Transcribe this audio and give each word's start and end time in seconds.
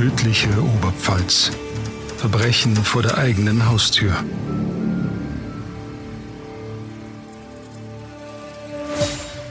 Tödliche 0.00 0.48
Oberpfalz. 0.62 1.50
Verbrechen 2.16 2.74
vor 2.74 3.02
der 3.02 3.18
eigenen 3.18 3.68
Haustür. 3.68 4.14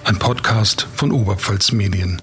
Ein 0.06 0.18
Podcast 0.18 0.88
von 0.96 1.12
Oberpfalz 1.12 1.72
Medien. 1.72 2.20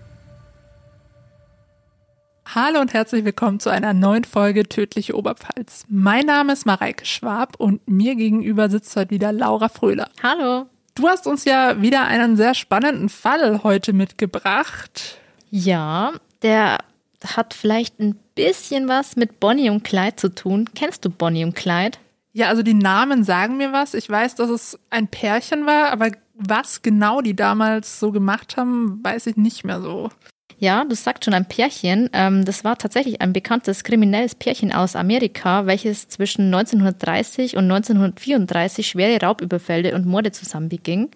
Hallo 2.53 2.81
und 2.81 2.95
herzlich 2.95 3.25
willkommen 3.25 3.61
zu 3.61 3.71
einer 3.71 3.95
neuen 3.95 4.25
Folge 4.25 4.69
Tödliche 4.69 5.17
Oberpfalz. 5.17 5.85
Mein 5.89 6.27
Name 6.27 6.55
ist 6.55 6.67
Mareike 6.67 7.07
Schwab 7.07 7.55
und 7.61 7.87
mir 7.87 8.17
gegenüber 8.17 8.69
sitzt 8.69 8.97
heute 8.97 9.11
wieder 9.11 9.31
Laura 9.31 9.69
Fröhler. 9.69 10.09
Hallo. 10.21 10.67
Du 10.97 11.07
hast 11.07 11.29
uns 11.29 11.45
ja 11.45 11.81
wieder 11.81 12.03
einen 12.07 12.37
sehr 12.37 12.55
spannenden 12.55 13.09
Fall 13.09 13.63
heute 13.63 13.93
mitgebracht. 13.93 15.17
Ja, 15.49 16.15
der 16.43 16.79
hat 17.25 17.55
vielleicht 17.55 18.01
ein 18.01 18.17
bisschen 18.35 18.89
was 18.89 19.17
mit 19.17 19.41
Bonnie 19.41 19.71
und 19.71 19.85
Clyde 19.85 20.17
zu 20.17 20.35
tun. 20.35 20.69
Kennst 20.75 21.05
du 21.05 21.11
Bonnie 21.11 21.45
und 21.45 21.55
Clyde? 21.55 21.99
Ja, 22.33 22.49
also 22.49 22.63
die 22.63 22.75
Namen 22.75 23.25
sagen 23.25 23.57
mir 23.57 23.73
was. 23.73 23.95
Ich 23.95 24.11
weiß, 24.11 24.35
dass 24.35 24.51
es 24.51 24.79
ein 24.91 25.09
Pärchen 25.09 25.65
war, 25.65 25.91
aber 25.91 26.11
was 26.35 26.83
genau 26.83 27.23
die 27.23 27.35
damals 27.35 27.99
so 27.99 28.13
gemacht 28.13 28.57
haben, 28.57 29.03
weiß 29.03 29.27
ich 29.27 29.37
nicht 29.37 29.65
mehr 29.65 29.81
so. 29.81 30.11
Ja, 30.59 30.85
du 30.85 30.95
sagst 30.95 31.25
schon 31.25 31.35
ein 31.35 31.47
Pärchen. 31.47 32.09
Ähm, 32.13 32.45
das 32.45 32.65
war 32.65 32.79
tatsächlich 32.79 33.21
ein 33.21 33.33
bekanntes 33.33 33.85
kriminelles 33.85 34.35
Pärchen 34.35 34.73
aus 34.73 34.97
Amerika, 34.97 35.67
welches 35.67 36.09
zwischen 36.09 36.47
1930 36.47 37.57
und 37.57 37.65
1934 37.65 38.87
schwere 38.87 39.21
Raubüberfälle 39.25 39.95
und 39.95 40.07
Morde 40.07 40.33
zusammen 40.33 40.69
beging. 40.69 41.11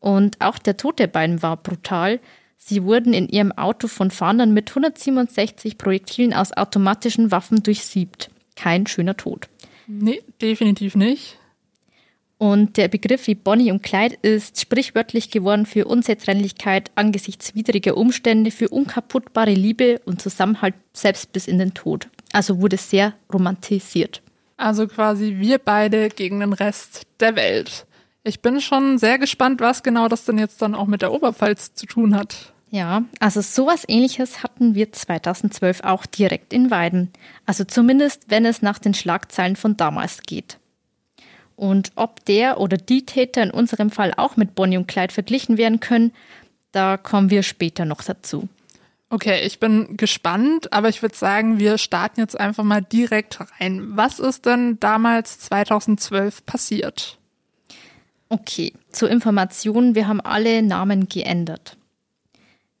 Und 0.00 0.40
auch 0.40 0.58
der 0.58 0.76
Tod 0.76 0.98
der 0.98 1.08
beiden 1.08 1.42
war 1.42 1.56
brutal. 1.56 2.20
Sie 2.68 2.82
wurden 2.82 3.12
in 3.12 3.28
ihrem 3.28 3.52
Auto 3.52 3.86
von 3.86 4.10
Fahndern 4.10 4.52
mit 4.52 4.70
167 4.70 5.78
Projektilen 5.78 6.34
aus 6.34 6.50
automatischen 6.50 7.30
Waffen 7.30 7.62
durchsiebt. 7.62 8.28
Kein 8.56 8.88
schöner 8.88 9.16
Tod. 9.16 9.48
Nee, 9.86 10.20
definitiv 10.42 10.96
nicht. 10.96 11.38
Und 12.38 12.76
der 12.76 12.88
Begriff 12.88 13.28
wie 13.28 13.36
Bonnie 13.36 13.70
und 13.70 13.84
Clyde 13.84 14.16
ist 14.20 14.60
sprichwörtlich 14.60 15.30
geworden 15.30 15.64
für 15.64 15.84
Unzertrennlichkeit 15.84 16.90
angesichts 16.96 17.54
widriger 17.54 17.96
Umstände, 17.96 18.50
für 18.50 18.68
unkaputtbare 18.68 19.54
Liebe 19.54 20.00
und 20.04 20.20
Zusammenhalt 20.20 20.74
selbst 20.92 21.32
bis 21.32 21.46
in 21.46 21.60
den 21.60 21.72
Tod. 21.72 22.08
Also 22.32 22.60
wurde 22.60 22.78
sehr 22.78 23.14
romantisiert. 23.32 24.22
Also 24.56 24.88
quasi 24.88 25.36
wir 25.38 25.58
beide 25.58 26.08
gegen 26.08 26.40
den 26.40 26.52
Rest 26.52 27.02
der 27.20 27.36
Welt. 27.36 27.86
Ich 28.24 28.40
bin 28.40 28.60
schon 28.60 28.98
sehr 28.98 29.20
gespannt, 29.20 29.60
was 29.60 29.84
genau 29.84 30.08
das 30.08 30.24
denn 30.24 30.38
jetzt 30.38 30.60
dann 30.60 30.74
auch 30.74 30.88
mit 30.88 31.02
der 31.02 31.12
Oberpfalz 31.12 31.74
zu 31.74 31.86
tun 31.86 32.16
hat. 32.16 32.54
Ja, 32.70 33.04
also 33.20 33.40
sowas 33.40 33.84
ähnliches 33.86 34.42
hatten 34.42 34.74
wir 34.74 34.92
2012 34.92 35.82
auch 35.84 36.04
direkt 36.04 36.52
in 36.52 36.70
Weiden. 36.70 37.12
Also 37.46 37.64
zumindest, 37.64 38.24
wenn 38.28 38.44
es 38.44 38.60
nach 38.60 38.78
den 38.78 38.94
Schlagzeilen 38.94 39.56
von 39.56 39.76
damals 39.76 40.22
geht. 40.22 40.58
Und 41.54 41.92
ob 41.94 42.24
der 42.24 42.60
oder 42.60 42.76
die 42.76 43.06
Täter 43.06 43.42
in 43.42 43.50
unserem 43.50 43.90
Fall 43.90 44.12
auch 44.16 44.36
mit 44.36 44.54
Bonnie 44.54 44.76
und 44.76 44.88
Clyde 44.88 45.14
verglichen 45.14 45.56
werden 45.56 45.80
können, 45.80 46.12
da 46.72 46.96
kommen 46.96 47.30
wir 47.30 47.42
später 47.42 47.84
noch 47.84 48.02
dazu. 48.02 48.48
Okay, 49.08 49.46
ich 49.46 49.60
bin 49.60 49.96
gespannt, 49.96 50.72
aber 50.72 50.88
ich 50.88 51.00
würde 51.00 51.14
sagen, 51.14 51.58
wir 51.58 51.78
starten 51.78 52.20
jetzt 52.20 52.38
einfach 52.38 52.64
mal 52.64 52.82
direkt 52.82 53.38
rein. 53.40 53.96
Was 53.96 54.18
ist 54.18 54.44
denn 54.44 54.78
damals 54.80 55.38
2012 55.38 56.44
passiert? 56.44 57.18
Okay, 58.28 58.72
zur 58.90 59.08
Information, 59.08 59.94
wir 59.94 60.08
haben 60.08 60.20
alle 60.20 60.60
Namen 60.60 61.08
geändert. 61.08 61.76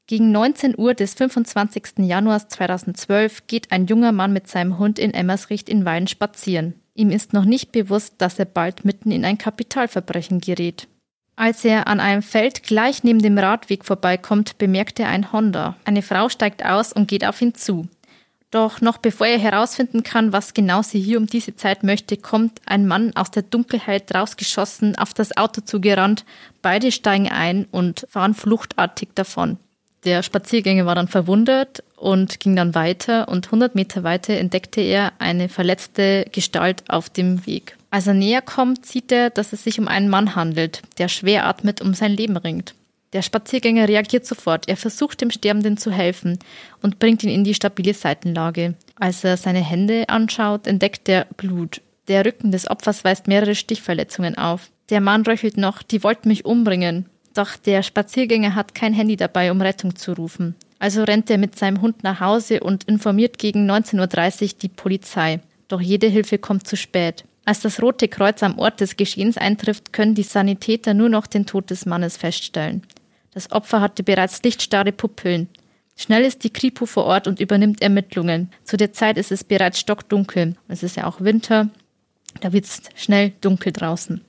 Gegen 0.08 0.30
19 0.30 0.78
Uhr 0.78 0.94
des 0.94 1.14
25. 1.14 1.98
Januars 1.98 2.46
2012 2.46 3.48
geht 3.48 3.72
ein 3.72 3.86
junger 3.86 4.12
Mann 4.12 4.32
mit 4.32 4.46
seinem 4.46 4.78
Hund 4.78 5.00
in 5.00 5.12
Emmersricht 5.12 5.68
in 5.68 5.84
Weiden 5.84 6.06
spazieren. 6.06 6.74
Ihm 6.94 7.10
ist 7.10 7.32
noch 7.32 7.44
nicht 7.44 7.72
bewusst, 7.72 8.14
dass 8.18 8.38
er 8.38 8.44
bald 8.44 8.84
mitten 8.84 9.10
in 9.10 9.24
ein 9.24 9.36
Kapitalverbrechen 9.36 10.40
gerät. 10.40 10.86
Als 11.34 11.64
er 11.64 11.88
an 11.88 11.98
einem 11.98 12.22
Feld 12.22 12.62
gleich 12.62 13.02
neben 13.02 13.20
dem 13.20 13.36
Radweg 13.36 13.84
vorbeikommt, 13.84 14.58
bemerkt 14.58 15.00
er 15.00 15.08
ein 15.08 15.32
Honda. 15.32 15.76
Eine 15.84 16.02
Frau 16.02 16.28
steigt 16.28 16.64
aus 16.64 16.92
und 16.92 17.08
geht 17.08 17.26
auf 17.26 17.42
ihn 17.42 17.54
zu. 17.54 17.88
Doch 18.52 18.80
noch 18.80 18.98
bevor 18.98 19.26
er 19.26 19.38
herausfinden 19.38 20.04
kann, 20.04 20.32
was 20.32 20.54
genau 20.54 20.82
sie 20.82 21.00
hier 21.00 21.18
um 21.18 21.26
diese 21.26 21.56
Zeit 21.56 21.82
möchte, 21.82 22.16
kommt 22.16 22.60
ein 22.64 22.86
Mann 22.86 23.14
aus 23.16 23.32
der 23.32 23.42
Dunkelheit 23.42 24.14
rausgeschossen, 24.14 24.96
auf 24.96 25.14
das 25.14 25.36
Auto 25.36 25.62
zugerannt. 25.62 26.24
Beide 26.62 26.92
steigen 26.92 27.28
ein 27.28 27.66
und 27.72 28.06
fahren 28.08 28.34
fluchtartig 28.34 29.08
davon. 29.16 29.58
Der 30.06 30.22
Spaziergänger 30.22 30.86
war 30.86 30.94
dann 30.94 31.08
verwundert 31.08 31.82
und 31.96 32.38
ging 32.38 32.54
dann 32.54 32.76
weiter 32.76 33.28
und 33.28 33.46
100 33.46 33.74
Meter 33.74 34.04
weiter 34.04 34.34
entdeckte 34.34 34.80
er 34.80 35.12
eine 35.18 35.48
verletzte 35.48 36.26
Gestalt 36.30 36.84
auf 36.88 37.10
dem 37.10 37.44
Weg. 37.44 37.76
Als 37.90 38.06
er 38.06 38.14
näher 38.14 38.40
kommt, 38.40 38.86
sieht 38.86 39.10
er, 39.10 39.30
dass 39.30 39.52
es 39.52 39.64
sich 39.64 39.80
um 39.80 39.88
einen 39.88 40.08
Mann 40.08 40.36
handelt, 40.36 40.82
der 40.98 41.08
schwer 41.08 41.44
atmet 41.46 41.80
um 41.80 41.92
sein 41.92 42.12
Leben 42.12 42.36
ringt. 42.36 42.76
Der 43.14 43.22
Spaziergänger 43.22 43.88
reagiert 43.88 44.26
sofort. 44.26 44.68
Er 44.68 44.76
versucht 44.76 45.20
dem 45.20 45.32
Sterbenden 45.32 45.76
zu 45.76 45.90
helfen 45.90 46.38
und 46.82 47.00
bringt 47.00 47.24
ihn 47.24 47.30
in 47.30 47.42
die 47.42 47.54
stabile 47.54 47.94
Seitenlage. 47.94 48.74
Als 48.94 49.24
er 49.24 49.36
seine 49.36 49.64
Hände 49.64 50.08
anschaut, 50.08 50.68
entdeckt 50.68 51.08
er 51.08 51.26
Blut. 51.36 51.80
Der 52.06 52.24
Rücken 52.24 52.52
des 52.52 52.70
Opfers 52.70 53.02
weist 53.02 53.26
mehrere 53.26 53.56
Stichverletzungen 53.56 54.38
auf. 54.38 54.70
Der 54.88 55.00
Mann 55.00 55.22
röchelt 55.22 55.56
noch, 55.56 55.82
die 55.82 56.04
wollten 56.04 56.28
mich 56.28 56.44
umbringen. 56.44 57.06
Doch 57.36 57.56
der 57.56 57.82
Spaziergänger 57.82 58.54
hat 58.54 58.74
kein 58.74 58.94
Handy 58.94 59.16
dabei, 59.16 59.52
um 59.52 59.60
Rettung 59.60 59.94
zu 59.94 60.12
rufen. 60.14 60.54
Also 60.78 61.04
rennt 61.04 61.28
er 61.30 61.36
mit 61.36 61.58
seinem 61.58 61.82
Hund 61.82 62.02
nach 62.02 62.20
Hause 62.20 62.60
und 62.60 62.84
informiert 62.84 63.38
gegen 63.38 63.70
19.30 63.70 64.42
Uhr 64.42 64.58
die 64.62 64.68
Polizei. 64.68 65.40
Doch 65.68 65.80
jede 65.80 66.06
Hilfe 66.06 66.38
kommt 66.38 66.66
zu 66.66 66.76
spät. 66.76 67.24
Als 67.44 67.60
das 67.60 67.82
Rote 67.82 68.08
Kreuz 68.08 68.42
am 68.42 68.58
Ort 68.58 68.80
des 68.80 68.96
Geschehens 68.96 69.36
eintrifft, 69.36 69.92
können 69.92 70.14
die 70.14 70.22
Sanitäter 70.22 70.94
nur 70.94 71.10
noch 71.10 71.26
den 71.26 71.46
Tod 71.46 71.70
des 71.70 71.84
Mannes 71.84 72.16
feststellen. 72.16 72.82
Das 73.32 73.52
Opfer 73.52 73.82
hatte 73.82 74.02
bereits 74.02 74.42
lichtstarre 74.42 74.92
Pupillen. 74.92 75.48
Schnell 75.94 76.24
ist 76.24 76.42
die 76.42 76.52
Kripo 76.52 76.86
vor 76.86 77.04
Ort 77.04 77.26
und 77.26 77.38
übernimmt 77.38 77.82
Ermittlungen. 77.82 78.50
Zu 78.64 78.76
der 78.78 78.92
Zeit 78.92 79.18
ist 79.18 79.30
es 79.30 79.44
bereits 79.44 79.78
stockdunkel. 79.78 80.56
Es 80.68 80.82
ist 80.82 80.96
ja 80.96 81.06
auch 81.06 81.20
Winter. 81.20 81.68
Da 82.40 82.52
wird 82.52 82.64
es 82.64 82.82
schnell 82.94 83.32
dunkel 83.40 83.72
draußen. 83.72 84.22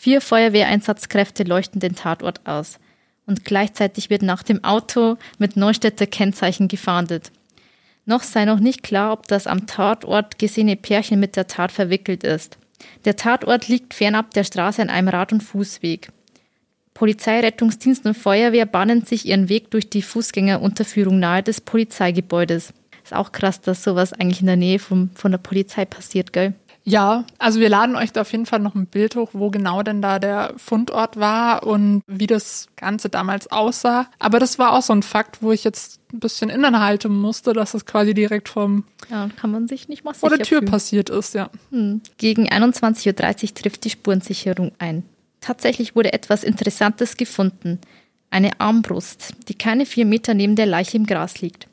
Vier 0.00 0.20
Feuerwehreinsatzkräfte 0.20 1.42
leuchten 1.42 1.80
den 1.80 1.96
Tatort 1.96 2.46
aus. 2.46 2.78
Und 3.26 3.44
gleichzeitig 3.44 4.10
wird 4.10 4.22
nach 4.22 4.44
dem 4.44 4.62
Auto 4.62 5.16
mit 5.38 5.56
Neustädter 5.56 6.06
Kennzeichen 6.06 6.68
gefahndet. 6.68 7.32
Noch 8.06 8.22
sei 8.22 8.44
noch 8.44 8.60
nicht 8.60 8.84
klar, 8.84 9.12
ob 9.12 9.26
das 9.26 9.48
am 9.48 9.66
Tatort 9.66 10.38
gesehene 10.38 10.76
Pärchen 10.76 11.18
mit 11.18 11.34
der 11.34 11.48
Tat 11.48 11.72
verwickelt 11.72 12.22
ist. 12.22 12.58
Der 13.06 13.16
Tatort 13.16 13.66
liegt 13.66 13.92
fernab 13.92 14.32
der 14.34 14.44
Straße 14.44 14.80
an 14.82 14.88
einem 14.88 15.08
Rad- 15.08 15.32
und 15.32 15.42
Fußweg. 15.42 16.10
Polizei, 16.94 17.40
Rettungsdienst 17.40 18.06
und 18.06 18.16
Feuerwehr 18.16 18.66
bahnen 18.66 19.04
sich 19.04 19.26
ihren 19.26 19.48
Weg 19.48 19.72
durch 19.72 19.90
die 19.90 20.02
Fußgängerunterführung 20.02 21.18
nahe 21.18 21.42
des 21.42 21.60
Polizeigebäudes. 21.60 22.72
Ist 23.02 23.14
auch 23.14 23.32
krass, 23.32 23.60
dass 23.62 23.82
sowas 23.82 24.12
eigentlich 24.12 24.42
in 24.42 24.46
der 24.46 24.54
Nähe 24.54 24.78
vom, 24.78 25.10
von 25.16 25.32
der 25.32 25.38
Polizei 25.38 25.84
passiert, 25.84 26.32
gell? 26.32 26.54
Ja, 26.88 27.24
also 27.38 27.60
wir 27.60 27.68
laden 27.68 27.96
euch 27.96 28.12
da 28.12 28.22
auf 28.22 28.32
jeden 28.32 28.46
Fall 28.46 28.60
noch 28.60 28.74
ein 28.74 28.86
Bild 28.86 29.14
hoch, 29.14 29.30
wo 29.34 29.50
genau 29.50 29.82
denn 29.82 30.00
da 30.00 30.18
der 30.18 30.54
Fundort 30.56 31.18
war 31.18 31.66
und 31.66 32.02
wie 32.06 32.26
das 32.26 32.68
Ganze 32.76 33.10
damals 33.10 33.50
aussah. 33.52 34.06
Aber 34.18 34.38
das 34.38 34.58
war 34.58 34.72
auch 34.72 34.80
so 34.80 34.94
ein 34.94 35.02
Fakt, 35.02 35.42
wo 35.42 35.52
ich 35.52 35.64
jetzt 35.64 36.00
ein 36.14 36.20
bisschen 36.20 36.48
innehalten 36.48 37.14
musste, 37.14 37.52
dass 37.52 37.74
es 37.74 37.84
quasi 37.84 38.14
direkt 38.14 38.48
vom 38.48 38.84
ja, 39.10 39.28
kann 39.36 39.50
man 39.50 39.68
sich 39.68 39.88
nicht 39.88 40.04
mal 40.04 40.14
vor 40.14 40.30
der 40.30 40.38
Tür 40.38 40.60
fühlen. 40.60 40.70
passiert 40.70 41.10
ist, 41.10 41.34
ja. 41.34 41.50
Hm. 41.70 42.00
Gegen 42.16 42.48
21.30 42.48 43.48
Uhr 43.48 43.54
trifft 43.54 43.84
die 43.84 43.90
Spurensicherung 43.90 44.72
ein. 44.78 45.02
Tatsächlich 45.42 45.94
wurde 45.94 46.14
etwas 46.14 46.42
Interessantes 46.42 47.18
gefunden. 47.18 47.80
Eine 48.30 48.60
Armbrust, 48.60 49.34
die 49.48 49.54
keine 49.54 49.84
vier 49.84 50.06
Meter 50.06 50.32
neben 50.32 50.56
der 50.56 50.66
Leiche 50.66 50.96
im 50.96 51.06
Gras 51.06 51.42
liegt. 51.42 51.68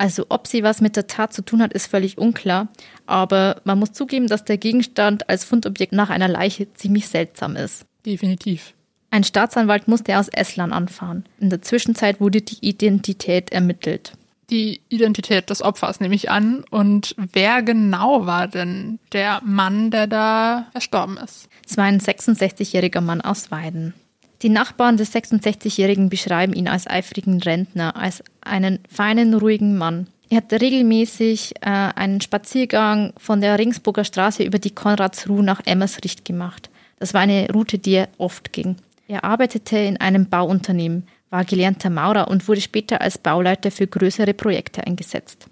Also 0.00 0.24
ob 0.30 0.46
sie 0.46 0.62
was 0.62 0.80
mit 0.80 0.96
der 0.96 1.08
Tat 1.08 1.34
zu 1.34 1.42
tun 1.42 1.60
hat, 1.60 1.74
ist 1.74 1.88
völlig 1.88 2.16
unklar. 2.16 2.68
Aber 3.04 3.60
man 3.64 3.78
muss 3.78 3.92
zugeben, 3.92 4.28
dass 4.28 4.46
der 4.46 4.56
Gegenstand 4.56 5.28
als 5.28 5.44
Fundobjekt 5.44 5.92
nach 5.92 6.08
einer 6.08 6.26
Leiche 6.26 6.72
ziemlich 6.72 7.06
seltsam 7.06 7.54
ist. 7.54 7.84
Definitiv. 8.06 8.72
Ein 9.10 9.24
Staatsanwalt 9.24 9.88
musste 9.88 10.18
aus 10.18 10.28
Estland 10.28 10.72
anfahren. 10.72 11.26
In 11.38 11.50
der 11.50 11.60
Zwischenzeit 11.60 12.18
wurde 12.18 12.40
die 12.40 12.66
Identität 12.66 13.52
ermittelt. 13.52 14.14
Die 14.48 14.80
Identität 14.88 15.50
des 15.50 15.60
Opfers 15.60 16.00
nehme 16.00 16.14
ich 16.14 16.30
an. 16.30 16.64
Und 16.70 17.14
wer 17.34 17.62
genau 17.62 18.24
war 18.24 18.48
denn 18.48 19.00
der 19.12 19.42
Mann, 19.44 19.90
der 19.90 20.06
da 20.06 20.66
verstorben 20.72 21.18
ist? 21.18 21.50
Es 21.68 21.76
war 21.76 21.84
ein 21.84 22.00
66-jähriger 22.00 23.02
Mann 23.02 23.20
aus 23.20 23.50
Weiden. 23.50 23.92
Die 24.42 24.48
Nachbarn 24.48 24.96
des 24.96 25.14
66-Jährigen 25.14 26.08
beschreiben 26.08 26.54
ihn 26.54 26.66
als 26.66 26.86
eifrigen 26.86 27.42
Rentner, 27.42 27.94
als 27.96 28.22
einen 28.40 28.78
feinen, 28.88 29.34
ruhigen 29.34 29.76
Mann. 29.76 30.06
Er 30.30 30.38
hat 30.38 30.52
regelmäßig 30.52 31.56
äh, 31.60 31.68
einen 31.68 32.20
Spaziergang 32.20 33.12
von 33.18 33.40
der 33.40 33.58
Ringsburger 33.58 34.04
Straße 34.04 34.42
über 34.42 34.58
die 34.58 34.70
Konradsruh 34.70 35.42
nach 35.42 35.60
Emmersricht 35.66 36.24
gemacht. 36.24 36.70
Das 36.98 37.12
war 37.12 37.20
eine 37.20 37.48
Route, 37.52 37.78
die 37.78 37.94
er 37.94 38.08
oft 38.16 38.52
ging. 38.52 38.76
Er 39.08 39.24
arbeitete 39.24 39.76
in 39.76 39.98
einem 39.98 40.28
Bauunternehmen, 40.28 41.06
war 41.30 41.44
gelernter 41.44 41.90
Maurer 41.90 42.28
und 42.28 42.46
wurde 42.48 42.60
später 42.60 43.00
als 43.00 43.18
Bauleiter 43.18 43.70
für 43.70 43.86
größere 43.86 44.34
Projekte 44.34 44.86
eingesetzt. 44.86 45.46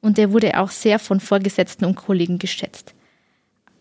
und 0.00 0.18
er 0.18 0.32
wurde 0.32 0.58
auch 0.58 0.70
sehr 0.70 0.98
von 0.98 1.20
Vorgesetzten 1.20 1.84
und 1.84 1.94
Kollegen 1.94 2.38
geschätzt. 2.38 2.92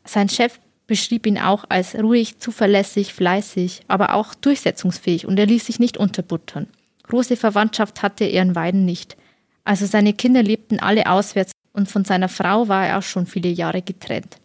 Sein 0.05 0.29
Chef 0.29 0.59
beschrieb 0.91 1.25
ihn 1.25 1.37
auch 1.37 1.63
als 1.69 1.95
ruhig, 1.95 2.39
zuverlässig, 2.39 3.13
fleißig, 3.13 3.83
aber 3.87 4.13
auch 4.13 4.35
durchsetzungsfähig 4.35 5.25
und 5.25 5.39
er 5.39 5.45
ließ 5.45 5.65
sich 5.65 5.79
nicht 5.79 5.95
unterbuttern. 5.95 6.67
Große 7.03 7.37
Verwandtschaft 7.37 8.03
hatte 8.03 8.25
er 8.25 8.41
in 8.41 8.55
Weiden 8.55 8.83
nicht. 8.83 9.15
Also 9.63 9.85
seine 9.85 10.11
Kinder 10.11 10.43
lebten 10.43 10.81
alle 10.81 11.09
auswärts 11.09 11.53
und 11.71 11.89
von 11.89 12.03
seiner 12.03 12.27
Frau 12.27 12.67
war 12.67 12.87
er 12.87 12.97
auch 12.97 13.03
schon 13.03 13.25
viele 13.25 13.47
Jahre 13.47 13.81
getrennt. 13.81 14.35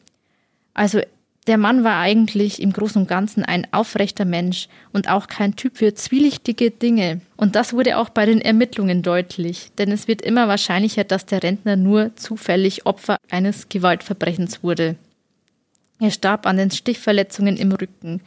Also 0.72 1.00
der 1.48 1.58
Mann 1.58 1.82
war 1.82 1.98
eigentlich 1.98 2.62
im 2.62 2.72
Großen 2.72 3.02
und 3.02 3.08
Ganzen 3.08 3.44
ein 3.44 3.66
aufrechter 3.72 4.24
Mensch 4.24 4.68
und 4.92 5.08
auch 5.08 5.26
kein 5.26 5.56
Typ 5.56 5.78
für 5.78 5.94
zwielichtige 5.94 6.70
Dinge. 6.70 7.22
Und 7.36 7.56
das 7.56 7.72
wurde 7.72 7.98
auch 7.98 8.10
bei 8.10 8.24
den 8.24 8.40
Ermittlungen 8.40 9.02
deutlich, 9.02 9.72
denn 9.78 9.90
es 9.90 10.06
wird 10.06 10.22
immer 10.22 10.46
wahrscheinlicher, 10.46 11.02
dass 11.02 11.26
der 11.26 11.42
Rentner 11.42 11.74
nur 11.74 12.14
zufällig 12.14 12.86
Opfer 12.86 13.16
eines 13.30 13.68
Gewaltverbrechens 13.68 14.62
wurde. 14.62 14.94
Er 15.98 16.10
starb 16.10 16.46
an 16.46 16.56
den 16.56 16.70
Stichverletzungen 16.70 17.56
im 17.56 17.72
Rücken. 17.72 18.20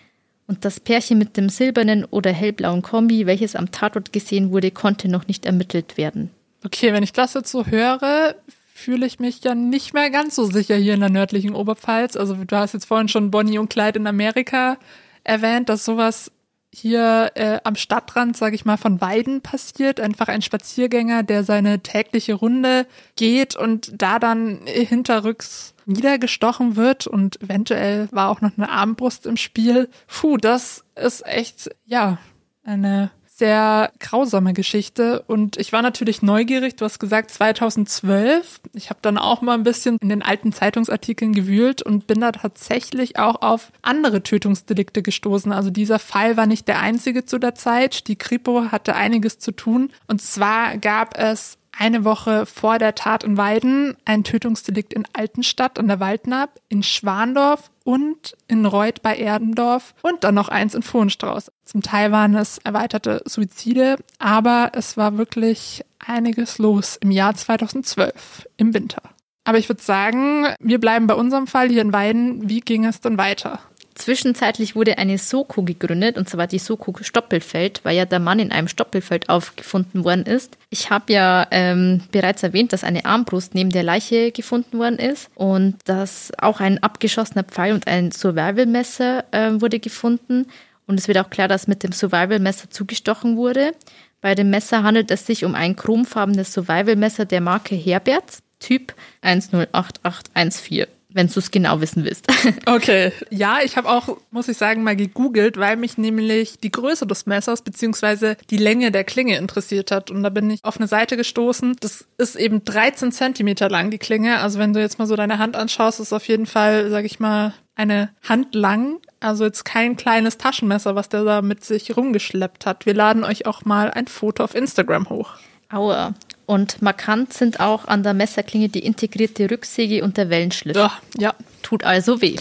Und 0.48 0.66
das 0.66 0.80
Pärchen 0.80 1.20
mit 1.20 1.38
dem 1.38 1.50
silbernen 1.50 2.06
oder 2.06 2.32
hellblauen 2.32 2.82
Kombi, 2.82 3.28
welches 3.28 3.56
am 3.56 3.72
Tatort 3.72 4.12
gesehen 4.12 4.52
wurde, 4.52 4.72
konnte 4.72 5.08
noch 5.08 5.28
nicht 5.28 5.46
ermittelt 5.46 5.98
werden. 5.98 6.32
Okay, 6.66 6.92
wenn 6.92 7.04
ich 7.04 7.14
das 7.14 7.36
jetzt 7.36 7.52
so 7.52 7.68
höre, 7.68 8.36
fühle 8.74 9.06
ich 9.06 9.20
mich 9.20 9.44
ja 9.44 9.54
nicht 9.54 9.94
mehr 9.94 10.10
ganz 10.10 10.36
so 10.36 10.46
sicher 10.46 10.76
hier 10.76 10.96
in 10.96 11.02
der 11.02 11.10
nördlichen 11.10 11.54
Oberpfalz. 11.54 12.16
Also 12.16 12.34
du 12.34 12.56
hast 12.56 12.74
jetzt 12.74 12.86
vorhin 12.86 13.10
schon 13.10 13.30
Bonnie 13.30 13.60
und 13.60 13.70
Clyde 13.70 14.00
in 14.00 14.08
Amerika 14.08 14.78
erwähnt, 15.24 15.70
dass 15.70 15.86
sowas 15.86 16.32
hier 16.74 17.32
äh, 17.36 17.60
am 17.64 17.76
Stadtrand, 17.76 18.38
sage 18.38 18.56
ich 18.56 18.66
mal, 18.66 18.78
von 18.78 19.02
Weiden 19.02 19.42
passiert. 19.42 20.00
Einfach 20.00 20.28
ein 20.28 20.42
Spaziergänger, 20.42 21.24
der 21.24 21.44
seine 21.44 21.80
tägliche 21.80 22.36
Runde 22.36 22.86
geht 23.16 23.56
und 23.56 24.02
da 24.02 24.20
dann 24.20 24.62
hinterrücks 24.66 25.74
niedergestochen 25.86 26.76
wird 26.76 27.08
und 27.08 27.42
eventuell 27.42 28.08
war 28.12 28.30
auch 28.30 28.42
noch 28.42 28.52
eine 28.58 28.70
Armbrust 28.70 29.26
im 29.26 29.38
Spiel. 29.38 29.90
Puh, 30.08 30.38
das 30.38 30.86
ist 30.96 31.26
echt, 31.26 31.70
ja, 31.86 32.20
eine 32.64 33.10
sehr 33.40 33.92
grausame 34.00 34.54
Geschichte 34.54 35.24
und 35.26 35.58
ich 35.58 35.74
war 35.74 35.82
natürlich 35.82 36.22
neugierig. 36.22 36.76
Du 36.76 36.86
hast 36.86 37.00
gesagt 37.00 37.32
2012. 37.32 38.60
Ich 38.74 38.90
habe 38.90 39.00
dann 39.02 39.18
auch 39.18 39.42
mal 39.42 39.54
ein 39.54 39.64
bisschen 39.64 39.98
in 40.02 40.10
den 40.10 40.22
alten 40.22 40.52
Zeitungsartikeln 40.52 41.34
gewühlt 41.34 41.82
und 41.82 42.06
bin 42.06 42.20
da 42.20 42.32
tatsächlich 42.32 43.18
auch 43.18 43.42
auf 43.42 43.72
andere 43.82 44.22
Tötungsdelikte 44.22 45.02
gestoßen. 45.02 45.52
Also 45.52 45.70
dieser 45.70 46.00
Fall 46.00 46.38
war 46.38 46.46
nicht 46.46 46.68
der 46.68 46.80
einzige 46.80 47.26
zu 47.26 47.40
der 47.40 47.56
Zeit. 47.56 48.08
Die 48.08 48.18
Kripo 48.18 48.72
hatte 48.72 48.96
einiges 48.96 49.40
zu 49.40 49.52
tun 49.52 49.92
und 50.08 50.22
zwar 50.22 50.78
gab 50.78 51.18
es 51.18 51.59
eine 51.80 52.04
Woche 52.04 52.46
vor 52.46 52.78
der 52.78 52.94
Tat 52.94 53.24
in 53.24 53.38
Weiden 53.38 53.96
ein 54.04 54.26
Tötungsdelikt 54.26 54.94
in 54.94 55.06
Altenstadt 55.14 55.80
an 55.80 55.88
der 55.88 56.02
Waldnab, 56.02 56.60
in 56.68 56.84
Schwandorf 56.84 57.72
und 57.86 58.36
in 58.48 58.66
Reuth 58.66 59.02
bei 59.02 59.16
Erdendorf 59.16 59.96
und 60.02 60.24
dann 60.24 60.36
noch 60.36 60.50
eins 60.50 60.76
in 60.76 60.84
Vohenstrauß. 60.84 61.52
Zum 61.64 61.82
Teil 61.82 62.12
waren 62.12 62.36
es 62.36 62.58
erweiterte 62.60 63.22
Suizide, 63.26 63.98
aber 64.20 64.72
es 64.74 64.98
war 64.98 65.18
wirklich 65.18 65.86
einiges 66.06 66.58
los 66.58 66.98
im 66.98 67.12
Jahr 67.12 67.34
2012 67.34 68.48
im 68.58 68.74
Winter. 68.74 69.02
Aber 69.46 69.58
ich 69.58 69.70
würde 69.70 69.82
sagen, 69.82 70.48
wir 70.60 70.80
bleiben 70.80 71.08
bei 71.08 71.16
unserem 71.16 71.48
Fall 71.48 71.70
hier 71.70 71.82
in 71.82 71.94
Weiden. 71.94 72.50
Wie 72.50 72.60
ging 72.60 72.86
es 72.86 73.00
denn 73.00 73.18
weiter? 73.18 73.60
Zwischenzeitlich 74.00 74.78
wurde 74.78 74.98
eine 74.98 75.18
Soko 75.18 75.62
gegründet, 75.62 76.18
und 76.18 76.30
zwar 76.30 76.48
die 76.48 76.58
Soko 76.58 76.94
Stoppelfeld, 77.02 77.82
weil 77.84 77.98
ja 77.98 78.06
der 78.06 78.20
Mann 78.20 78.40
in 78.40 78.54
einem 78.54 78.70
Stoppelfeld 78.70 79.28
aufgefunden 79.28 80.06
worden 80.06 80.24
ist. 80.26 80.58
Ich 80.70 80.90
habe 80.90 81.12
ja 81.12 81.46
ähm, 81.52 82.02
bereits 82.14 82.42
erwähnt, 82.42 82.72
dass 82.72 82.86
eine 82.86 83.04
Armbrust 83.04 83.56
neben 83.56 83.72
der 83.72 83.84
Leiche 83.84 84.32
gefunden 84.32 84.80
worden 84.80 85.00
ist 85.00 85.30
und 85.36 85.76
dass 85.84 86.32
auch 86.38 86.62
ein 86.62 86.82
abgeschossener 86.82 87.44
Pfeil 87.44 87.74
und 87.74 87.88
ein 87.88 88.12
Survival-Messer 88.12 89.26
äh, 89.32 89.60
wurde 89.60 89.80
gefunden. 89.80 90.48
Und 90.88 90.98
es 90.98 91.10
wird 91.10 91.18
auch 91.18 91.30
klar, 91.30 91.50
dass 91.50 91.68
mit 91.68 91.84
dem 91.84 91.92
Survival-Messer 91.92 92.70
zugestochen 92.70 93.36
wurde. 93.36 93.74
Bei 94.22 94.34
dem 94.34 94.50
Messer 94.50 94.84
handelt 94.84 95.12
es 95.12 95.26
sich 95.26 95.44
um 95.44 95.56
ein 95.56 95.76
chromfarbenes 95.76 96.54
Survival-Messer 96.54 97.26
der 97.26 97.42
Marke 97.42 97.76
Herberts, 97.76 98.44
Typ 98.62 98.94
108814 99.24 100.99
wenn 101.12 101.28
du 101.28 101.40
es 101.40 101.52
genau 101.52 101.82
wissen 101.82 102.04
willst. 102.04 102.28
Okay, 102.66 103.12
ja, 103.30 103.60
ich 103.64 103.78
habe 103.78 103.90
auch, 103.90 104.18
muss 104.32 104.48
ich 104.48 104.58
sagen, 104.58 104.84
mal 104.84 104.96
gegoogelt, 104.96 105.58
weil 105.58 105.76
mich 105.76 105.98
nämlich 105.98 106.60
die 106.60 106.72
Größe 106.72 107.08
des 107.08 107.26
Messers 107.26 107.62
beziehungsweise 107.62 108.38
die 108.50 108.58
Länge 108.58 108.92
der 108.92 109.04
Klinge 109.04 109.38
interessiert 109.38 109.92
hat. 109.92 110.12
Und 110.12 110.24
da 110.24 110.30
bin 110.30 110.50
ich 110.50 110.64
auf 110.64 110.78
eine 110.78 110.88
Seite 110.88 111.18
gestoßen. 111.18 111.76
Das 111.80 112.06
ist 112.18 112.36
eben 112.36 112.64
13 112.64 113.12
Zentimeter 113.12 113.70
lang, 113.70 113.92
die 113.92 113.98
Klinge. 113.98 114.40
Also 114.40 114.60
wenn 114.60 114.74
du 114.74 114.80
jetzt 114.80 115.00
mal 115.00 115.08
so 115.08 115.16
deine 115.16 115.40
Hand 115.40 115.56
anschaust, 115.56 116.00
ist 116.00 116.14
auf 116.14 116.28
jeden 116.28 116.46
Fall, 116.46 116.90
sag 116.90 117.06
ich 117.06 117.20
mal, 117.20 117.54
eine 117.76 118.10
Hand 118.28 118.54
lang. 118.54 119.00
Also 119.20 119.46
jetzt 119.46 119.66
kein 119.66 119.98
kleines 119.98 120.38
Taschenmesser, 120.38 120.96
was 120.96 121.10
der 121.10 121.24
da 121.24 121.42
mit 121.42 121.64
sich 121.64 121.96
rumgeschleppt 121.96 122.66
hat. 122.66 122.86
Wir 122.86 122.94
laden 122.94 123.24
euch 123.24 123.46
auch 123.46 123.66
mal 123.66 123.90
ein 123.90 124.08
Foto 124.08 124.44
auf 124.44 124.54
Instagram 124.54 125.10
hoch. 125.10 125.36
Aua. 125.72 126.14
Und 126.50 126.82
markant 126.82 127.32
sind 127.32 127.60
auch 127.60 127.86
an 127.86 128.02
der 128.02 128.16
Messerklinge 128.16 128.70
die 128.70 128.84
integrierte 128.84 129.52
Rücksäge 129.52 130.04
und 130.04 130.18
der 130.18 130.32
Wellenschliff. 130.32 130.76
Ja, 130.76 130.98
ja. 131.16 131.36
Tut 131.62 131.84
also 131.84 132.24
weh. 132.24 132.38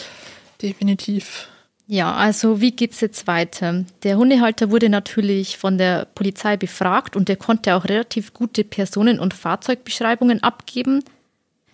Definitiv. 0.63 1.47
Ja, 1.87 2.15
also 2.15 2.63
wie 2.63 2.71
geht's 2.71 3.03
jetzt 3.03 3.27
weiter? 3.27 3.85
Der 4.05 4.17
Hundehalter 4.17 4.71
wurde 4.71 4.89
natürlich 4.89 5.59
von 5.59 5.77
der 5.77 6.07
Polizei 6.07 6.57
befragt 6.57 7.17
und 7.17 7.29
er 7.29 7.37
konnte 7.37 7.75
auch 7.75 7.85
relativ 7.85 8.33
gute 8.33 8.65
Personen- 8.65 9.21
und 9.21 9.35
Fahrzeugbeschreibungen 9.35 10.43
abgeben. 10.43 11.05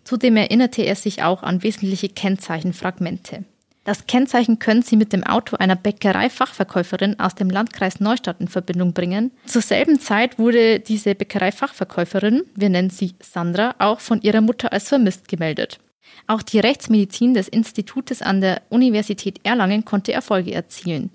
Zudem 0.02 0.36
erinnerte 0.36 0.82
er 0.82 0.96
sich 0.96 1.22
auch 1.22 1.44
an 1.44 1.62
wesentliche 1.62 2.08
Kennzeichenfragmente. 2.08 3.44
Das 3.84 4.06
Kennzeichen 4.06 4.58
können 4.58 4.80
Sie 4.80 4.96
mit 4.96 5.12
dem 5.12 5.24
Auto 5.24 5.56
einer 5.56 5.76
Bäckereifachverkäuferin 5.76 7.20
aus 7.20 7.34
dem 7.34 7.50
Landkreis 7.50 8.00
Neustadt 8.00 8.40
in 8.40 8.48
Verbindung 8.48 8.94
bringen. 8.94 9.30
Zur 9.44 9.60
selben 9.60 10.00
Zeit 10.00 10.38
wurde 10.38 10.80
diese 10.80 11.14
Bäckereifachverkäuferin, 11.14 12.44
wir 12.54 12.70
nennen 12.70 12.88
sie 12.88 13.14
Sandra, 13.20 13.74
auch 13.78 14.00
von 14.00 14.22
ihrer 14.22 14.40
Mutter 14.40 14.72
als 14.72 14.88
vermisst 14.88 15.28
gemeldet. 15.28 15.78
Auch 16.26 16.40
die 16.40 16.60
Rechtsmedizin 16.60 17.34
des 17.34 17.48
Institutes 17.48 18.22
an 18.22 18.40
der 18.40 18.62
Universität 18.70 19.40
Erlangen 19.42 19.84
konnte 19.84 20.12
Erfolge 20.12 20.54
erzielen. 20.54 21.10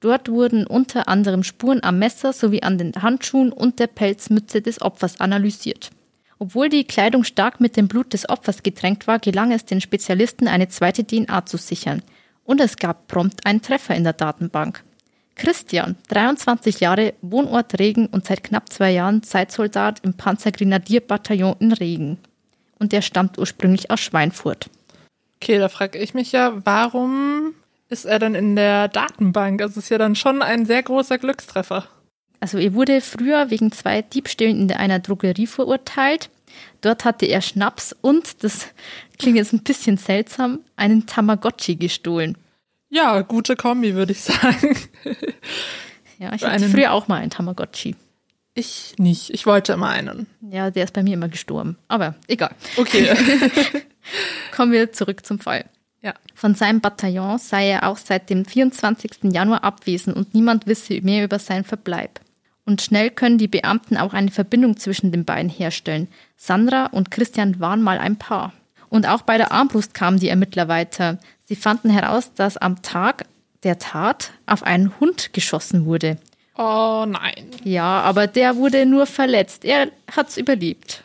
Dort 0.00 0.28
wurden 0.28 0.66
unter 0.66 1.08
anderem 1.08 1.44
Spuren 1.44 1.82
am 1.82 1.98
Messer 1.98 2.32
sowie 2.32 2.62
an 2.62 2.76
den 2.76 2.92
Handschuhen 3.00 3.52
und 3.52 3.78
der 3.78 3.86
Pelzmütze 3.86 4.60
des 4.60 4.82
Opfers 4.82 5.20
analysiert. 5.20 5.90
Obwohl 6.42 6.68
die 6.68 6.82
Kleidung 6.82 7.22
stark 7.22 7.60
mit 7.60 7.76
dem 7.76 7.86
Blut 7.86 8.12
des 8.12 8.28
Opfers 8.28 8.64
getränkt 8.64 9.06
war, 9.06 9.20
gelang 9.20 9.52
es 9.52 9.64
den 9.64 9.80
Spezialisten, 9.80 10.48
eine 10.48 10.66
zweite 10.66 11.04
DNA 11.04 11.46
zu 11.46 11.56
sichern. 11.56 12.02
Und 12.42 12.60
es 12.60 12.78
gab 12.78 13.06
prompt 13.06 13.46
einen 13.46 13.62
Treffer 13.62 13.94
in 13.94 14.02
der 14.02 14.12
Datenbank. 14.12 14.82
Christian, 15.36 15.94
23 16.08 16.80
Jahre, 16.80 17.14
Wohnort 17.22 17.78
Regen 17.78 18.08
und 18.08 18.26
seit 18.26 18.42
knapp 18.42 18.72
zwei 18.72 18.90
Jahren 18.90 19.22
Zeitsoldat 19.22 20.00
im 20.02 20.14
Panzergrenadierbataillon 20.14 21.54
in 21.60 21.72
Regen. 21.72 22.18
Und 22.80 22.92
er 22.92 23.02
stammt 23.02 23.38
ursprünglich 23.38 23.92
aus 23.92 24.00
Schweinfurt. 24.00 24.68
Okay, 25.36 25.58
da 25.58 25.68
frage 25.68 26.00
ich 26.00 26.12
mich 26.12 26.32
ja, 26.32 26.54
warum 26.64 27.54
ist 27.88 28.04
er 28.04 28.18
dann 28.18 28.34
in 28.34 28.56
der 28.56 28.88
Datenbank? 28.88 29.62
Also 29.62 29.78
ist 29.78 29.90
ja 29.90 29.98
dann 29.98 30.16
schon 30.16 30.42
ein 30.42 30.66
sehr 30.66 30.82
großer 30.82 31.18
Glückstreffer. 31.18 31.86
Also 32.42 32.58
er 32.58 32.74
wurde 32.74 33.00
früher 33.00 33.50
wegen 33.50 33.70
zwei 33.70 34.02
Diebstählen 34.02 34.62
in 34.62 34.72
einer 34.72 34.98
Drogerie 34.98 35.46
verurteilt. 35.46 36.28
Dort 36.80 37.04
hatte 37.04 37.24
er 37.24 37.40
Schnaps 37.40 37.94
und, 38.00 38.42
das 38.42 38.66
klingt 39.16 39.36
jetzt 39.36 39.52
ein 39.52 39.62
bisschen 39.62 39.96
seltsam, 39.96 40.58
einen 40.74 41.06
Tamagotchi 41.06 41.76
gestohlen. 41.76 42.36
Ja, 42.90 43.20
gute 43.20 43.54
Kombi, 43.54 43.94
würde 43.94 44.10
ich 44.10 44.22
sagen. 44.22 44.76
ja, 46.18 46.34
ich 46.34 46.42
hatte 46.42 46.68
früher 46.68 46.92
auch 46.92 47.06
mal 47.06 47.20
einen 47.20 47.30
Tamagotchi. 47.30 47.94
Ich 48.54 48.94
nicht. 48.98 49.30
Ich 49.30 49.46
wollte 49.46 49.74
immer 49.74 49.90
einen. 49.90 50.26
Ja, 50.40 50.72
der 50.72 50.82
ist 50.82 50.94
bei 50.94 51.04
mir 51.04 51.14
immer 51.14 51.28
gestorben. 51.28 51.78
Aber 51.86 52.16
egal. 52.26 52.56
Okay. 52.76 53.08
Kommen 54.56 54.72
wir 54.72 54.90
zurück 54.90 55.24
zum 55.24 55.38
Fall. 55.38 55.66
Ja. 56.00 56.14
Von 56.34 56.56
seinem 56.56 56.80
Bataillon 56.80 57.38
sei 57.38 57.68
er 57.68 57.88
auch 57.88 57.98
seit 57.98 58.30
dem 58.30 58.44
24. 58.44 59.32
Januar 59.32 59.62
abwesend 59.62 60.16
und 60.16 60.34
niemand 60.34 60.66
wisse 60.66 61.00
mehr 61.02 61.22
über 61.22 61.38
seinen 61.38 61.62
Verbleib. 61.62 62.18
Und 62.64 62.82
schnell 62.82 63.10
können 63.10 63.38
die 63.38 63.48
Beamten 63.48 63.96
auch 63.96 64.14
eine 64.14 64.30
Verbindung 64.30 64.76
zwischen 64.76 65.10
den 65.10 65.24
beiden 65.24 65.50
herstellen. 65.50 66.08
Sandra 66.36 66.86
und 66.86 67.10
Christian 67.10 67.58
waren 67.60 67.82
mal 67.82 67.98
ein 67.98 68.16
Paar. 68.16 68.52
Und 68.88 69.06
auch 69.06 69.22
bei 69.22 69.36
der 69.36 69.52
Armbrust 69.52 69.94
kamen 69.94 70.20
die 70.20 70.28
Ermittler 70.28 70.68
weiter. 70.68 71.18
Sie 71.44 71.56
fanden 71.56 71.90
heraus, 71.90 72.34
dass 72.34 72.56
am 72.56 72.82
Tag 72.82 73.24
der 73.62 73.78
Tat 73.78 74.32
auf 74.46 74.62
einen 74.62 74.98
Hund 75.00 75.32
geschossen 75.32 75.86
wurde. 75.86 76.18
Oh 76.56 77.04
nein. 77.08 77.46
Ja, 77.64 78.00
aber 78.02 78.26
der 78.26 78.56
wurde 78.56 78.86
nur 78.86 79.06
verletzt. 79.06 79.64
Er 79.64 79.90
hat's 80.14 80.36
überlebt. 80.36 81.02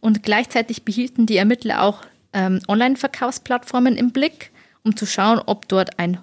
Und 0.00 0.22
gleichzeitig 0.22 0.84
behielten 0.84 1.26
die 1.26 1.38
Ermittler 1.38 1.82
auch 1.82 2.02
ähm, 2.34 2.60
Online-Verkaufsplattformen 2.68 3.96
im 3.96 4.10
Blick, 4.10 4.50
um 4.82 4.96
zu 4.96 5.06
schauen, 5.06 5.40
ob 5.46 5.66
dort 5.68 5.98
ein 5.98 6.18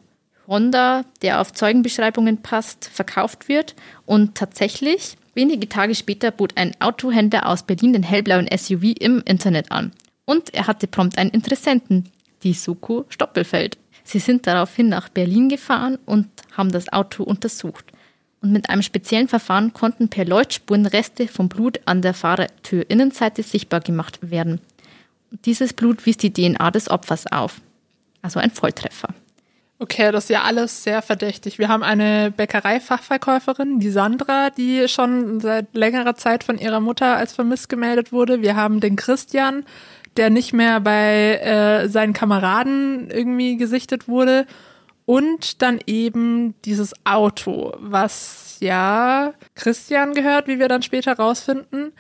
Honda, 0.52 1.06
der 1.24 1.42
auf 1.42 1.52
Zeugenbeschreibungen 1.54 2.44
passt, 2.44 2.86
verkauft 2.86 3.48
wird. 3.48 3.76
Und 4.06 4.36
tatsächlich, 4.36 5.18
Wenige 5.34 5.70
Tage 5.70 5.96
später 5.96 6.30
bot 6.30 6.58
ein 6.58 6.74
Autohändler 6.82 7.48
aus 7.48 7.64
Berlin 7.64 7.94
den 7.94 8.04
hellblauen 8.04 8.50
SUV 8.54 8.94
im 9.00 9.22
Internet 9.26 9.72
an. 9.72 9.92
Und 10.26 10.54
er 10.54 10.68
hatte 10.68 10.88
prompt 10.88 11.18
einen 11.18 11.30
Interessenten, 11.30 12.10
die 12.44 12.54
Soko 12.54 13.06
Stoppelfeld. 13.08 13.78
Sie 14.04 14.20
sind 14.20 14.46
daraufhin 14.46 14.90
nach 14.90 15.10
Berlin 15.10 15.48
gefahren 15.48 15.98
und 16.06 16.28
haben 16.52 16.72
das 16.72 16.92
Auto 16.92 17.24
untersucht. 17.24 17.86
Und 18.42 18.52
mit 18.52 18.70
einem 18.70 18.82
speziellen 18.82 19.28
Verfahren 19.28 19.72
konnten 19.72 20.10
per 20.10 20.26
Leuchtspuren 20.26 20.86
Reste 20.86 21.28
vom 21.28 21.48
Blut 21.48 21.80
an 21.86 22.02
der 22.02 22.14
Fahrertür-Innenseite 22.14 23.44
sichtbar 23.44 23.80
gemacht 23.80 24.20
werden. 24.22 24.60
Dieses 25.46 25.72
Blut 25.74 26.06
wies 26.06 26.18
die 26.18 26.34
DNA 26.34 26.72
des 26.72 26.90
Opfers 26.90 27.32
auf. 27.32 27.62
Also 28.22 28.40
ein 28.40 28.52
Volltreffer. 28.52 29.10
Okay, 29.82 30.12
das 30.12 30.26
ist 30.26 30.30
ja 30.30 30.44
alles 30.44 30.84
sehr 30.84 31.02
verdächtig. 31.02 31.58
Wir 31.58 31.68
haben 31.68 31.82
eine 31.82 32.30
Bäckereifachverkäuferin, 32.30 33.80
die 33.80 33.90
Sandra, 33.90 34.52
die 34.52 34.88
schon 34.88 35.40
seit 35.40 35.74
längerer 35.74 36.14
Zeit 36.14 36.44
von 36.44 36.60
ihrer 36.60 36.80
Mutter 36.80 37.16
als 37.16 37.34
vermisst 37.34 37.68
gemeldet 37.68 38.12
wurde. 38.12 38.44
Wir 38.44 38.56
haben 38.56 38.80
den 38.80 38.96
Christian, 38.96 39.66
der 40.18 40.30
nicht 40.30 40.54
mehr 40.54 40.82
bei 40.82 41.40
äh, 41.40 41.90
seinen 41.90 42.14
Kameraden 42.14 43.10
irgendwie 43.10 43.58
gesichtet 43.58 44.08
wurde. 44.08 44.46
Und 45.06 45.64
dann 45.64 45.80
eben 45.88 46.54
dieses 46.64 46.94
Auto, 47.04 47.74
was 47.80 48.58
ja 48.60 49.34
Christian 49.56 50.14
gehört, 50.14 50.48
wie 50.48 50.60
wir 50.60 50.68
dann 50.68 50.84
später 50.84 51.14
rausfinden. 51.14 51.92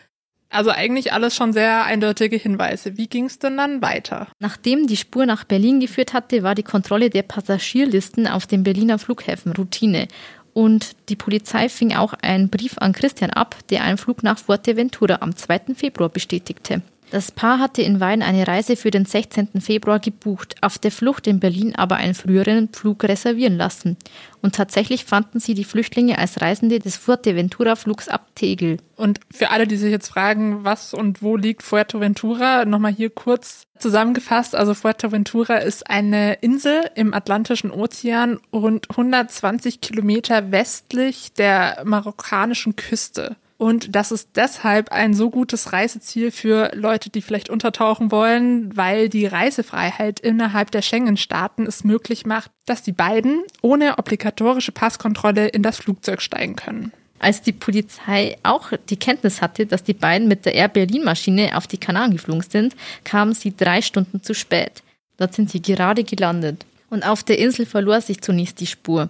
Also 0.51 0.70
eigentlich 0.70 1.13
alles 1.13 1.34
schon 1.34 1.53
sehr 1.53 1.86
eindeutige 1.86 2.36
Hinweise. 2.36 2.98
Wie 2.98 3.08
ging 3.08 3.25
es 3.25 3.39
denn 3.39 3.55
dann 3.55 3.81
weiter? 3.81 4.27
Nachdem 4.39 4.86
die 4.86 4.98
Spur 4.98 5.25
nach 5.25 5.46
Berlin 5.46 5.79
geführt 5.79 6.13
hatte, 6.13 6.43
war 6.43 6.55
die 6.55 6.63
Kontrolle 6.63 7.10
der 7.10 7.24
Passagierlisten 7.24 8.27
auf 8.27 8.48
den 8.48 8.63
Berliner 8.63 9.00
Flughäfen 9.00 9.53
Routine. 9.53 10.10
Und 10.53 10.91
die 11.08 11.15
Polizei 11.15 11.70
fing 11.70 11.96
auch 11.96 12.13
einen 12.22 12.50
Brief 12.50 12.77
an 12.77 12.91
Christian 12.91 13.29
ab, 13.29 13.55
der 13.70 13.84
einen 13.84 13.98
Flug 13.98 14.24
nach 14.24 14.38
Fuerteventura 14.38 15.20
am 15.22 15.36
2. 15.36 15.75
Februar 15.75 16.10
bestätigte. 16.10 16.81
Das 17.11 17.29
Paar 17.29 17.59
hatte 17.59 17.81
in 17.81 17.99
Wein 17.99 18.21
eine 18.21 18.47
Reise 18.47 18.77
für 18.77 18.89
den 18.89 19.03
16. 19.03 19.59
Februar 19.59 19.99
gebucht, 19.99 20.55
auf 20.61 20.79
der 20.79 20.91
Flucht 20.91 21.27
in 21.27 21.41
Berlin 21.41 21.75
aber 21.75 21.97
einen 21.97 22.13
früheren 22.13 22.69
Flug 22.71 23.03
reservieren 23.03 23.57
lassen. 23.57 23.97
Und 24.41 24.55
tatsächlich 24.55 25.03
fanden 25.03 25.41
sie 25.41 25.53
die 25.53 25.65
Flüchtlinge 25.65 26.17
als 26.17 26.39
Reisende 26.39 26.79
des 26.79 26.95
Fuerteventura-Flugs 26.95 28.07
ab 28.07 28.27
Tegel. 28.35 28.77
Und 28.95 29.19
für 29.29 29.49
alle, 29.49 29.67
die 29.67 29.75
sich 29.75 29.91
jetzt 29.91 30.07
fragen, 30.07 30.63
was 30.63 30.93
und 30.93 31.21
wo 31.21 31.35
liegt 31.35 31.63
Fuerteventura, 31.63 32.63
nochmal 32.63 32.93
hier 32.93 33.09
kurz 33.09 33.67
zusammengefasst. 33.77 34.55
Also 34.55 34.73
Fuerteventura 34.73 35.57
ist 35.57 35.89
eine 35.89 36.35
Insel 36.35 36.89
im 36.95 37.13
Atlantischen 37.13 37.71
Ozean 37.71 38.39
rund 38.53 38.89
120 38.89 39.81
Kilometer 39.81 40.53
westlich 40.53 41.33
der 41.33 41.81
marokkanischen 41.83 42.77
Küste. 42.77 43.35
Und 43.61 43.95
das 43.95 44.11
ist 44.11 44.29
deshalb 44.37 44.91
ein 44.91 45.13
so 45.13 45.29
gutes 45.29 45.71
Reiseziel 45.71 46.31
für 46.31 46.71
Leute, 46.73 47.11
die 47.11 47.21
vielleicht 47.21 47.51
untertauchen 47.51 48.11
wollen, 48.11 48.75
weil 48.75 49.07
die 49.07 49.27
Reisefreiheit 49.27 50.19
innerhalb 50.19 50.71
der 50.71 50.81
Schengen-Staaten 50.81 51.67
es 51.67 51.83
möglich 51.83 52.25
macht, 52.25 52.49
dass 52.65 52.81
die 52.81 52.91
beiden 52.91 53.43
ohne 53.61 53.99
obligatorische 53.99 54.71
Passkontrolle 54.71 55.47
in 55.47 55.61
das 55.61 55.77
Flugzeug 55.77 56.23
steigen 56.23 56.55
können. 56.55 56.91
Als 57.19 57.43
die 57.43 57.51
Polizei 57.51 58.35
auch 58.41 58.71
die 58.89 58.97
Kenntnis 58.97 59.43
hatte, 59.43 59.67
dass 59.67 59.83
die 59.83 59.93
beiden 59.93 60.27
mit 60.27 60.47
der 60.47 60.55
Air 60.55 60.69
Berlin-Maschine 60.69 61.55
auf 61.55 61.67
die 61.67 61.77
Kanaren 61.77 62.13
geflogen 62.13 62.41
sind, 62.41 62.75
kamen 63.03 63.35
sie 63.35 63.55
drei 63.55 63.83
Stunden 63.83 64.23
zu 64.23 64.33
spät. 64.33 64.81
Dort 65.17 65.35
sind 65.35 65.51
sie 65.51 65.61
gerade 65.61 66.03
gelandet. 66.03 66.65
Und 66.89 67.05
auf 67.05 67.23
der 67.23 67.37
Insel 67.37 67.67
verlor 67.67 68.01
sich 68.01 68.21
zunächst 68.21 68.59
die 68.59 68.65
Spur. 68.65 69.09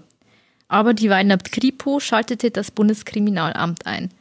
Aber 0.68 0.94
die 0.94 1.10
Weidner 1.10 1.38
Kripo 1.38 2.02
schaltete 2.02 2.52
das 2.52 2.70
Bundeskriminalamt 2.70 3.86
ein. 3.86 4.12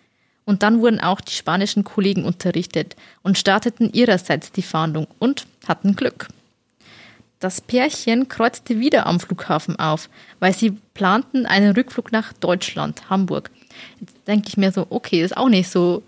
Und 0.44 0.62
dann 0.62 0.80
wurden 0.80 1.00
auch 1.00 1.20
die 1.20 1.32
spanischen 1.32 1.84
Kollegen 1.84 2.24
unterrichtet 2.24 2.96
und 3.22 3.38
starteten 3.38 3.92
ihrerseits 3.92 4.52
die 4.52 4.62
Fahndung 4.62 5.06
und 5.18 5.46
hatten 5.66 5.94
Glück. 5.94 6.28
Das 7.40 7.62
Pärchen 7.62 8.28
kreuzte 8.28 8.80
wieder 8.80 9.06
am 9.06 9.18
Flughafen 9.18 9.76
auf, 9.76 10.10
weil 10.40 10.52
sie 10.52 10.72
planten 10.92 11.46
einen 11.46 11.72
Rückflug 11.72 12.12
nach 12.12 12.34
Deutschland, 12.34 13.08
Hamburg. 13.08 13.50
Jetzt 13.98 14.14
denke 14.26 14.48
ich 14.48 14.56
mir 14.58 14.72
so, 14.72 14.86
okay, 14.90 15.22
ist 15.22 15.36
auch 15.36 15.48
nicht 15.48 15.70
so, 15.70 16.02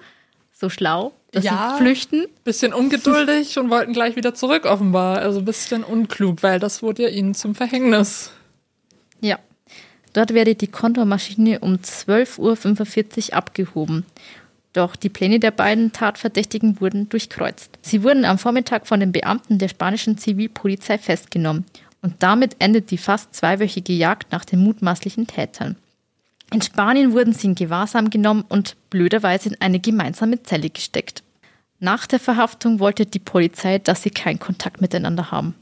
so 0.53 0.69
schlau, 0.69 1.13
dass 1.31 1.45
ja, 1.45 1.71
sie 1.73 1.83
flüchten. 1.83 2.27
Bisschen 2.45 2.75
ungeduldig 2.75 3.59
und 3.59 3.71
wollten 3.71 3.95
gleich 3.95 4.15
wieder 4.17 4.35
zurück, 4.35 4.67
offenbar. 4.67 5.21
Also 5.21 5.39
ein 5.39 5.47
bisschen 5.47 5.85
unklug, 5.85 6.43
weil 6.43 6.59
das 6.61 6.83
wurde 6.83 7.05
ja 7.05 7.09
ihnen 7.09 7.35
zum 7.35 7.55
Verhängnis. 7.55 8.31
Ja. 9.21 9.39
Dort 10.13 10.35
werde 10.35 10.55
die 10.55 10.67
Kontomaschine 10.67 11.61
um 11.61 11.77
12.45 11.77 13.31
Uhr 13.31 13.37
abgehoben. 13.37 14.05
Doch 14.73 14.97
die 14.97 15.09
Pläne 15.09 15.39
der 15.39 15.51
beiden 15.51 15.93
Tatverdächtigen 15.93 16.81
wurden 16.81 17.09
durchkreuzt. 17.09 17.79
Sie 17.83 18.03
wurden 18.03 18.25
am 18.25 18.39
Vormittag 18.39 18.87
von 18.87 19.01
den 19.01 19.13
Beamten 19.13 19.59
der 19.59 19.69
spanischen 19.69 20.17
Zivilpolizei 20.17 20.99
festgenommen. 20.99 21.65
Und 22.01 22.15
damit 22.23 22.57
endet 22.59 22.91
die 22.91 22.99
fast 22.99 23.35
zweiwöchige 23.35 23.93
Jagd 23.93 24.33
nach 24.33 24.45
den 24.45 24.61
mutmaßlichen 24.61 25.27
Tätern. 25.27 25.77
In 26.53 26.61
Spanien 26.61 27.13
wurden 27.13 27.33
sie 27.33 27.49
in 27.49 27.55
Gewahrsam 27.55 28.11
genommen 28.11 28.45
und 28.49 28.77
blöderweise 28.91 29.51
in 29.51 29.61
eine 29.61 29.81
gemeinsame 29.81 30.43
Zelle 30.43 30.69
gesteckt. 30.69 31.23
Nach 31.79 32.07
der 32.07 32.21
Verhaftung 32.21 32.79
wollte 32.79 33.07
die 33.07 33.19
Polizei, 33.19 33.79
dass 33.79 34.03
sie 34.03 34.11
keinen 34.11 34.39
Kontakt 34.39 34.81
miteinander 34.81 35.31
haben. 35.31 35.55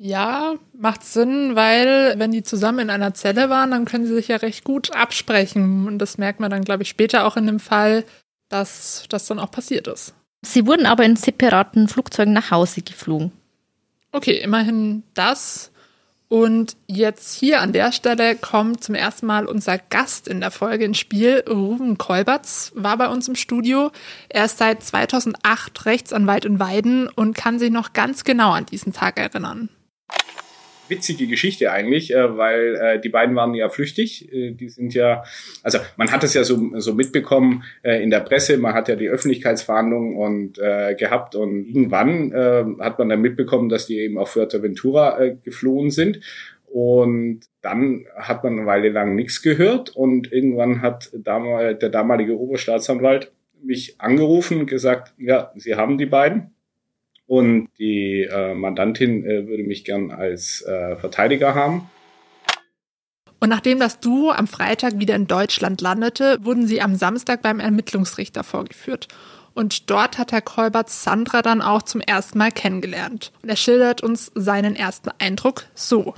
Ja, 0.00 0.54
macht 0.74 1.02
Sinn, 1.02 1.56
weil 1.56 2.14
wenn 2.18 2.30
die 2.30 2.44
zusammen 2.44 2.78
in 2.78 2.90
einer 2.90 3.14
Zelle 3.14 3.50
waren, 3.50 3.72
dann 3.72 3.84
können 3.84 4.06
sie 4.06 4.14
sich 4.14 4.28
ja 4.28 4.36
recht 4.36 4.62
gut 4.62 4.94
absprechen. 4.94 5.88
Und 5.88 5.98
das 5.98 6.18
merkt 6.18 6.38
man 6.38 6.50
dann, 6.50 6.62
glaube 6.62 6.84
ich, 6.84 6.88
später 6.88 7.26
auch 7.26 7.36
in 7.36 7.48
dem 7.48 7.58
Fall, 7.58 8.04
dass 8.48 9.04
das 9.08 9.26
dann 9.26 9.40
auch 9.40 9.50
passiert 9.50 9.88
ist. 9.88 10.14
Sie 10.42 10.66
wurden 10.66 10.86
aber 10.86 11.04
in 11.04 11.16
separaten 11.16 11.88
Flugzeugen 11.88 12.32
nach 12.32 12.52
Hause 12.52 12.82
geflogen. 12.82 13.32
Okay, 14.12 14.38
immerhin 14.38 15.02
das. 15.14 15.72
Und 16.28 16.76
jetzt 16.86 17.34
hier 17.34 17.60
an 17.60 17.72
der 17.72 17.90
Stelle 17.90 18.36
kommt 18.36 18.84
zum 18.84 18.94
ersten 18.94 19.26
Mal 19.26 19.46
unser 19.46 19.78
Gast 19.78 20.28
in 20.28 20.40
der 20.40 20.52
Folge 20.52 20.84
ins 20.84 20.98
Spiel. 20.98 21.42
Ruben 21.48 21.98
Kolberts 21.98 22.70
war 22.76 22.98
bei 22.98 23.08
uns 23.08 23.26
im 23.26 23.34
Studio. 23.34 23.90
Er 24.28 24.44
ist 24.44 24.58
seit 24.58 24.84
2008 24.84 25.86
Rechtsanwalt 25.86 26.44
in 26.44 26.60
Weiden 26.60 27.08
und 27.08 27.34
kann 27.34 27.58
sich 27.58 27.70
noch 27.70 27.94
ganz 27.94 28.22
genau 28.22 28.52
an 28.52 28.66
diesen 28.66 28.92
Tag 28.92 29.18
erinnern 29.18 29.70
witzige 30.88 31.26
Geschichte 31.26 31.72
eigentlich, 31.72 32.14
äh, 32.14 32.36
weil 32.36 32.74
äh, 32.76 33.00
die 33.00 33.08
beiden 33.08 33.34
waren 33.36 33.54
ja 33.54 33.68
flüchtig. 33.68 34.32
Äh, 34.32 34.52
die 34.52 34.68
sind 34.68 34.94
ja, 34.94 35.24
also 35.62 35.78
man 35.96 36.10
hat 36.10 36.24
es 36.24 36.34
ja 36.34 36.44
so, 36.44 36.78
so 36.78 36.94
mitbekommen 36.94 37.64
äh, 37.82 38.02
in 38.02 38.10
der 38.10 38.20
Presse, 38.20 38.58
man 38.58 38.74
hat 38.74 38.88
ja 38.88 38.96
die 38.96 39.08
Öffentlichkeitsverhandlungen 39.08 40.16
und 40.16 40.58
äh, 40.58 40.94
gehabt 40.94 41.34
und 41.34 41.66
irgendwann 41.66 42.32
äh, 42.32 42.64
hat 42.80 42.98
man 42.98 43.08
dann 43.08 43.20
mitbekommen, 43.20 43.68
dass 43.68 43.86
die 43.86 43.98
eben 43.98 44.18
auf 44.18 44.30
Fuerteventura 44.30 45.20
äh, 45.20 45.36
geflohen 45.42 45.90
sind. 45.90 46.20
Und 46.70 47.40
dann 47.62 48.04
hat 48.16 48.44
man 48.44 48.58
eine 48.58 48.66
Weile 48.66 48.90
lang 48.90 49.14
nichts 49.14 49.40
gehört 49.40 49.96
und 49.96 50.30
irgendwann 50.30 50.82
hat 50.82 51.10
damal, 51.14 51.74
der 51.74 51.88
damalige 51.88 52.38
Oberstaatsanwalt 52.38 53.32
mich 53.62 54.00
angerufen 54.00 54.60
und 54.60 54.66
gesagt, 54.66 55.14
ja, 55.18 55.50
Sie 55.56 55.74
haben 55.74 55.98
die 55.98 56.06
beiden. 56.06 56.54
Und 57.28 57.68
die 57.78 58.22
äh, 58.22 58.54
Mandantin 58.54 59.24
äh, 59.24 59.46
würde 59.46 59.62
mich 59.62 59.84
gern 59.84 60.10
als 60.10 60.62
äh, 60.62 60.96
Verteidiger 60.96 61.54
haben. 61.54 61.90
Und 63.38 63.50
nachdem 63.50 63.78
das 63.78 64.00
Duo 64.00 64.30
am 64.30 64.46
Freitag 64.48 64.98
wieder 64.98 65.14
in 65.14 65.26
Deutschland 65.26 65.80
landete, 65.82 66.38
wurden 66.40 66.66
sie 66.66 66.80
am 66.80 66.96
Samstag 66.96 67.42
beim 67.42 67.60
Ermittlungsrichter 67.60 68.42
vorgeführt. 68.42 69.08
Und 69.54 69.90
dort 69.90 70.16
hat 70.16 70.32
Herr 70.32 70.40
Kolbert 70.40 70.88
Sandra 70.88 71.42
dann 71.42 71.60
auch 71.60 71.82
zum 71.82 72.00
ersten 72.00 72.38
Mal 72.38 72.50
kennengelernt. 72.50 73.30
Und 73.42 73.50
er 73.50 73.56
schildert 73.56 74.02
uns 74.02 74.32
seinen 74.34 74.74
ersten 74.74 75.10
Eindruck 75.18 75.66
so. 75.74 76.14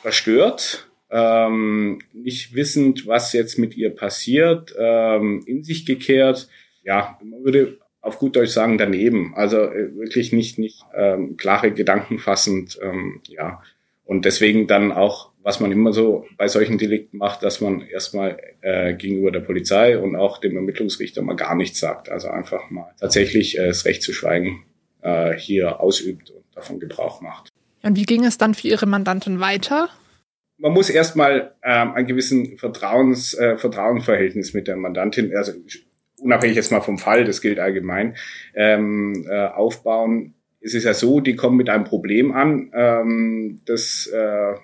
Verstört, 0.00 0.88
ähm, 1.10 2.00
nicht 2.14 2.54
wissend, 2.54 3.06
was 3.06 3.34
jetzt 3.34 3.58
mit 3.58 3.76
ihr 3.76 3.94
passiert, 3.94 4.74
ähm, 4.78 5.42
in 5.46 5.64
sich 5.64 5.84
gekehrt. 5.84 6.48
Ja, 6.82 7.18
man 7.22 7.44
würde 7.44 7.78
auf 8.00 8.18
gut 8.18 8.36
Deutsch 8.36 8.50
sagen, 8.50 8.78
daneben. 8.78 9.34
Also 9.34 9.58
äh, 9.58 9.94
wirklich 9.96 10.32
nicht, 10.32 10.58
nicht 10.58 10.82
ähm, 10.94 11.36
klare 11.36 11.72
Gedanken 11.72 12.18
fassend, 12.18 12.78
ähm, 12.82 13.20
ja. 13.28 13.62
Und 14.04 14.24
deswegen 14.24 14.66
dann 14.66 14.90
auch, 14.90 15.30
was 15.42 15.60
man 15.60 15.70
immer 15.70 15.92
so 15.92 16.26
bei 16.36 16.48
solchen 16.48 16.78
Delikten 16.78 17.18
macht, 17.18 17.42
dass 17.42 17.60
man 17.60 17.82
erstmal 17.82 18.38
äh, 18.60 18.94
gegenüber 18.94 19.30
der 19.30 19.40
Polizei 19.40 19.98
und 19.98 20.16
auch 20.16 20.38
dem 20.38 20.56
Ermittlungsrichter 20.56 21.22
mal 21.22 21.36
gar 21.36 21.54
nichts 21.54 21.78
sagt. 21.78 22.08
Also 22.08 22.28
einfach 22.28 22.70
mal 22.70 22.92
tatsächlich 22.98 23.58
äh, 23.58 23.68
das 23.68 23.84
Recht 23.84 24.02
zu 24.02 24.12
schweigen 24.12 24.64
äh, 25.02 25.34
hier 25.34 25.80
ausübt 25.80 26.30
und 26.30 26.44
davon 26.54 26.80
Gebrauch 26.80 27.20
macht. 27.20 27.50
Und 27.82 27.96
wie 27.96 28.04
ging 28.04 28.24
es 28.24 28.36
dann 28.36 28.54
für 28.54 28.68
Ihre 28.68 28.86
Mandantin 28.86 29.38
weiter? 29.38 29.90
man 30.60 30.72
muss 30.72 30.90
erstmal 30.90 31.54
ähm, 31.64 31.92
ein 31.94 32.06
gewissen 32.06 32.58
Vertrauens, 32.58 33.34
äh, 33.34 33.56
Vertrauensverhältnis 33.56 34.54
mit 34.54 34.68
der 34.68 34.76
Mandantin, 34.76 35.34
also 35.34 35.52
unabhängig 36.20 36.56
jetzt 36.56 36.72
mal 36.72 36.80
vom 36.80 36.98
Fall, 36.98 37.24
das 37.24 37.40
gilt 37.40 37.58
allgemein, 37.58 38.16
ähm, 38.54 39.26
äh, 39.28 39.46
aufbauen. 39.46 40.34
Es 40.60 40.74
ist 40.74 40.84
ja 40.84 40.94
so, 40.94 41.20
die 41.20 41.36
kommen 41.36 41.56
mit 41.56 41.70
einem 41.70 41.84
Problem 41.84 42.32
an, 42.32 42.70
ähm, 42.74 43.60
das 43.64 44.06
äh, 44.06 44.54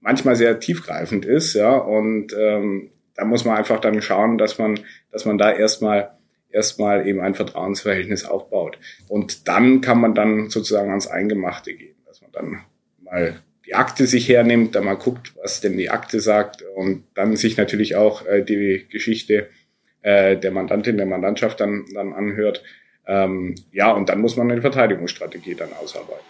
manchmal 0.00 0.36
sehr 0.36 0.60
tiefgreifend 0.60 1.24
ist, 1.24 1.54
ja, 1.54 1.76
und 1.76 2.34
ähm, 2.38 2.90
da 3.14 3.24
muss 3.24 3.44
man 3.44 3.56
einfach 3.56 3.80
dann 3.80 4.02
schauen, 4.02 4.38
dass 4.38 4.58
man, 4.58 4.80
dass 5.10 5.24
man 5.24 5.38
da 5.38 5.52
erstmal 5.52 6.10
erstmal 6.54 7.06
eben 7.06 7.20
ein 7.20 7.34
Vertrauensverhältnis 7.34 8.24
aufbaut. 8.24 8.78
Und 9.08 9.48
dann 9.48 9.80
kann 9.80 10.00
man 10.00 10.14
dann 10.14 10.48
sozusagen 10.50 10.90
ans 10.90 11.08
Eingemachte 11.08 11.74
gehen, 11.74 11.96
dass 12.06 12.22
man 12.22 12.30
dann 12.30 12.60
mal 13.02 13.42
die 13.66 13.74
Akte 13.74 14.06
sich 14.06 14.28
hernimmt, 14.28 14.74
da 14.74 14.80
mal 14.80 14.94
guckt, 14.94 15.34
was 15.42 15.60
denn 15.60 15.76
die 15.76 15.90
Akte 15.90 16.20
sagt 16.20 16.62
und 16.76 17.04
dann 17.14 17.36
sich 17.36 17.56
natürlich 17.56 17.96
auch 17.96 18.24
äh, 18.26 18.42
die 18.42 18.86
Geschichte 18.90 19.48
äh, 20.04 20.36
der 20.36 20.52
Mandantin, 20.52 20.98
der 20.98 21.06
Mandantschaft 21.06 21.60
dann, 21.60 21.86
dann 21.94 22.12
anhört. 22.12 22.62
Ähm, 23.06 23.54
ja, 23.72 23.90
und 23.90 24.08
dann 24.08 24.20
muss 24.20 24.36
man 24.36 24.50
eine 24.50 24.60
Verteidigungsstrategie 24.60 25.54
dann 25.54 25.72
ausarbeiten. 25.72 26.24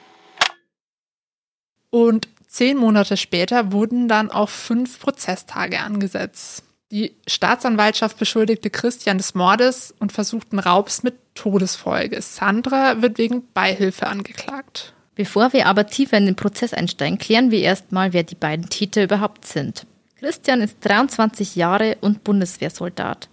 Und 1.90 2.28
zehn 2.46 2.76
Monate 2.76 3.16
später 3.16 3.72
wurden 3.72 4.08
dann 4.08 4.30
auch 4.30 4.48
fünf 4.48 5.00
Prozesstage 5.00 5.80
angesetzt. 5.80 6.64
Die 6.92 7.16
Staatsanwaltschaft 7.26 8.18
beschuldigte 8.18 8.70
Christian 8.70 9.18
des 9.18 9.34
Mordes 9.34 9.92
und 9.98 10.12
versuchten 10.12 10.60
Raubs 10.60 11.02
mit 11.02 11.14
Todesfolge. 11.34 12.22
Sandra 12.22 13.02
wird 13.02 13.18
wegen 13.18 13.42
Beihilfe 13.54 14.06
angeklagt. 14.06 14.94
Bevor 15.16 15.52
wir 15.52 15.66
aber 15.66 15.86
tiefer 15.88 16.16
in 16.16 16.26
den 16.26 16.36
Prozess 16.36 16.72
einsteigen, 16.72 17.18
klären 17.18 17.50
wir 17.50 17.60
erstmal, 17.60 18.12
wer 18.12 18.22
die 18.22 18.36
beiden 18.36 18.68
Täter 18.68 19.02
überhaupt 19.02 19.46
sind. 19.46 19.86
Christian 20.20 20.60
ist 20.60 20.76
23 20.82 21.56
Jahre 21.56 21.96
und 22.00 22.22
Bundeswehrsoldat. 22.22 23.28